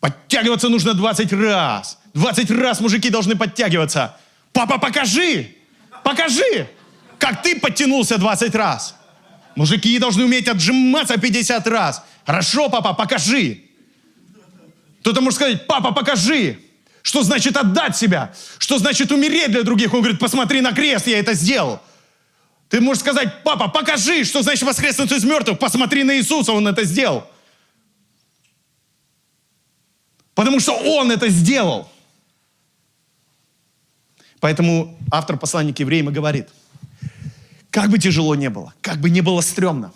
Подтягиваться 0.00 0.68
нужно 0.68 0.94
20 0.94 1.32
раз. 1.32 1.98
20 2.14 2.50
раз 2.50 2.80
мужики 2.80 3.10
должны 3.10 3.36
подтягиваться. 3.36 4.16
Папа, 4.52 4.78
покажи! 4.78 5.54
Покажи! 6.02 6.68
Как 7.18 7.42
ты 7.42 7.58
подтянулся 7.58 8.18
20 8.18 8.54
раз. 8.54 8.94
Мужики 9.54 9.98
должны 9.98 10.24
уметь 10.24 10.48
отжиматься 10.48 11.18
50 11.18 11.66
раз. 11.66 12.02
Хорошо, 12.26 12.68
папа, 12.68 12.92
покажи. 12.92 13.62
Кто-то 15.00 15.20
может 15.20 15.36
сказать, 15.36 15.66
папа, 15.66 15.92
покажи. 15.92 16.58
Что 17.02 17.22
значит 17.22 17.56
отдать 17.56 17.96
себя? 17.96 18.34
Что 18.58 18.78
значит 18.78 19.12
умереть 19.12 19.52
для 19.52 19.62
других? 19.62 19.94
Он 19.94 20.00
говорит, 20.00 20.18
посмотри 20.18 20.60
на 20.60 20.72
крест, 20.72 21.06
я 21.06 21.20
это 21.20 21.34
сделал. 21.34 21.80
Ты 22.68 22.80
можешь 22.80 23.02
сказать, 23.02 23.44
папа, 23.44 23.68
покажи, 23.68 24.24
что 24.24 24.42
значит 24.42 24.64
воскреснуть 24.64 25.12
из 25.12 25.24
мертвых. 25.24 25.58
Посмотри 25.58 26.02
на 26.02 26.16
Иисуса, 26.16 26.52
Он 26.52 26.66
это 26.66 26.84
сделал. 26.84 27.24
Потому 30.36 30.60
что 30.60 30.74
Он 30.74 31.10
это 31.10 31.30
сделал. 31.30 31.90
Поэтому 34.38 34.96
автор 35.10 35.38
послания 35.38 35.72
к 35.72 35.78
евреям 35.80 36.10
и 36.10 36.12
говорит, 36.12 36.48
как 37.70 37.90
бы 37.90 37.98
тяжело 37.98 38.34
не 38.34 38.50
было, 38.50 38.74
как 38.82 39.00
бы 39.00 39.08
не 39.08 39.22
было 39.22 39.40
стрёмно, 39.40 39.92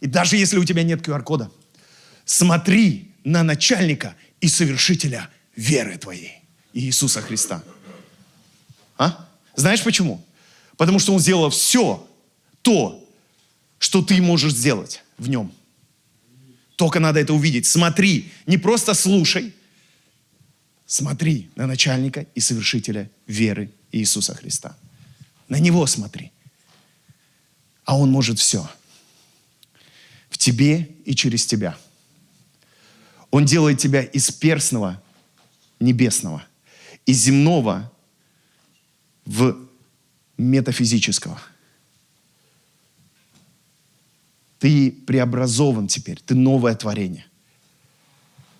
и 0.00 0.06
даже 0.06 0.36
если 0.36 0.56
у 0.56 0.64
тебя 0.64 0.84
нет 0.84 1.06
QR-кода, 1.06 1.50
смотри 2.24 3.12
на 3.24 3.42
начальника 3.42 4.14
и 4.40 4.46
совершителя 4.46 5.28
веры 5.56 5.98
твоей, 5.98 6.40
Иисуса 6.72 7.20
Христа. 7.20 7.62
А? 8.98 9.28
Знаешь 9.56 9.82
почему? 9.82 10.24
Потому 10.76 11.00
что 11.00 11.12
Он 11.12 11.18
сделал 11.18 11.50
все 11.50 12.08
то, 12.62 13.04
что 13.80 14.00
ты 14.00 14.22
можешь 14.22 14.52
сделать 14.52 15.02
в 15.18 15.28
Нем– 15.28 15.52
только 16.82 16.98
надо 16.98 17.20
это 17.20 17.32
увидеть. 17.32 17.64
Смотри, 17.66 18.32
не 18.44 18.58
просто 18.58 18.94
слушай. 18.94 19.54
Смотри 20.84 21.48
на 21.54 21.68
начальника 21.68 22.26
и 22.34 22.40
совершителя 22.40 23.08
веры 23.28 23.70
Иисуса 23.92 24.34
Христа. 24.34 24.76
На 25.48 25.60
Него 25.60 25.86
смотри. 25.86 26.32
А 27.84 27.96
Он 27.96 28.10
может 28.10 28.40
все. 28.40 28.68
В 30.28 30.38
тебе 30.38 30.88
и 31.04 31.14
через 31.14 31.46
тебя. 31.46 31.78
Он 33.30 33.44
делает 33.44 33.78
тебя 33.78 34.02
из 34.02 34.32
перстного 34.32 35.00
небесного, 35.78 36.44
из 37.06 37.18
земного 37.22 37.92
в 39.24 39.56
метафизического– 40.36 41.40
Ты 44.62 44.92
преобразован 44.92 45.88
теперь, 45.88 46.20
ты 46.24 46.36
новое 46.36 46.76
творение. 46.76 47.26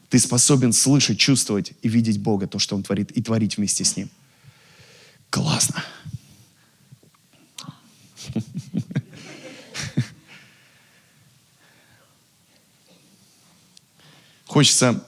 Ты 0.09 0.19
способен 0.19 0.73
слышать, 0.73 1.17
чувствовать 1.17 1.75
и 1.81 1.89
видеть 1.89 2.19
Бога, 2.21 2.49
то, 2.49 2.59
что 2.59 2.75
Он 2.75 2.83
творит, 2.83 3.13
и 3.13 3.23
творить 3.23 3.57
вместе 3.57 3.85
с 3.85 3.97
Ним. 3.97 4.11
Классно. 5.31 5.85
Хочется 14.47 15.07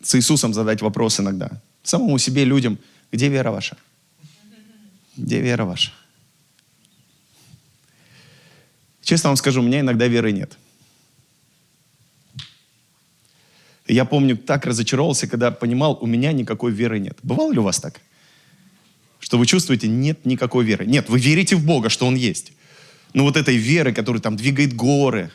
с 0.00 0.14
Иисусом 0.14 0.54
задать 0.54 0.80
вопрос 0.80 1.18
иногда. 1.18 1.60
Самому 1.82 2.18
себе, 2.18 2.44
людям, 2.44 2.78
где 3.10 3.28
вера 3.28 3.50
ваша? 3.50 3.76
Где 5.16 5.40
вера 5.40 5.64
ваша? 5.64 5.90
Честно 9.10 9.30
вам 9.30 9.36
скажу, 9.36 9.60
у 9.60 9.64
меня 9.64 9.80
иногда 9.80 10.06
веры 10.06 10.30
нет. 10.30 10.56
Я 13.88 14.04
помню, 14.04 14.36
так 14.36 14.66
разочаровался, 14.66 15.26
когда 15.26 15.50
понимал, 15.50 15.98
у 16.00 16.06
меня 16.06 16.30
никакой 16.30 16.70
веры 16.70 17.00
нет. 17.00 17.18
Бывало 17.24 17.50
ли 17.50 17.58
у 17.58 17.64
вас 17.64 17.80
так? 17.80 18.00
Что 19.18 19.36
вы 19.36 19.46
чувствуете, 19.46 19.88
нет 19.88 20.24
никакой 20.26 20.64
веры. 20.64 20.86
Нет, 20.86 21.08
вы 21.08 21.18
верите 21.18 21.56
в 21.56 21.64
Бога, 21.64 21.88
что 21.88 22.06
Он 22.06 22.14
есть. 22.14 22.52
Но 23.12 23.24
вот 23.24 23.36
этой 23.36 23.56
веры, 23.56 23.92
которая 23.92 24.22
там 24.22 24.36
двигает 24.36 24.76
горы, 24.76 25.32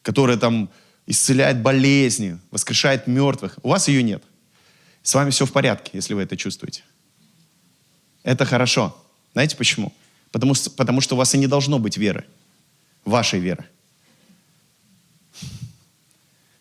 которая 0.00 0.38
там 0.38 0.70
исцеляет 1.06 1.60
болезни, 1.60 2.38
воскрешает 2.50 3.06
мертвых. 3.06 3.58
У 3.62 3.68
вас 3.68 3.88
ее 3.88 4.02
нет. 4.02 4.22
С 5.02 5.14
вами 5.14 5.28
все 5.28 5.44
в 5.44 5.52
порядке, 5.52 5.90
если 5.92 6.14
вы 6.14 6.22
это 6.22 6.34
чувствуете. 6.38 6.82
Это 8.22 8.46
хорошо. 8.46 8.96
Знаете 9.34 9.54
почему? 9.54 9.92
Потому, 10.32 10.54
потому 10.78 11.02
что 11.02 11.14
у 11.14 11.18
вас 11.18 11.34
и 11.34 11.38
не 11.38 11.46
должно 11.46 11.78
быть 11.78 11.98
веры. 11.98 12.24
Вашей 13.06 13.40
веры. 13.40 13.64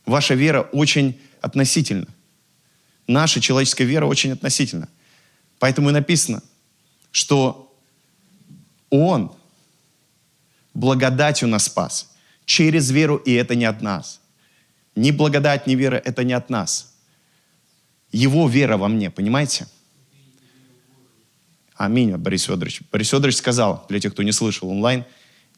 Ваша 0.06 0.36
вера 0.36 0.62
очень 0.62 1.20
относительна. 1.42 2.08
Наша 3.08 3.42
человеческая 3.42 3.86
вера 3.86 4.06
очень 4.06 4.32
относительна. 4.32 4.88
Поэтому 5.60 5.90
и 5.90 5.94
написано, 5.94 6.44
что 7.12 7.76
Он 8.92 9.36
благодатью 10.76 11.48
нас 11.48 11.66
спас. 11.66 12.12
Через 12.46 12.92
веру, 12.92 13.16
и 13.16 13.34
это 13.34 13.56
не 13.56 13.66
от 13.66 13.82
нас. 13.82 14.22
Ни 14.96 15.10
благодать, 15.10 15.66
ни 15.66 15.74
вера– 15.74 15.96
это 16.06 16.24
не 16.24 16.34
от 16.34 16.52
нас. 16.52 16.94
Его 18.12 18.48
вера 18.48 18.78
во 18.78 18.88
мне, 18.88 19.10
понимаете? 19.10 19.68
Аминь, 21.74 22.16
Борис 22.16 22.44
Федорович. 22.44 22.82
Борис 22.92 23.10
Федорович 23.10 23.38
сказал, 23.38 23.86
для 23.90 24.00
тех, 24.00 24.14
кто 24.14 24.24
не 24.24 24.32
слышал 24.32 24.70
онлайн, 24.70 25.06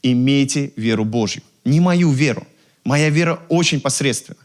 имейте 0.04 0.72
веру 0.76 1.06
Божью. 1.06 1.44
Не 1.66 1.80
мою 1.80 2.12
веру. 2.12 2.48
Моя 2.84 3.10
вера 3.10 3.40
очень 3.50 3.82
посредственна. 3.82 4.40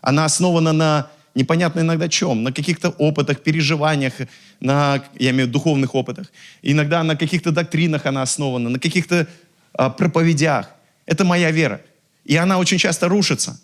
Она 0.00 0.24
основана 0.24 0.72
на 0.72 1.10
непонятно 1.36 1.80
иногда 1.80 2.08
чем, 2.08 2.42
на 2.42 2.52
каких-то 2.52 2.88
опытах, 2.90 3.42
переживаниях, 3.42 4.14
на, 4.60 5.04
я 5.18 5.30
имею 5.30 5.44
в 5.44 5.48
виду 5.48 5.58
духовных 5.58 5.94
опытах. 5.94 6.32
Иногда 6.62 7.02
на 7.02 7.14
каких-то 7.14 7.52
доктринах 7.52 8.06
она 8.06 8.22
основана, 8.22 8.70
на 8.70 8.78
каких-то 8.78 9.28
а, 9.74 9.90
проповедях. 9.90 10.70
Это 11.04 11.24
моя 11.24 11.50
вера. 11.50 11.80
И 12.24 12.34
она 12.36 12.58
очень 12.58 12.78
часто 12.78 13.08
рушится. 13.08 13.60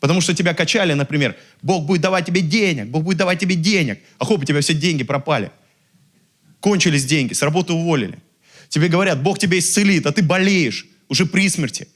Потому 0.00 0.20
что 0.20 0.34
тебя 0.34 0.54
качали, 0.54 0.92
например, 0.92 1.36
Бог 1.62 1.86
будет 1.86 2.02
давать 2.02 2.26
тебе 2.26 2.40
денег, 2.40 2.88
Бог 2.88 3.04
будет 3.04 3.18
давать 3.18 3.38
тебе 3.38 3.54
денег. 3.54 4.00
А 4.18 4.24
хоп, 4.24 4.42
у 4.42 4.44
тебя 4.44 4.60
все 4.60 4.74
деньги 4.74 5.04
пропали. 5.04 5.50
Кончились 6.60 7.04
деньги, 7.04 7.32
с 7.32 7.42
работы 7.42 7.72
уволили. 7.72 8.18
Тебе 8.68 8.88
говорят, 8.88 9.22
Бог 9.22 9.38
тебя 9.38 9.58
исцелит, 9.58 10.06
а 10.06 10.12
ты 10.12 10.22
болеешь, 10.22 10.86
уже 11.08 11.26
при 11.26 11.48
смерти. 11.48 11.88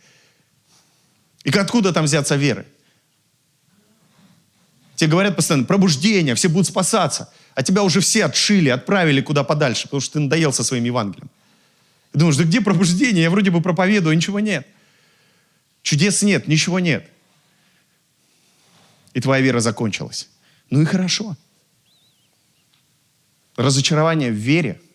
И 1.44 1.50
откуда 1.50 1.92
там 1.92 2.04
взяться 2.04 2.36
веры? 2.36 2.66
Тебе 4.96 5.10
говорят 5.10 5.36
постоянно, 5.36 5.66
пробуждение, 5.66 6.34
все 6.34 6.48
будут 6.48 6.68
спасаться. 6.68 7.32
А 7.54 7.62
тебя 7.62 7.82
уже 7.82 8.00
все 8.00 8.24
отшили, 8.24 8.68
отправили 8.68 9.20
куда 9.20 9.44
подальше, 9.44 9.84
потому 9.84 10.00
что 10.00 10.14
ты 10.14 10.20
надоел 10.20 10.52
со 10.52 10.64
своим 10.64 10.84
Евангелием. 10.84 11.30
И 12.14 12.18
думаешь, 12.18 12.36
да 12.36 12.44
где 12.44 12.60
пробуждение? 12.60 13.24
Я 13.24 13.30
вроде 13.30 13.50
бы 13.50 13.60
проповедую, 13.60 14.16
ничего 14.16 14.40
нет. 14.40 14.66
Чудес 15.82 16.22
нет, 16.22 16.46
ничего 16.46 16.78
нет. 16.78 17.08
И 19.12 19.20
твоя 19.20 19.42
вера 19.42 19.60
закончилась. 19.60 20.28
Ну 20.70 20.80
и 20.80 20.84
хорошо. 20.84 21.36
Разочарование 23.56 24.30
в 24.30 24.36
вере– 24.36 24.80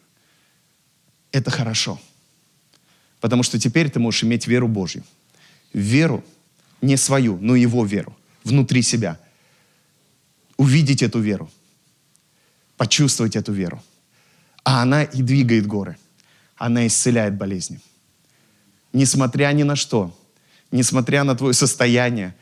это 1.38 1.52
хорошо. 1.52 2.00
Потому 3.20 3.44
что 3.44 3.60
теперь 3.60 3.90
ты 3.90 4.00
можешь 4.00 4.24
иметь 4.24 4.48
веру 4.48 4.68
Божью. 4.68 5.04
Веру, 5.74 6.24
не 6.82 6.98
свою, 6.98 7.38
но 7.42 7.56
его 7.56 7.86
веру, 7.86 8.16
внутри 8.44 8.82
себя. 8.82 9.20
Увидеть 10.58 11.04
эту 11.04 11.20
веру, 11.20 11.50
почувствовать 12.78 13.36
эту 13.36 13.54
веру. 13.54 13.84
А 14.64 14.82
она 14.82 15.04
и 15.04 15.22
двигает 15.22 15.68
горы. 15.68 15.98
Она 16.56 16.88
исцеляет 16.88 17.36
болезни. 17.36 17.80
Несмотря 18.94 19.54
ни 19.54 19.64
на 19.64 19.76
что, 19.76 20.18
несмотря 20.72 21.24
на 21.24 21.36
твое 21.36 21.54
состояние, 21.54 22.36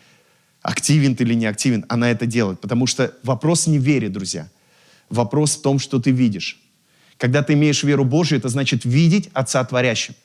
активен 0.62 1.16
ты 1.16 1.24
или 1.24 1.36
не 1.36 1.46
активен, 1.46 1.86
она 1.90 2.10
это 2.10 2.26
делает. 2.26 2.60
Потому 2.62 2.88
что 2.88 3.14
вопрос 3.24 3.68
не 3.68 3.78
вере, 3.78 4.10
друзья. 4.10 4.50
Вопрос 5.10 5.56
в 5.56 5.62
том, 5.62 5.80
что 5.80 6.00
ты 6.00 6.12
видишь. 6.12 6.60
Когда 7.18 7.42
ты 7.44 7.54
имеешь 7.54 7.84
веру 7.84 8.06
Божью, 8.06 8.38
это 8.38 8.50
значит 8.50 8.86
видеть 8.86 9.30
Отца 9.34 9.64
Творящим. 9.64 10.16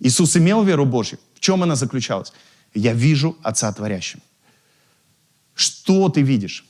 Иисус 0.00 0.36
имел 0.36 0.62
веру 0.64 0.86
Божью. 0.86 1.18
В 1.34 1.40
чем 1.40 1.62
она 1.62 1.76
заключалась? 1.76 2.32
Я 2.74 2.92
вижу 2.92 3.36
Отца 3.42 3.72
Творящим. 3.72 4.20
Что 5.54 6.08
ты 6.08 6.22
видишь? 6.22 6.64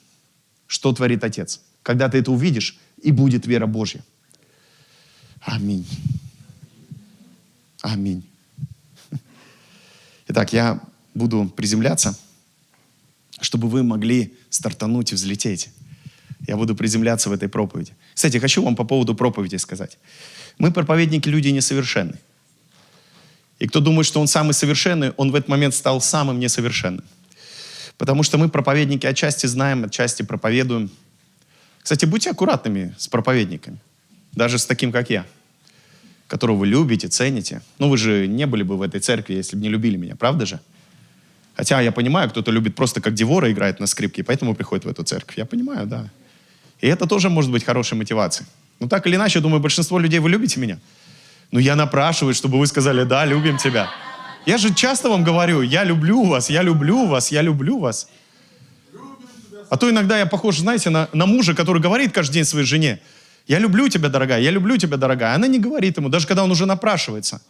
Что 0.67 0.93
творит 0.93 1.25
Отец? 1.25 1.61
Когда 1.83 2.09
ты 2.09 2.19
это 2.19 2.33
увидишь, 2.33 2.79
и 3.03 3.13
будет 3.13 3.47
вера 3.47 3.67
Божья. 3.67 4.05
Аминь. 5.41 5.87
Аминь. 7.83 8.23
Итак, 10.29 10.53
я 10.53 10.81
буду 11.15 11.49
приземляться, 11.57 12.19
чтобы 13.41 13.69
вы 13.69 13.83
могли 13.83 14.35
стартануть 14.51 15.13
и 15.13 15.15
взлететь. 15.15 15.71
Я 16.47 16.57
буду 16.57 16.77
приземляться 16.77 17.31
в 17.31 17.33
этой 17.33 17.49
проповеди. 17.49 17.93
Кстати, 18.15 18.39
хочу 18.39 18.63
вам 18.63 18.77
по 18.77 18.85
поводу 18.85 19.15
проповеди 19.15 19.57
сказать. 19.57 19.99
Мы, 20.59 20.73
проповедники, 20.73 21.29
люди 21.29 21.49
несовершенны. 21.49 22.19
И 23.59 23.67
кто 23.67 23.81
думает, 23.81 24.07
что 24.07 24.21
он 24.21 24.27
самый 24.27 24.53
совершенный, 24.53 25.11
он 25.17 25.31
в 25.31 25.35
этот 25.35 25.49
момент 25.49 25.75
стал 25.75 26.01
самым 26.01 26.39
несовершенным. 26.39 27.05
Потому 27.99 28.23
что 28.23 28.39
мы, 28.39 28.49
проповедники, 28.49 29.07
отчасти 29.07 29.47
знаем, 29.47 29.85
отчасти 29.85 30.23
проповедуем. 30.23 30.91
Кстати, 31.83 32.07
будьте 32.07 32.31
аккуратными 32.31 32.95
с 32.99 33.09
проповедниками. 33.09 33.79
Даже 34.33 34.59
с 34.59 34.67
таким, 34.67 34.93
как 34.93 35.11
я 35.11 35.27
которого 36.31 36.59
вы 36.59 36.69
любите, 36.69 37.09
цените. 37.09 37.61
Ну, 37.79 37.89
вы 37.89 37.99
же 37.99 38.29
не 38.29 38.47
были 38.47 38.63
бы 38.63 38.77
в 38.77 38.83
этой 38.83 39.01
церкви, 39.01 39.35
если 39.35 39.57
бы 39.57 39.63
не 39.63 39.69
любили 39.69 39.97
меня, 39.97 40.15
правда 40.15 40.47
же? 40.47 40.61
Хотя 41.57 41.81
я 41.81 41.91
понимаю, 41.91 42.31
кто-то 42.31 42.53
любит 42.53 42.77
просто 42.77 43.01
как 43.01 43.15
Девора 43.15 43.51
играет 43.51 43.81
на 43.81 43.87
скрипке, 43.87 44.23
поэтому 44.23 44.55
приходит 44.55 44.85
в 44.85 44.89
эту 44.89 45.03
церковь. 45.03 45.37
Я 45.37 45.45
понимаю, 45.45 45.89
да. 45.89 46.09
И 46.81 46.87
это 46.87 47.07
тоже 47.07 47.29
может 47.29 47.51
быть 47.51 47.65
хорошей 47.65 47.95
мотивацией. 47.95 48.49
Но 48.79 48.89
так 48.89 49.07
или 49.07 49.17
иначе, 49.17 49.39
я 49.39 49.43
думаю, 49.43 49.61
большинство 49.61 49.99
людей, 49.99 50.21
вы 50.21 50.31
любите 50.31 50.61
меня? 50.61 50.79
Ну, 51.51 51.59
я 51.59 51.77
напрашиваю, 51.77 52.35
чтобы 52.35 52.59
вы 52.59 52.67
сказали, 52.67 53.05
да, 53.05 53.25
любим 53.27 53.59
тебя. 53.59 53.91
Я 54.47 54.57
же 54.57 54.73
часто 54.73 55.11
вам 55.11 55.25
говорю, 55.25 55.61
я 55.63 55.85
люблю 55.85 56.25
вас, 56.25 56.49
я 56.49 56.63
люблю 56.63 57.07
вас, 57.07 57.31
я 57.31 57.43
люблю 57.43 57.79
вас. 57.79 58.09
А 59.69 59.77
то 59.77 59.91
иногда 59.91 60.19
я 60.19 60.27
похож, 60.27 60.59
знаете, 60.59 60.91
на, 60.91 61.09
на 61.13 61.27
мужа, 61.27 61.55
который 61.55 61.83
говорит 61.83 62.13
каждый 62.13 62.35
день 62.35 62.45
своей 62.45 62.67
жене, 62.67 63.01
я 63.47 63.59
люблю 63.59 63.89
тебя, 63.89 64.09
дорогая, 64.09 64.41
я 64.41 64.51
люблю 64.51 64.77
тебя, 64.77 64.97
дорогая. 64.97 65.35
Она 65.35 65.47
не 65.47 65.59
говорит 65.59 65.97
ему, 65.97 66.09
даже 66.09 66.27
когда 66.27 66.45
он 66.45 66.51
уже 66.51 66.67
напрашивается. 66.67 67.43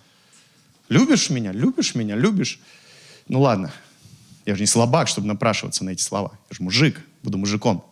Любишь 0.89 1.31
меня? 1.31 1.53
Любишь 1.53 1.95
меня? 1.95 2.17
Любишь? 2.17 2.59
Ну 3.29 3.41
ладно, 3.41 3.71
я 4.45 4.55
же 4.55 4.61
не 4.61 4.67
слабак, 4.67 5.09
чтобы 5.09 5.29
напрашиваться 5.29 5.85
на 5.85 5.91
эти 5.91 6.03
слова. 6.03 6.33
Я 6.51 6.57
же 6.57 6.63
мужик, 6.63 7.01
буду 7.23 7.39
мужиком. 7.39 7.90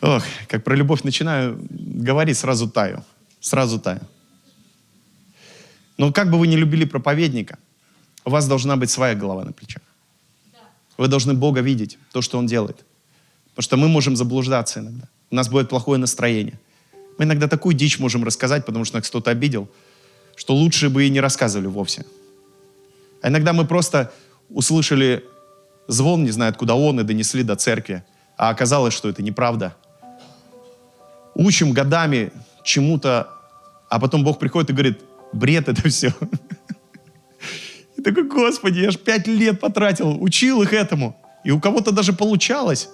Ох, 0.00 0.24
как 0.48 0.64
про 0.64 0.76
любовь 0.76 1.02
начинаю 1.02 1.58
говорить, 1.70 2.38
сразу 2.38 2.68
таю. 2.68 3.04
Сразу 3.40 3.78
таю. 3.78 4.00
Но 5.98 6.12
как 6.12 6.30
бы 6.30 6.38
вы 6.38 6.46
ни 6.46 6.56
любили 6.56 6.86
проповедника, 6.86 7.58
у 8.24 8.30
вас 8.30 8.48
должна 8.48 8.76
быть 8.76 8.90
своя 8.90 9.14
голова 9.14 9.44
на 9.44 9.52
плечах. 9.52 9.82
Вы 10.96 11.08
должны 11.08 11.34
Бога 11.34 11.60
видеть, 11.60 11.98
то, 12.12 12.22
что 12.22 12.38
Он 12.38 12.46
делает. 12.46 12.84
Потому 13.50 13.62
что 13.62 13.76
мы 13.76 13.88
можем 13.88 14.16
заблуждаться 14.16 14.80
иногда. 14.80 15.08
У 15.30 15.34
нас 15.34 15.48
будет 15.48 15.68
плохое 15.68 15.98
настроение. 15.98 16.58
Мы 17.18 17.24
иногда 17.24 17.48
такую 17.48 17.74
дичь 17.74 17.98
можем 17.98 18.24
рассказать, 18.24 18.64
потому 18.64 18.84
что 18.84 18.96
нас 18.96 19.08
кто-то 19.08 19.30
обидел, 19.30 19.68
что 20.36 20.54
лучше 20.54 20.88
бы 20.88 21.06
и 21.06 21.10
не 21.10 21.20
рассказывали 21.20 21.66
вовсе. 21.66 22.04
А 23.22 23.28
иногда 23.28 23.52
мы 23.52 23.66
просто 23.66 24.10
услышали 24.48 25.22
звон, 25.90 26.24
не 26.24 26.30
знаю, 26.30 26.50
откуда 26.50 26.74
он, 26.74 27.00
и 27.00 27.04
донесли 27.04 27.42
до 27.42 27.56
церкви. 27.56 28.04
А 28.36 28.48
оказалось, 28.48 28.94
что 28.94 29.08
это 29.08 29.22
неправда. 29.22 29.74
Учим 31.34 31.72
годами 31.72 32.32
чему-то, 32.64 33.28
а 33.88 33.98
потом 33.98 34.24
Бог 34.24 34.38
приходит 34.38 34.70
и 34.70 34.72
говорит, 34.72 35.00
бред 35.32 35.68
это 35.68 35.88
все. 35.88 36.12
И 37.96 38.02
такой, 38.02 38.24
Господи, 38.24 38.78
я 38.78 38.90
же 38.90 38.98
пять 38.98 39.26
лет 39.26 39.60
потратил, 39.60 40.22
учил 40.22 40.62
их 40.62 40.72
этому. 40.72 41.16
И 41.44 41.50
у 41.50 41.60
кого-то 41.60 41.92
даже 41.92 42.12
получалось. 42.14 42.88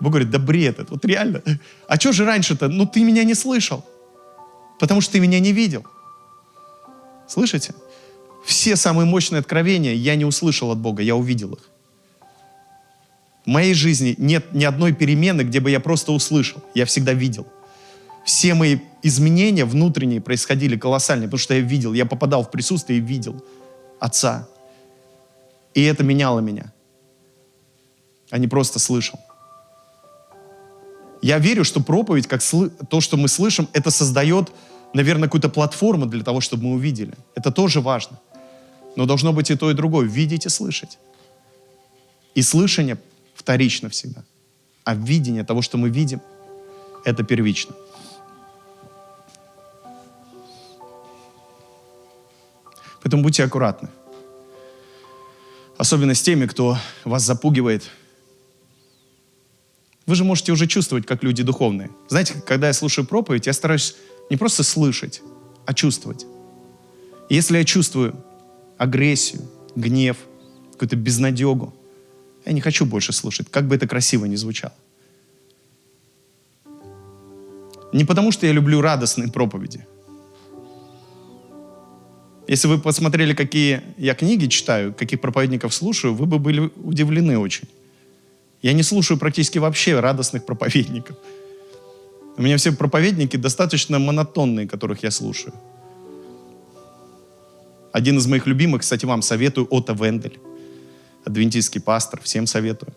Бог 0.00 0.12
говорит, 0.12 0.30
да 0.30 0.38
бред 0.38 0.78
это, 0.78 0.94
вот 0.94 1.04
реально. 1.04 1.42
А 1.88 1.96
что 1.96 2.12
же 2.12 2.24
раньше-то? 2.24 2.68
Ну 2.68 2.86
ты 2.86 3.04
меня 3.04 3.24
не 3.24 3.34
слышал. 3.34 3.84
Потому 4.78 5.00
что 5.00 5.12
ты 5.12 5.20
меня 5.20 5.40
не 5.40 5.52
видел. 5.52 5.84
Слышите? 7.28 7.74
Все 8.44 8.76
самые 8.76 9.06
мощные 9.06 9.40
откровения 9.40 9.94
я 9.94 10.16
не 10.16 10.24
услышал 10.24 10.70
от 10.70 10.78
Бога, 10.78 11.02
я 11.02 11.16
увидел 11.16 11.54
их. 11.54 11.70
В 13.46 13.48
моей 13.48 13.74
жизни 13.74 14.14
нет 14.18 14.52
ни 14.52 14.64
одной 14.64 14.92
перемены, 14.92 15.42
где 15.42 15.60
бы 15.60 15.70
я 15.70 15.80
просто 15.80 16.12
услышал. 16.12 16.62
Я 16.74 16.84
всегда 16.84 17.12
видел. 17.12 17.46
Все 18.24 18.54
мои 18.54 18.78
изменения 19.02 19.64
внутренние 19.64 20.20
происходили 20.20 20.76
колоссальные, 20.76 21.28
потому 21.28 21.38
что 21.38 21.54
я 21.54 21.60
видел, 21.60 21.94
я 21.94 22.06
попадал 22.06 22.42
в 22.42 22.50
присутствие 22.50 22.98
и 22.98 23.02
видел. 23.02 23.42
Отца. 24.00 24.48
И 25.74 25.82
это 25.82 26.02
меняло 26.02 26.40
меня, 26.40 26.72
а 28.30 28.38
не 28.38 28.48
просто 28.48 28.78
слышал. 28.78 29.20
Я 31.22 31.38
верю, 31.38 31.64
что 31.64 31.80
проповедь, 31.80 32.26
как 32.26 32.42
сл... 32.42 32.66
то, 32.90 33.00
что 33.00 33.16
мы 33.16 33.28
слышим, 33.28 33.68
это 33.72 33.90
создает 33.90 34.52
наверное, 34.96 35.28
какую-то 35.28 35.48
платформу 35.48 36.06
для 36.06 36.24
того, 36.24 36.40
чтобы 36.40 36.64
мы 36.64 36.74
увидели. 36.74 37.14
Это 37.34 37.52
тоже 37.52 37.80
важно. 37.80 38.18
Но 38.96 39.06
должно 39.06 39.32
быть 39.32 39.50
и 39.50 39.56
то, 39.56 39.70
и 39.70 39.74
другое. 39.74 40.06
Видеть 40.06 40.46
и 40.46 40.48
слышать. 40.48 40.98
И 42.34 42.42
слышание 42.42 42.96
вторично 43.46 43.88
всегда. 43.88 44.24
А 44.82 44.96
видение 44.96 45.44
того, 45.44 45.62
что 45.62 45.78
мы 45.78 45.88
видим, 45.88 46.20
это 47.04 47.22
первично. 47.22 47.76
Поэтому 53.00 53.22
будьте 53.22 53.44
аккуратны. 53.44 53.88
Особенно 55.78 56.14
с 56.14 56.22
теми, 56.22 56.46
кто 56.46 56.76
вас 57.04 57.22
запугивает. 57.22 57.88
Вы 60.06 60.16
же 60.16 60.24
можете 60.24 60.50
уже 60.50 60.66
чувствовать, 60.66 61.06
как 61.06 61.22
люди 61.22 61.44
духовные. 61.44 61.90
Знаете, 62.08 62.42
когда 62.44 62.66
я 62.66 62.72
слушаю 62.72 63.06
проповедь, 63.06 63.46
я 63.46 63.52
стараюсь 63.52 63.94
не 64.28 64.36
просто 64.36 64.64
слышать, 64.64 65.22
а 65.66 65.72
чувствовать. 65.72 66.26
Если 67.30 67.58
я 67.58 67.64
чувствую 67.64 68.24
агрессию, 68.76 69.42
гнев, 69.76 70.16
какую-то 70.72 70.96
безнадегу, 70.96 71.72
я 72.46 72.52
не 72.52 72.60
хочу 72.60 72.86
больше 72.86 73.12
слушать, 73.12 73.48
как 73.50 73.66
бы 73.66 73.74
это 73.74 73.86
красиво 73.88 74.26
ни 74.26 74.36
звучало. 74.36 74.72
Не 77.92 78.04
потому, 78.04 78.32
что 78.32 78.46
я 78.46 78.52
люблю 78.52 78.80
радостные 78.80 79.28
проповеди. 79.28 79.86
Если 82.48 82.68
вы 82.68 82.78
посмотрели, 82.78 83.34
какие 83.34 83.82
я 83.98 84.14
книги 84.14 84.46
читаю, 84.46 84.94
каких 84.94 85.20
проповедников 85.20 85.74
слушаю, 85.74 86.14
вы 86.14 86.26
бы 86.26 86.38
были 86.38 86.70
удивлены 86.84 87.38
очень. 87.38 87.68
Я 88.62 88.72
не 88.72 88.84
слушаю 88.84 89.18
практически 89.18 89.58
вообще 89.58 90.00
радостных 90.00 90.46
проповедников. 90.46 91.16
У 92.36 92.42
меня 92.42 92.56
все 92.56 92.72
проповедники 92.72 93.36
достаточно 93.36 93.98
монотонные, 93.98 94.68
которых 94.68 95.02
я 95.02 95.10
слушаю. 95.10 95.52
Один 97.92 98.18
из 98.18 98.26
моих 98.26 98.46
любимых, 98.46 98.82
кстати, 98.82 99.06
вам 99.06 99.22
советую, 99.22 99.66
Отто 99.70 99.94
Вендель. 99.94 100.38
Адвентистский 101.26 101.80
пастор, 101.80 102.20
всем 102.22 102.46
советую. 102.46 102.92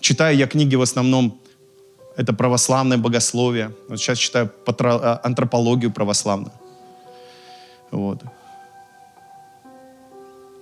Читаю 0.00 0.36
я 0.36 0.48
книги 0.48 0.74
в 0.74 0.82
основном, 0.82 1.40
это 2.16 2.32
православное 2.32 2.98
богословие. 2.98 3.72
Вот 3.88 4.00
сейчас 4.00 4.18
читаю 4.18 4.52
а, 4.66 5.20
антропологию 5.22 5.92
православную. 5.92 6.52
Вот. 7.92 8.18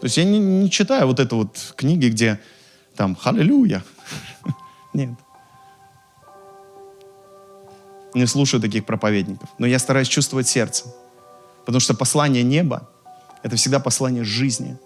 То 0.00 0.04
есть 0.04 0.18
я 0.18 0.24
не, 0.24 0.38
не 0.38 0.70
читаю 0.70 1.06
вот 1.06 1.20
это 1.20 1.36
вот 1.36 1.72
книги, 1.74 2.08
где 2.08 2.38
там 2.94 3.16
«Халилюя». 3.16 3.82
Нет. 4.92 5.10
Не 8.12 8.26
слушаю 8.26 8.60
таких 8.60 8.84
проповедников. 8.84 9.48
Но 9.58 9.66
я 9.66 9.78
стараюсь 9.78 10.08
чувствовать 10.08 10.48
сердцем. 10.48 10.90
Потому 11.64 11.80
что 11.80 11.94
послание 11.94 12.42
неба— 12.42 12.90
это 13.42 13.56
всегда 13.56 13.80
послание 13.80 14.24
жизни. 14.24 14.76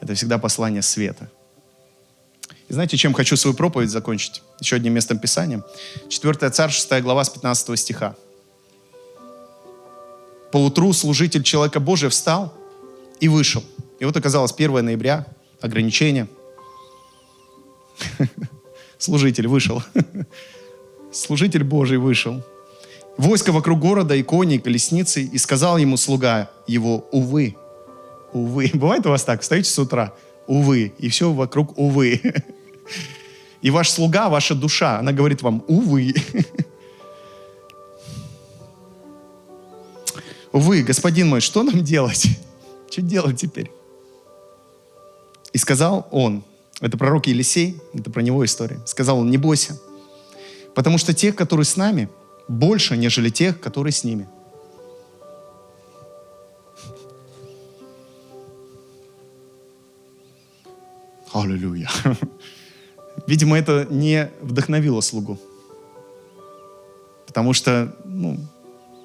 Это 0.00 0.14
всегда 0.14 0.38
послание 0.38 0.82
света. 0.82 1.28
И 2.68 2.72
знаете, 2.72 2.96
чем 2.96 3.12
хочу 3.12 3.36
свою 3.36 3.56
проповедь 3.56 3.90
закончить? 3.90 4.42
Еще 4.60 4.76
одним 4.76 4.94
местом 4.94 5.18
Писания. 5.18 5.62
4 6.08 6.50
Царь, 6.50 6.70
6 6.70 7.02
глава 7.02 7.24
с 7.24 7.30
15 7.30 7.78
стиха. 7.78 8.16
Поутру 10.52 10.92
служитель 10.92 11.42
человека 11.42 11.80
Божия 11.80 12.10
встал 12.10 12.52
и 13.20 13.28
вышел. 13.28 13.62
И 13.98 14.04
вот 14.04 14.16
оказалось 14.16 14.52
1 14.52 14.84
ноября, 14.84 15.26
ограничение. 15.60 16.28
Служитель 18.98 19.46
вышел. 19.48 19.82
Служитель 21.12 21.64
Божий 21.64 21.98
вышел. 21.98 22.42
Войско 23.16 23.52
вокруг 23.52 23.80
города, 23.80 24.14
и 24.14 24.22
кони, 24.22 24.56
и 24.56 24.58
колесницы, 24.58 25.22
и 25.22 25.38
сказал 25.38 25.78
ему 25.78 25.96
слуга 25.96 26.50
его, 26.66 27.06
увы, 27.12 27.56
увы. 28.32 28.70
Бывает 28.74 29.06
у 29.06 29.10
вас 29.10 29.24
так, 29.24 29.42
встаете 29.42 29.70
с 29.70 29.78
утра, 29.78 30.14
увы, 30.46 30.92
и 30.98 31.08
все 31.08 31.32
вокруг 31.32 31.78
увы. 31.78 32.20
И 33.62 33.70
ваш 33.70 33.90
слуга, 33.90 34.28
ваша 34.28 34.54
душа, 34.54 34.98
она 34.98 35.12
говорит 35.12 35.42
вам, 35.42 35.64
увы. 35.66 36.14
Увы, 40.52 40.82
господин 40.82 41.28
мой, 41.28 41.40
что 41.40 41.62
нам 41.64 41.82
делать? 41.82 42.28
Что 42.90 43.02
делать 43.02 43.38
теперь? 43.38 43.70
И 45.52 45.58
сказал 45.58 46.06
он, 46.10 46.44
это 46.80 46.96
пророк 46.96 47.26
Елисей, 47.26 47.76
это 47.92 48.10
про 48.10 48.20
него 48.22 48.44
история, 48.44 48.80
сказал 48.86 49.18
он, 49.18 49.30
не 49.30 49.36
бойся, 49.36 49.78
потому 50.74 50.98
что 50.98 51.12
тех, 51.12 51.34
которые 51.34 51.64
с 51.64 51.76
нами, 51.76 52.08
больше, 52.48 52.96
нежели 52.96 53.30
тех, 53.30 53.60
которые 53.60 53.92
с 53.92 54.04
ними. 54.04 54.28
Аллилуйя. 61.42 61.90
Видимо, 63.26 63.58
это 63.58 63.86
не 63.90 64.30
вдохновило 64.40 65.02
слугу. 65.02 65.38
Потому 67.26 67.52
что, 67.52 67.94
ну, 68.04 68.38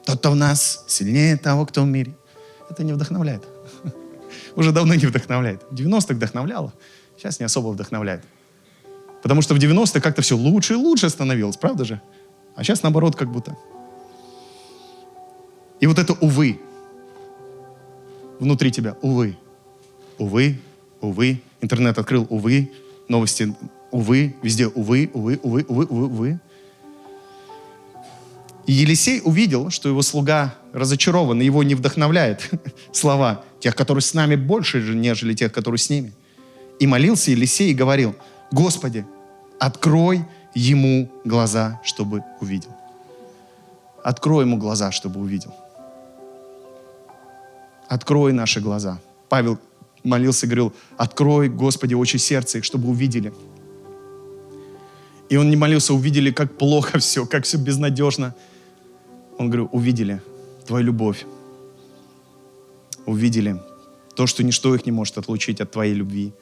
тот, 0.05 0.19
кто 0.19 0.31
в 0.31 0.35
нас, 0.35 0.85
сильнее 0.87 1.35
того, 1.35 1.65
кто 1.65 1.83
в 1.83 1.87
мире. 1.87 2.13
Это 2.69 2.83
не 2.85 2.93
вдохновляет. 2.93 3.43
Уже 4.55 4.71
давно 4.71 4.93
не 4.95 5.05
вдохновляет. 5.05 5.61
В 5.69 5.75
90-х 5.75 6.13
вдохновляло, 6.13 6.71
сейчас 7.17 7.39
не 7.39 7.45
особо 7.45 7.69
вдохновляет. 7.69 8.23
Потому 9.21 9.41
что 9.41 9.53
в 9.53 9.57
90-х 9.57 9.99
как-то 9.99 10.21
все 10.21 10.37
лучше 10.37 10.73
и 10.73 10.77
лучше 10.77 11.09
становилось, 11.09 11.57
правда 11.57 11.83
же? 11.83 12.01
А 12.55 12.63
сейчас 12.63 12.81
наоборот 12.81 13.15
как 13.17 13.29
будто. 13.29 13.57
И 15.81 15.87
вот 15.87 15.99
это 15.99 16.13
«увы» 16.13 16.61
внутри 18.39 18.71
тебя, 18.71 18.95
увы, 19.01 19.37
увы, 20.17 20.59
увы, 21.01 21.41
интернет 21.61 21.97
открыл, 21.97 22.25
увы, 22.29 22.71
новости, 23.07 23.53
увы, 23.91 24.35
везде 24.41 24.67
увы, 24.67 25.09
увы, 25.13 25.39
увы, 25.43 25.65
увы, 25.67 25.85
увы, 25.89 26.05
увы. 26.05 26.39
И 28.67 28.73
Елисей 28.73 29.21
увидел, 29.23 29.69
что 29.69 29.89
его 29.89 30.01
слуга 30.01 30.55
разочарован, 30.71 31.41
и 31.41 31.45
его 31.45 31.63
не 31.63 31.75
вдохновляет 31.75 32.49
слова 32.91 33.43
тех, 33.59 33.75
которые 33.75 34.01
с 34.01 34.13
нами 34.13 34.35
больше, 34.35 34.81
нежели 34.81 35.33
тех, 35.33 35.51
которые 35.51 35.79
с 35.79 35.89
ними. 35.89 36.13
И 36.79 36.87
молился 36.87 37.31
Елисей 37.31 37.71
и 37.71 37.75
говорил, 37.75 38.15
Господи, 38.51 39.05
открой 39.59 40.25
ему 40.53 41.11
глаза, 41.23 41.81
чтобы 41.83 42.23
увидел. 42.39 42.75
Открой 44.03 44.45
ему 44.45 44.57
глаза, 44.57 44.91
чтобы 44.91 45.19
увидел. 45.19 45.53
Открой 47.87 48.33
наши 48.33 48.59
глаза. 48.61 48.99
Павел 49.29 49.59
молился 50.03 50.47
говорил, 50.47 50.73
открой, 50.97 51.49
Господи, 51.49 51.93
очи 51.93 52.17
сердца 52.17 52.57
их, 52.57 52.63
чтобы 52.63 52.89
увидели. 52.89 53.33
И 55.29 55.37
он 55.37 55.49
не 55.49 55.55
молился, 55.55 55.93
увидели, 55.93 56.31
как 56.31 56.57
плохо 56.57 56.99
все, 56.99 57.25
как 57.25 57.45
все 57.45 57.57
безнадежно. 57.57 58.35
Он 59.37 59.47
говорил, 59.47 59.69
увидели 59.71 60.21
Твою 60.65 60.85
любовь. 60.85 61.25
Увидели 63.05 63.61
то, 64.15 64.27
что 64.27 64.43
ничто 64.43 64.75
их 64.75 64.85
не 64.85 64.91
может 64.91 65.17
отлучить 65.17 65.61
от 65.61 65.71
Твоей 65.71 65.93
любви. 65.93 66.33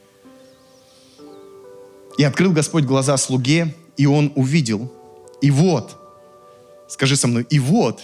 И 2.18 2.24
открыл 2.24 2.52
Господь 2.52 2.84
глаза 2.84 3.16
слуге, 3.18 3.76
и 3.96 4.06
он 4.06 4.34
увидел. 4.36 4.92
И 5.42 5.52
вот, 5.52 5.96
скажи 6.88 7.16
со 7.16 7.28
мной, 7.28 7.46
и 7.50 7.60
вот, 7.60 8.02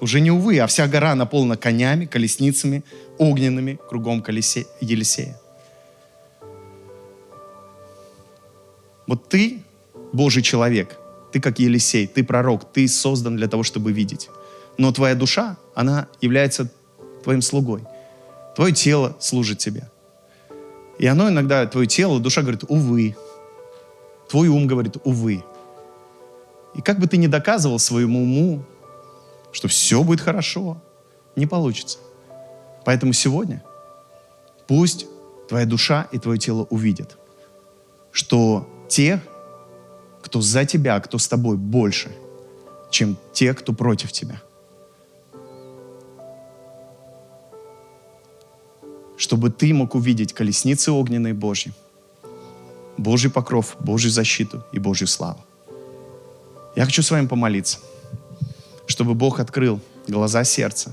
уже 0.00 0.20
не 0.20 0.30
увы, 0.30 0.58
а 0.58 0.66
вся 0.66 0.86
гора 0.86 1.14
наполнена 1.14 1.56
конями, 1.56 2.06
колесницами, 2.06 2.84
огненными 3.18 3.78
кругом 3.88 4.22
колесе 4.22 4.66
Елисея. 4.80 5.38
Вот 9.06 9.28
ты 9.28 9.62
Божий 10.12 10.42
человек, 10.42 10.98
ты 11.32 11.40
как 11.40 11.58
Елисей, 11.58 12.06
ты 12.06 12.24
пророк, 12.24 12.72
ты 12.72 12.88
создан 12.88 13.36
для 13.36 13.48
того, 13.48 13.62
чтобы 13.62 13.92
видеть. 13.92 14.28
Но 14.78 14.92
твоя 14.92 15.14
душа, 15.14 15.56
она 15.74 16.08
является 16.20 16.70
твоим 17.22 17.42
слугой. 17.42 17.82
Твое 18.56 18.72
тело 18.72 19.16
служит 19.20 19.58
тебе. 19.58 19.90
И 20.98 21.06
оно 21.06 21.28
иногда, 21.28 21.66
твое 21.66 21.86
тело, 21.86 22.20
душа 22.20 22.42
говорит, 22.42 22.64
увы. 22.68 23.16
Твой 24.28 24.48
ум 24.48 24.66
говорит, 24.66 24.96
увы. 25.04 25.44
И 26.74 26.82
как 26.82 26.98
бы 26.98 27.06
ты 27.06 27.16
ни 27.16 27.26
доказывал 27.26 27.78
своему 27.78 28.22
уму, 28.22 28.64
что 29.52 29.68
все 29.68 30.02
будет 30.02 30.20
хорошо, 30.20 30.82
не 31.36 31.46
получится. 31.46 31.98
Поэтому 32.84 33.12
сегодня 33.12 33.62
пусть 34.66 35.06
твоя 35.48 35.66
душа 35.66 36.08
и 36.12 36.18
твое 36.18 36.38
тело 36.38 36.66
увидят, 36.70 37.18
что 38.12 38.68
те, 38.88 39.20
кто 40.22 40.40
за 40.40 40.64
тебя, 40.64 41.00
кто 41.00 41.18
с 41.18 41.28
тобой 41.28 41.56
больше, 41.56 42.10
чем 42.90 43.16
те, 43.32 43.54
кто 43.54 43.72
против 43.72 44.12
тебя. 44.12 44.40
Чтобы 49.16 49.50
ты 49.50 49.74
мог 49.74 49.94
увидеть 49.94 50.32
колесницы 50.32 50.92
огненные 50.92 51.34
Божьи, 51.34 51.72
Божий 52.96 53.30
покров, 53.30 53.76
Божью 53.80 54.10
защиту 54.10 54.64
и 54.72 54.78
Божью 54.78 55.06
славу. 55.06 55.40
Я 56.76 56.84
хочу 56.84 57.02
с 57.02 57.10
вами 57.10 57.26
помолиться, 57.26 57.78
чтобы 58.90 59.14
Бог 59.14 59.38
открыл 59.38 59.78
глаза 60.08 60.42
сердца. 60.42 60.92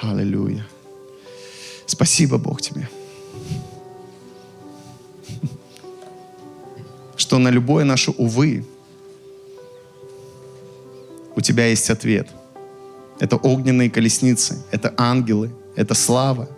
Аллилуйя. 0.00 0.66
Спасибо, 1.84 2.38
Бог, 2.38 2.62
тебе. 2.62 2.88
Что 7.14 7.38
на 7.38 7.50
любое 7.50 7.84
наше 7.84 8.10
«увы» 8.12 8.64
у 11.36 11.42
тебя 11.42 11.66
есть 11.66 11.90
ответ. 11.90 12.26
Это 13.18 13.36
огненные 13.36 13.90
колесницы, 13.90 14.62
это 14.70 14.94
ангелы, 14.96 15.50
это 15.76 15.92
слава. 15.92 16.48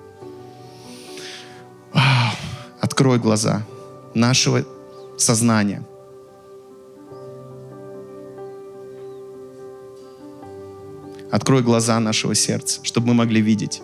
Открой 2.80 3.18
глаза 3.18 3.66
нашего 4.14 4.64
сознания. 5.18 5.82
Открой 11.32 11.62
глаза 11.62 11.98
нашего 11.98 12.34
сердца, 12.34 12.80
чтобы 12.82 13.08
мы 13.08 13.14
могли 13.14 13.40
видеть, 13.40 13.80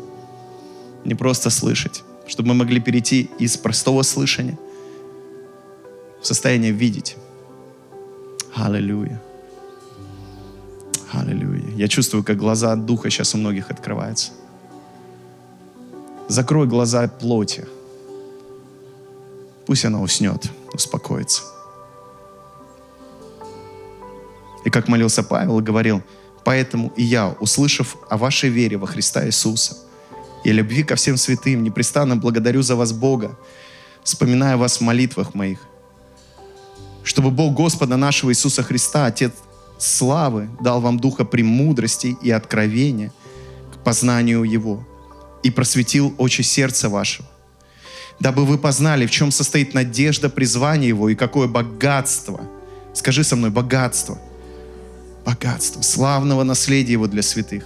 не 1.07 1.15
просто 1.15 1.49
слышать, 1.49 2.05
чтобы 2.27 2.51
мы 2.51 2.55
могли 2.55 2.79
перейти 2.79 3.31
из 3.39 3.57
простого 3.57 4.03
слышания 4.03 4.59
в 6.21 6.27
состояние 6.27 6.73
видеть. 6.73 7.17
Аллилуйя. 8.55 9.23
Аллилуйя. 11.11 11.75
Я 11.75 11.89
чувствую, 11.89 12.23
как 12.23 12.37
глаза 12.37 12.77
Духа 12.77 13.09
сейчас 13.09 13.35
у 13.35 13.39
многих 13.39 13.71
открываются. 13.71 14.33
Закрой 16.29 16.67
глаза 16.67 17.09
плоти. 17.09 17.67
Пусть 19.65 19.87
она 19.87 20.03
уснет, 20.03 20.51
успокоится. 20.75 21.45
И 24.67 24.71
как 24.71 24.87
молился 24.89 25.23
Павел, 25.23 25.61
говорил, 25.61 26.03
поэтому 26.49 26.95
и 26.97 27.03
я, 27.03 27.37
услышав 27.41 27.99
о 28.09 28.17
вашей 28.17 28.49
вере 28.49 28.79
во 28.79 28.87
Христа 28.87 29.27
Иисуса 29.27 29.77
и 30.45 30.51
любви 30.51 30.83
ко 30.83 30.95
всем 30.95 31.19
святым, 31.19 31.63
непрестанно 31.63 32.17
благодарю 32.17 32.63
за 32.63 32.75
вас 32.75 32.93
Бога, 32.93 33.39
вспоминая 34.03 34.57
вас 34.57 34.79
в 34.79 34.81
молитвах 34.81 35.35
моих, 35.35 35.59
чтобы 37.05 37.31
Бог 37.31 37.53
Господа 37.53 37.99
нашего 37.99 38.31
Иисуса 38.31 38.63
Христа, 38.63 39.05
Отец 39.05 39.33
славы, 39.79 40.49
дал 40.63 40.81
вам 40.81 40.99
духа 40.99 41.27
премудрости 41.27 42.17
и 42.23 42.31
откровения 42.31 43.13
к 43.75 43.85
познанию 43.85 44.43
Его 44.43 44.89
и 45.43 45.51
просветил 45.51 46.15
очи 46.17 46.41
сердца 46.41 46.89
вашего, 46.89 47.29
дабы 48.21 48.47
вы 48.47 48.57
познали, 48.57 49.05
в 49.05 49.11
чем 49.11 49.33
состоит 49.33 49.75
надежда 49.75 50.31
призвания 50.31 50.89
Его 50.89 51.11
и 51.11 51.15
какое 51.15 51.47
богатство, 51.47 52.41
скажи 52.95 53.23
со 53.23 53.37
мной, 53.37 53.51
богатство, 53.51 54.19
богатство, 55.29 55.83
славного 55.83 56.43
наследия 56.43 56.93
Его 56.93 57.07
для 57.07 57.23
святых, 57.23 57.65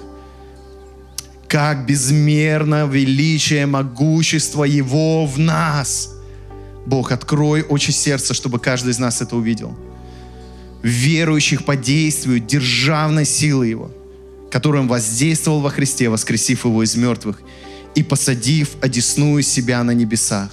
как 1.47 1.87
безмерно 1.87 2.87
величие, 2.87 3.67
могущество 3.67 4.65
Его 4.65 5.27
в 5.27 5.39
нас. 5.39 6.11
Бог, 6.87 7.13
открой 7.13 7.63
очи 7.63 7.93
сердца, 7.93 8.35
чтобы 8.35 8.59
каждый 8.59 8.91
из 8.91 8.99
нас 8.99 9.23
это 9.23 9.37
увидел– 9.37 9.77
верующих 10.83 11.65
по 11.65 11.77
действию 11.77 12.41
державной 12.41 13.25
силы 13.25 13.69
Его, 13.69 13.91
которым 14.51 14.89
воздействовал 14.89 15.61
во 15.61 15.71
Христе, 15.71 16.09
воскресив 16.09 16.65
Его 16.65 16.83
из 16.83 16.97
мертвых 16.97 17.41
и 17.95 18.03
посадив 18.03 18.71
одесную 18.81 19.43
себя 19.43 19.85
на 19.85 19.93
небесах, 19.93 20.51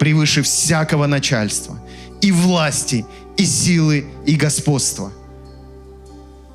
превыше 0.00 0.42
всякого 0.42 1.06
начальства 1.06 1.78
и 2.22 2.32
власти, 2.32 3.04
и 3.36 3.44
силы, 3.44 4.06
и 4.24 4.36
господства, 4.36 5.12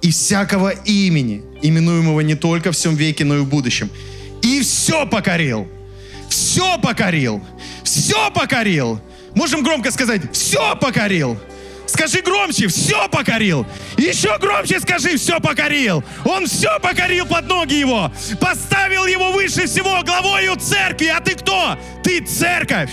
и 0.04 0.12
всякого 0.12 0.70
имени, 0.70 1.43
именуемого 1.62 2.20
не 2.20 2.36
только 2.36 2.72
в 2.72 2.76
всем 2.76 2.95
веке, 2.95 3.24
но 3.24 3.38
и 3.38 3.39
в 3.39 3.47
будущем. 3.47 3.89
И 4.41 4.62
все 4.62 5.08
покорил, 5.08 5.68
все 6.30 6.78
покорил, 6.78 7.41
все 7.84 8.30
покорил. 8.32 8.99
Можем 9.34 9.64
громко 9.64 9.91
сказать, 9.91 10.22
все 10.34 10.76
покорил. 10.76 11.39
Скажи 11.88 12.22
громче, 12.22 12.68
все 12.68 13.08
покорил. 13.08 13.66
Еще 13.97 14.38
громче 14.39 14.80
скажи, 14.82 15.18
все 15.18 15.39
покорил. 15.39 16.04
Он 16.26 16.47
все 16.47 16.80
покорил 16.82 17.26
под 17.26 17.47
ноги 17.47 17.76
его. 17.76 18.12
Поставил 18.41 19.06
его 19.06 19.32
выше 19.32 19.68
всего 19.68 20.01
главою 20.04 20.56
церкви. 20.58 21.08
А 21.08 21.22
ты 21.22 21.36
кто? 21.36 21.78
Ты 22.04 22.20
церковь 22.26 22.91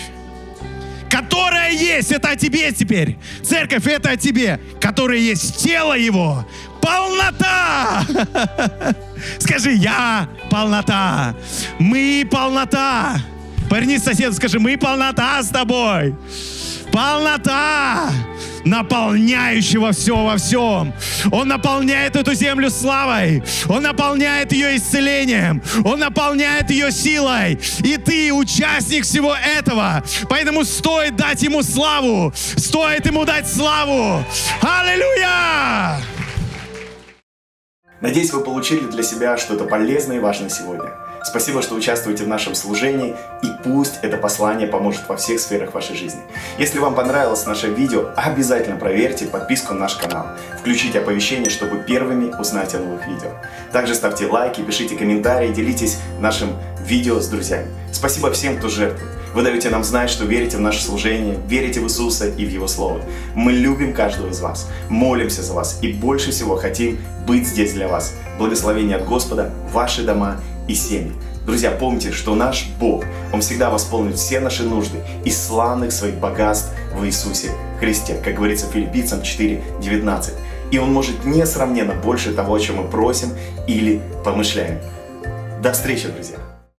которая 1.11 1.73
есть, 1.73 2.13
это 2.13 2.31
о 2.31 2.37
тебе 2.37 2.73
теперь. 2.73 3.19
Церковь, 3.43 3.87
это 3.87 4.11
о 4.11 4.17
тебе, 4.17 4.61
которая 4.81 5.19
есть 5.19 5.59
тело 5.63 5.95
его. 5.95 6.47
Полнота! 6.81 8.05
Скажи, 9.39 9.73
я 9.73 10.29
полнота. 10.51 11.35
Мы 11.79 12.27
полнота. 12.31 13.19
Повернись 13.69 14.03
соседу, 14.03 14.35
скажи, 14.35 14.59
мы 14.59 14.77
полнота 14.77 15.43
с 15.43 15.49
тобой. 15.49 16.17
Полнота 16.91 18.11
наполняющего 18.65 19.93
все 19.93 20.17
во 20.17 20.37
всем. 20.37 20.93
Он 21.31 21.49
наполняет 21.49 22.17
эту 22.17 22.35
землю 22.35 22.71
славой. 22.71 23.43
Он 23.69 23.83
наполняет 23.83 24.53
ее 24.53 24.77
исцелением. 24.77 25.63
Он 25.85 26.01
наполняет 26.01 26.71
ее 26.71 26.91
силой. 26.93 27.59
И 27.81 27.97
ты 27.97 28.33
участник 28.33 29.05
всего 29.05 29.35
этого. 29.35 30.03
Поэтому 30.29 30.65
стоит 30.65 31.17
дать 31.17 31.43
ему 31.43 31.63
славу. 31.63 32.33
Стоит 32.35 33.07
ему 33.07 33.25
дать 33.25 33.49
славу. 33.49 34.25
Аллилуйя! 34.63 35.99
Надеюсь, 38.01 38.33
вы 38.33 38.43
получили 38.43 38.87
для 38.87 39.03
себя 39.03 39.37
что-то 39.37 39.65
полезное 39.65 40.17
и 40.17 40.21
важное 40.21 40.49
сегодня. 40.49 40.91
Спасибо, 41.23 41.61
что 41.61 41.75
участвуете 41.75 42.25
в 42.25 42.29
нашем 42.29 42.55
служении, 42.55 43.15
и 43.43 43.49
пусть 43.63 43.99
это 44.03 44.17
послание 44.17 44.67
поможет 44.67 45.09
во 45.09 45.17
всех 45.17 45.39
сферах 45.41 45.75
вашей 45.75 45.95
жизни. 45.95 46.21
Если 46.59 46.79
вам 46.79 46.95
понравилось 46.95 47.45
наше 47.47 47.69
видео, 47.69 48.11
обязательно 48.17 48.77
проверьте 48.77 49.27
подписку 49.27 49.75
на 49.75 49.81
наш 49.81 49.97
канал. 49.97 50.27
Включите 50.59 50.99
оповещения, 50.99 51.51
чтобы 51.51 51.83
первыми 51.83 52.33
узнать 52.39 52.75
о 52.75 52.79
новых 52.79 53.07
видео. 53.07 53.31
Также 53.71 53.95
ставьте 53.95 54.27
лайки, 54.27 54.63
пишите 54.63 54.97
комментарии, 54.97 55.53
делитесь 55.53 55.99
нашим 56.21 56.57
видео 56.81 57.21
с 57.21 57.29
друзьями. 57.29 57.69
Спасибо 57.93 58.33
всем, 58.33 58.57
кто 58.57 58.69
жертвует. 58.69 59.11
Вы 59.35 59.43
даете 59.43 59.71
нам 59.71 59.85
знать, 59.85 60.11
что 60.11 60.25
верите 60.25 60.57
в 60.57 60.61
наше 60.61 60.83
служение, 60.83 61.39
верите 61.47 61.81
в 61.81 61.85
Иисуса 61.85 62.27
и 62.29 62.45
в 62.45 62.49
Его 62.49 62.67
Слово. 62.67 63.01
Мы 63.35 63.53
любим 63.53 63.93
каждого 63.93 64.31
из 64.31 64.41
вас, 64.41 64.69
молимся 64.89 65.43
за 65.43 65.53
вас 65.53 65.79
и 65.83 65.93
больше 65.93 66.33
всего 66.33 66.57
хотим 66.57 66.99
быть 67.27 67.47
здесь 67.47 67.75
для 67.75 67.87
вас. 67.87 68.15
Благословение 68.39 68.97
от 68.97 69.05
Господа, 69.07 69.53
ваши 69.71 70.03
дома 70.03 70.41
и 70.71 70.75
семьи. 70.75 71.13
Друзья, 71.47 71.71
помните, 71.71 72.13
что 72.13 72.35
наш 72.35 72.69
Бог, 72.79 73.05
Он 73.33 73.41
всегда 73.41 73.71
восполнит 73.71 74.17
все 74.17 74.41
наши 74.41 74.63
нужды 74.63 74.99
из 75.25 75.41
славных 75.41 75.91
своих 75.93 76.15
богатств 76.17 76.71
в 76.95 77.05
Иисусе 77.05 77.51
Христе, 77.81 78.21
как 78.23 78.35
говорится 78.35 78.67
в 78.67 78.73
Филиппийцам 78.73 79.23
4:19. 79.23 80.35
И 80.71 80.79
Он 80.79 80.93
может 80.93 81.25
несравненно 81.25 81.95
больше 81.95 82.33
того, 82.33 82.55
о 82.55 82.61
чем 82.61 82.77
мы 82.77 82.89
просим 82.89 83.31
или 83.67 84.01
помышляем. 84.25 84.79
До 85.63 85.73
встречи, 85.73 86.09
друзья! 86.09 86.40